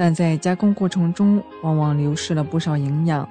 [0.00, 3.28] 但在加工过程中往往流失了不少营养。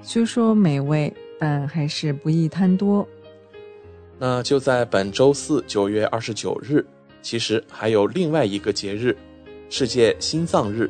[0.00, 3.04] 虽说美味，但还是不宜贪多。
[4.16, 6.86] 那就在本周四九月二十九日，
[7.20, 9.16] 其实还有另外一个节日——
[9.70, 10.88] 世界心脏日。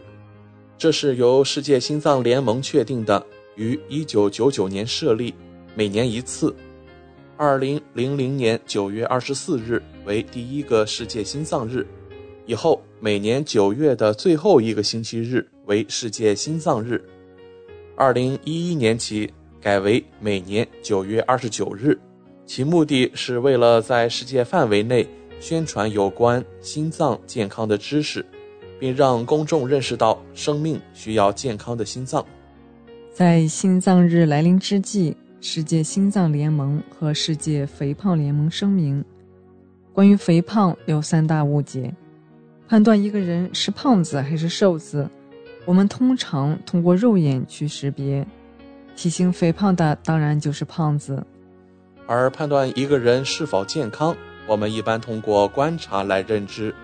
[0.76, 3.24] 这是由世界心脏联盟确定的，
[3.56, 5.32] 于一九九九年设立，
[5.74, 6.54] 每年一次。
[7.38, 11.86] 二零零零年九月二十四日为第一个世界心脏日，
[12.48, 16.98] 以后每年九月的最后一个星期日为世界心脏日。
[17.94, 19.30] 二零一一年起
[19.60, 21.98] 改为每年九月二十九日。
[22.46, 25.06] 其目的是为了在世界范围内
[25.38, 28.24] 宣传有关心脏健康的知识，
[28.80, 32.24] 并让公众认识到生命需要健康的心脏。
[33.12, 39.04] 在心脏日来临之际，世界心脏联盟和世界肥胖联盟声明：
[39.92, 41.94] 关于肥胖有三大误解。
[42.68, 45.08] 判断一个人是胖子还是瘦子，
[45.64, 48.26] 我们通常通过肉眼去识别，
[48.94, 51.24] 体型肥胖的当然就是胖子。
[52.06, 54.14] 而判断一个人是否健康，
[54.46, 56.74] 我们一般通过观察来认知，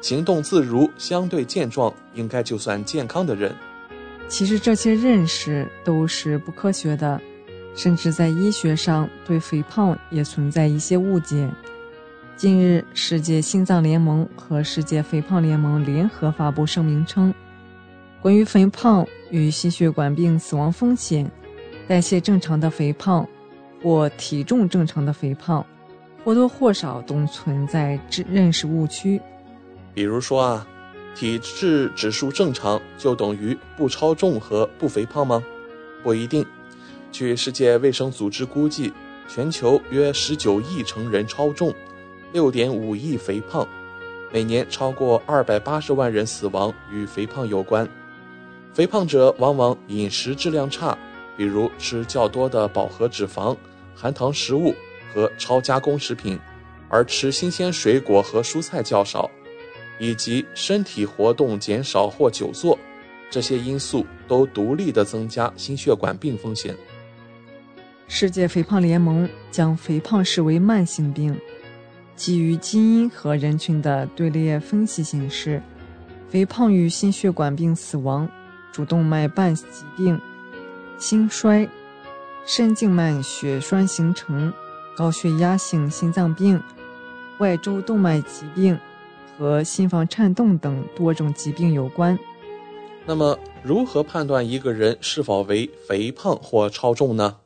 [0.00, 3.54] 行动自如、相对健壮，应该就算健康的人。
[4.28, 7.20] 其实这些认识都是不科学的，
[7.74, 11.46] 甚至在医学上对肥胖也存在一些误解。
[12.36, 17.32] 近日，世界心脏联盟和世界肥胖联盟联合发布声明称，
[18.20, 21.30] 关于肥胖与心血管病死亡风险，
[21.88, 23.26] 代谢正常的肥胖。
[23.82, 25.64] 或体重正常的肥胖，
[26.24, 29.20] 或多或少都存在知认识误区。
[29.94, 30.66] 比如说啊，
[31.14, 35.40] 体质指数正常就等于不超重和不肥胖吗？
[36.02, 36.44] 不一定。
[37.12, 38.92] 据世界卫生组织估计，
[39.28, 41.72] 全球约十九亿成人超重，
[42.36, 43.66] 六点五亿肥胖，
[44.30, 47.88] 每年超过二百八十万人死亡与肥胖有关。
[48.74, 50.98] 肥胖者往往饮食质量差，
[51.34, 53.56] 比如吃较多的饱和脂肪。
[53.94, 54.74] 含糖食物
[55.14, 56.38] 和超加工食品，
[56.90, 59.30] 而吃新鲜水果和蔬菜较少，
[59.98, 62.78] 以及身体活动减少或久坐，
[63.30, 66.76] 这些因素都独立的增加心血管病风险。
[68.08, 71.34] 世界肥胖联盟将肥胖视为慢性病，
[72.16, 75.62] 基于基因和人群的队列分析显示，
[76.28, 78.28] 肥胖与心血管病死亡、
[78.72, 79.64] 主动脉瓣疾
[79.96, 80.20] 病、
[80.98, 81.68] 心衰。
[82.48, 84.52] 深静脉血栓形成、
[84.96, 86.62] 高血压性心脏病、
[87.38, 88.78] 外周动脉疾病
[89.36, 92.16] 和心房颤动等多种疾病有关。
[93.04, 97.38] 那么，如何判断一个人是否为肥胖或超重呢？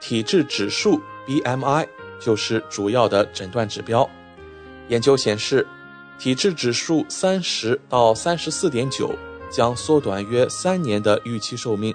[0.00, 1.88] 体质指数 （BMI）
[2.20, 4.08] 就是主要的诊断指标。
[4.88, 5.66] 研究显示，
[6.18, 9.14] 体质指数三十到三十四点九
[9.50, 11.94] 将缩短约三年的预期寿命。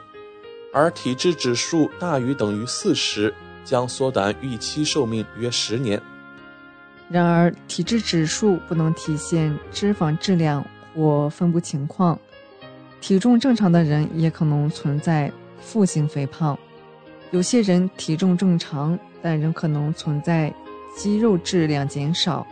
[0.74, 3.34] 而体质指数大于等于四十，
[3.64, 6.02] 将缩短预期寿命约十年。
[7.08, 12.20] 然而，体质指数不能体现脂肪质量或分布情况，
[13.00, 15.32] 体重正常的人也可能存在
[15.62, 16.58] 腹型肥胖。
[17.32, 20.54] 有些人体重正常，但仍可能存在
[20.96, 22.46] 肌肉质量减少、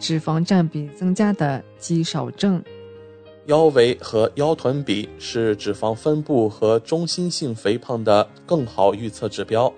[0.00, 2.60] 脂肪占比增加的肌少症。
[3.46, 9.72] 腰围和腰臀比是脂肪分布和中心性肥胖的更好预测指标，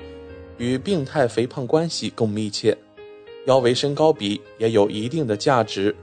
[0.57, 2.75] 与病态肥胖关系更密切。
[3.45, 5.95] 腰围身高比也有一定的价值。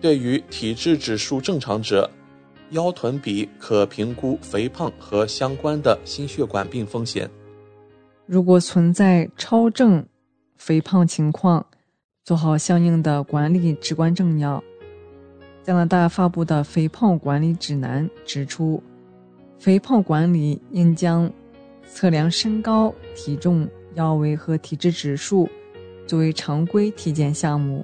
[0.00, 2.10] 对于体质指数正常者，
[2.70, 7.28] 腰臀比可评估肥胖和相关的心血管病风险。
[8.30, 10.04] 如果存在超正
[10.58, 11.64] 肥胖情况，
[12.26, 14.62] 做好相应的管理至关重要。
[15.62, 18.82] 加拿大发布的肥胖管理指南指出，
[19.58, 21.32] 肥胖管理应将
[21.90, 25.48] 测量身高、体重、腰围和体质指数
[26.06, 27.82] 作为常规体检项目。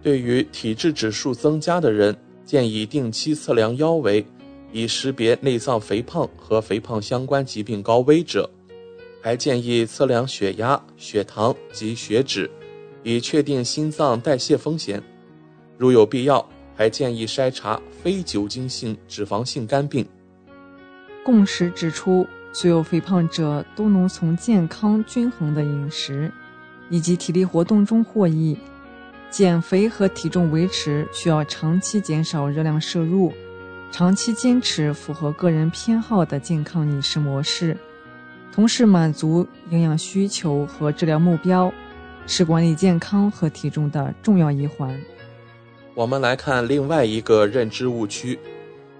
[0.00, 4.24] 对于体质指数增加的人，建议定期测量腰围，
[4.70, 8.48] 以识别内脏肥胖和肥胖相关疾病高危者；
[9.26, 12.48] 还建议测量血压、血糖及血脂，
[13.02, 15.02] 以确定心脏代谢风险。
[15.76, 20.06] 如有必要，还建议筛查非酒精性脂肪性肝病。
[21.24, 26.30] 共识指出，所有肥胖者都能从健康均衡的饮食
[26.88, 28.56] 以及体力活动中获益。
[29.28, 33.32] 减肥和体重维持需要长期减少热量摄入，
[33.90, 37.76] 长期坚持符合个人偏好的健康饮食模式，
[38.56, 41.70] 同时满足营养需求和治疗目标，
[42.26, 44.98] 是管理健康和体重的重要一环。
[45.92, 48.38] 我们来看另外一个认知误区：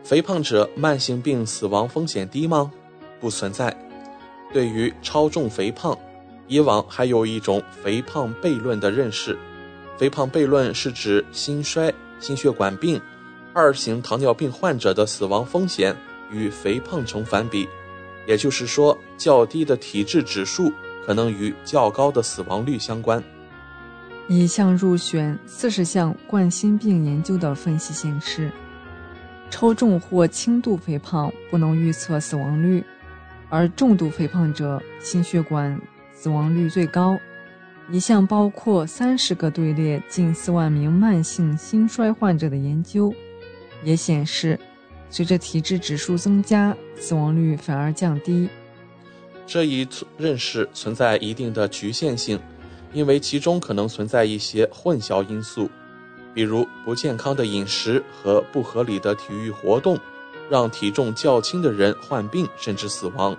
[0.04, 2.70] 肥胖者慢性病死亡风险低吗？
[3.18, 3.74] 不存在。
[4.52, 5.98] 对于超重肥胖，
[6.48, 9.38] 以往还有一种肥胖悖论的认识。
[9.96, 13.00] 肥胖悖论是指心衰、心血管病、
[13.54, 15.96] 二型糖尿病患者的死亡风险
[16.30, 17.66] 与肥胖成反比，
[18.26, 20.72] 也就是说，较低的体质指数
[21.06, 23.22] 可能与较高的死亡率相关。
[24.28, 28.50] 一项入选四十项冠心病研究的分析显示，
[29.48, 32.84] 超重或轻度肥胖不能预测死亡率，
[33.48, 35.80] 而重度肥胖者心血管
[36.12, 37.16] 死亡率最高。
[37.88, 43.14] 一项包括三十个队列、近四万名慢性心衰患者的研究，
[43.84, 44.58] 也显示，
[45.08, 48.48] 随着体质指数增加，死亡率反而降低。
[49.46, 49.86] 这一
[50.18, 52.38] 认识存在一定的局限性，
[52.92, 55.70] 因为其中可能存在一些混淆因素，
[56.34, 59.98] 比如不健康的饮食和不合理的体育活动，
[60.50, 63.36] 让体重较轻的人患病甚至死亡。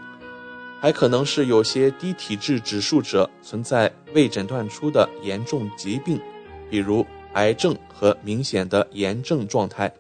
[0.80, 6.22] 还可能是有些低体质指数者存在未诊断出的严重疾病，
[6.70, 9.92] 比如癌症和明显的炎症状态。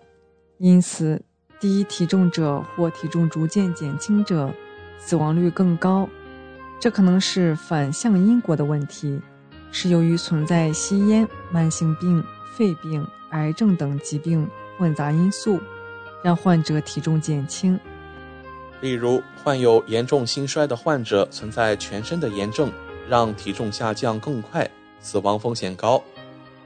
[0.60, 1.22] 因此，
[1.59, 4.53] 低体重者或体重逐渐减轻者
[4.99, 6.07] 死亡率更高。
[6.79, 9.19] 这可能是反向因果的问题，
[9.71, 12.23] 是由于存在吸烟、慢性病、
[12.55, 14.47] 肺病、癌症等疾病
[14.77, 15.59] 混杂因素，
[16.23, 17.79] 让患者体重减轻。
[18.79, 22.71] 例如，患有严重心衰的患者存在全身的炎症，
[23.09, 24.69] 让体重下降更快，
[24.99, 26.03] 死亡风险高。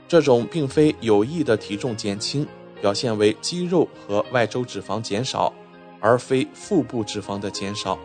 [0.09, 2.45] 这种并非有意的体重减轻，
[2.81, 5.53] 表现为肌肉和外周脂肪减少，
[5.99, 7.97] 而非腹部脂肪的减少。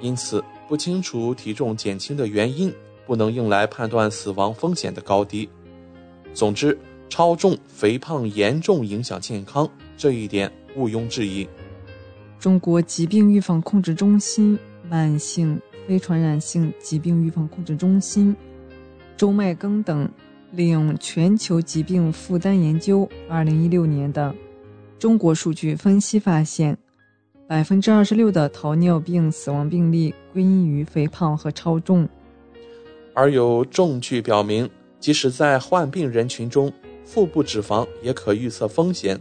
[0.00, 2.72] 因此，不清楚体重减轻的原因，
[3.04, 5.48] 不能用来判断死亡风险的高低。
[6.32, 11.48] 总之，超重肥胖严重影响健康，这一点毋庸置疑。
[12.38, 14.56] 中国疾病预防控制中心、
[14.88, 18.36] 慢性非传染性疾病预防控制中心、
[19.16, 20.08] 周麦庚等
[20.52, 24.34] 利用全球疾病负担研究二零一六年的
[24.98, 26.76] 中国数据分析发现，
[27.46, 32.08] 百分之二十六的糖尿病死亡病例归因于肥胖和超重，
[33.14, 34.68] 而有证据表明，
[34.98, 36.72] 即使在患病人群中，
[37.04, 39.20] 腹部脂肪也可预测风险。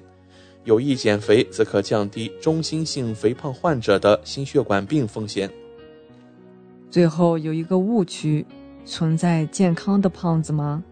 [0.63, 5.49] 有意减肥，则可降低中心性肥胖患者的心血管病风险。
[6.89, 8.45] 最后有一个误区：
[8.83, 10.83] 存在健康的胖子吗？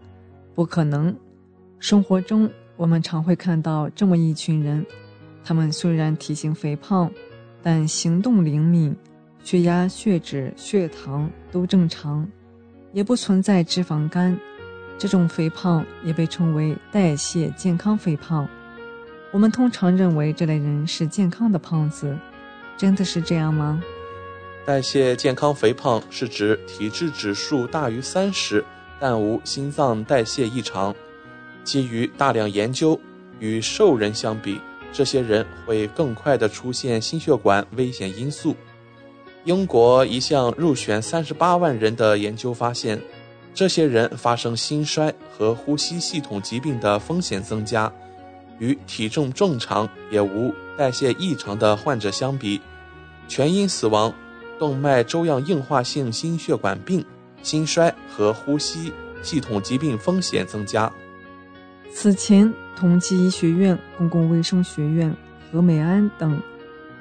[0.56, 1.14] 不可能。
[1.78, 4.84] 生活中，我们常会看到这么一群人，
[5.44, 7.12] 他们虽然体型肥胖，
[7.62, 8.96] 但行动灵敏，
[9.44, 12.26] 血压、血脂、血糖都正常，
[12.94, 14.36] 也不存在脂肪肝。
[14.98, 18.48] 这种肥胖也被称为代谢健康肥胖。
[19.32, 22.16] 我们通常认为这类人是健康的胖子，
[22.78, 23.82] 真的是这样吗？
[24.64, 28.64] 代谢健康肥胖是指体质指数大于三十，
[29.00, 30.94] 但无心脏代谢异常。
[31.64, 32.98] 基于大量研究，
[33.38, 34.60] 与瘦人相比，
[34.92, 38.54] 这些人会更快地出现心血管危险因素。
[39.44, 43.00] 英国一项入选三十八万人的研究发现，
[43.54, 47.92] 这些人发生心衰和呼吸系统疾病的风险增加，
[48.58, 52.60] 与体重正常也无代谢异常的患者相比，
[53.28, 54.12] 全因死亡、
[54.58, 57.04] 动脉粥样硬化性心血管病、
[57.46, 58.92] 心衰和呼吸
[59.22, 60.92] 系统疾病风险增加。
[61.92, 65.14] 此前，同济医学院、公共卫生学院
[65.52, 66.42] 何美安等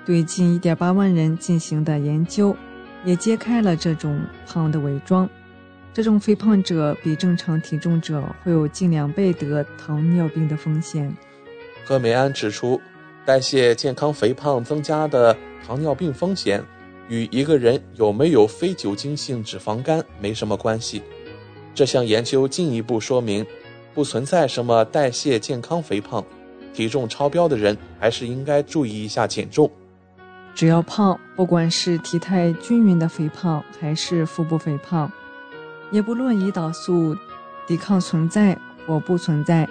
[0.06, 2.56] 对近1.8万人进行的研究，
[3.04, 5.28] 也揭开了这种胖的伪装。
[5.92, 11.12] 这种肥胖者比正常体重者会有近两倍得糖尿病的风险。
[11.84, 12.80] 何美安指出，
[13.26, 15.36] 代谢健康肥胖增加的
[15.66, 16.64] 糖尿病风险
[17.08, 21.02] 与一个人有没有非酒精性脂肪肝没什么关系。
[21.74, 23.46] 这项研究进一步说明，
[23.94, 26.24] 不存在什么代谢健康肥胖，
[26.74, 29.70] 体重超标的人还是应该注意一下减重。
[30.54, 35.12] 只要胖，不管是体态均匀的肥胖还是腹部肥胖。
[35.92, 37.16] 也不论胰岛素
[37.68, 38.58] 抵抗存在
[38.88, 39.68] 或不存在，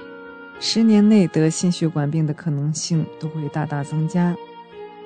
[0.60, 4.36] 十年内得心血管病的可能性都会大大增加。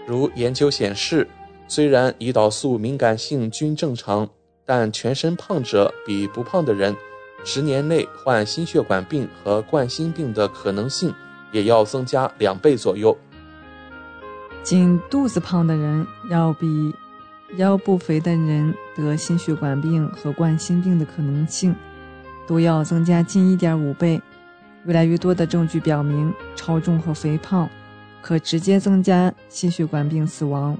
[0.06, 1.26] 如研究显示，
[1.68, 4.28] 虽然胰岛素敏感性均正常，
[4.66, 6.96] 但全身胖者比不胖的人，
[7.44, 11.14] 十年内患心血管病和冠心病的可能性
[11.52, 13.16] 也要增加两倍左右。
[14.62, 16.66] 仅肚子胖的人要比。
[17.56, 21.74] 腰部肥的人得心血管病和冠心病的可能性
[22.46, 24.20] 都要增加近一点五倍。
[24.84, 27.66] 越来越多的证据表明，超重和肥胖
[28.20, 30.78] 可直接增加心血管病死亡。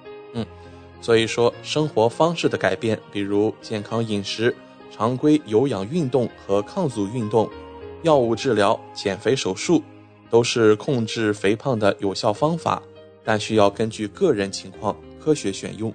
[0.98, 4.54] 嗯，所以说生活方式的改变，比如健康饮食、
[4.90, 7.48] 常规有氧运动和抗阻运动、
[8.02, 9.82] 药物治疗、减肥手术，
[10.30, 12.82] 都是控制肥胖的有效方法，
[13.24, 15.92] 但需要根据个人情况科学选用。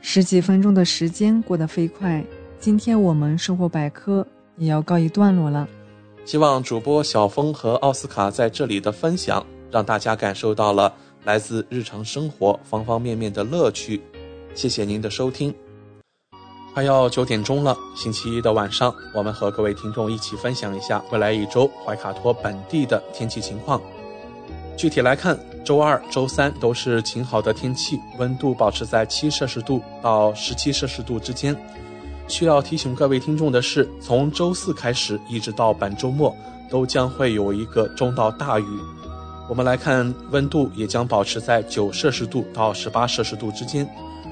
[0.00, 2.24] 十几分钟的时间过得飞快，
[2.58, 4.26] 今天我们生活百科
[4.56, 5.68] 也要告一段落了。
[6.24, 10.92] 希望主播小峰和奥斯卡在这里的分享，让大家感受到了
[11.24, 14.00] 来自日常生活方方面面的乐趣。
[14.54, 15.54] 谢谢您的收听。
[16.74, 23.80] 快要九点钟了，星期一的晚上，我们和各位听众一起分享一下未来一周怀卡托本地的天气情况。
[24.76, 25.38] 具体来看。
[25.64, 31.56] 周二、周三都是晴好的天气，温度保持在七摄氏度到十七摄氏度之间。
[32.26, 36.34] 需要提醒各位听众的是，从周四开始一直到本周末，
[36.68, 38.66] 都将会有一个中到大雨。
[39.48, 43.86] 我们来看温度也将保持在九摄氏度到十八摄氏度之间。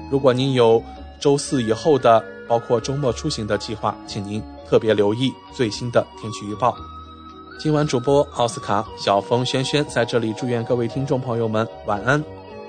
[0.09, 0.81] 如果您有
[1.19, 6.75] 周四以后的，包括周末出行的计划，请您特别留意最新的天气预报。
[7.59, 12.21] 今晚主播奥斯卡、小峰、轩轩在这里祝愿各位听众朋友们晚安。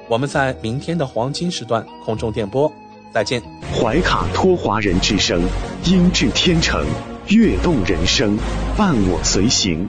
[0.08, 2.70] 我们在明天的黄金时段空中电波
[3.14, 3.42] 再见。
[3.74, 5.40] 怀卡托华人之声，
[5.86, 6.84] 音质天成，
[7.28, 8.36] 悦动人生，
[8.76, 9.88] 伴我随行。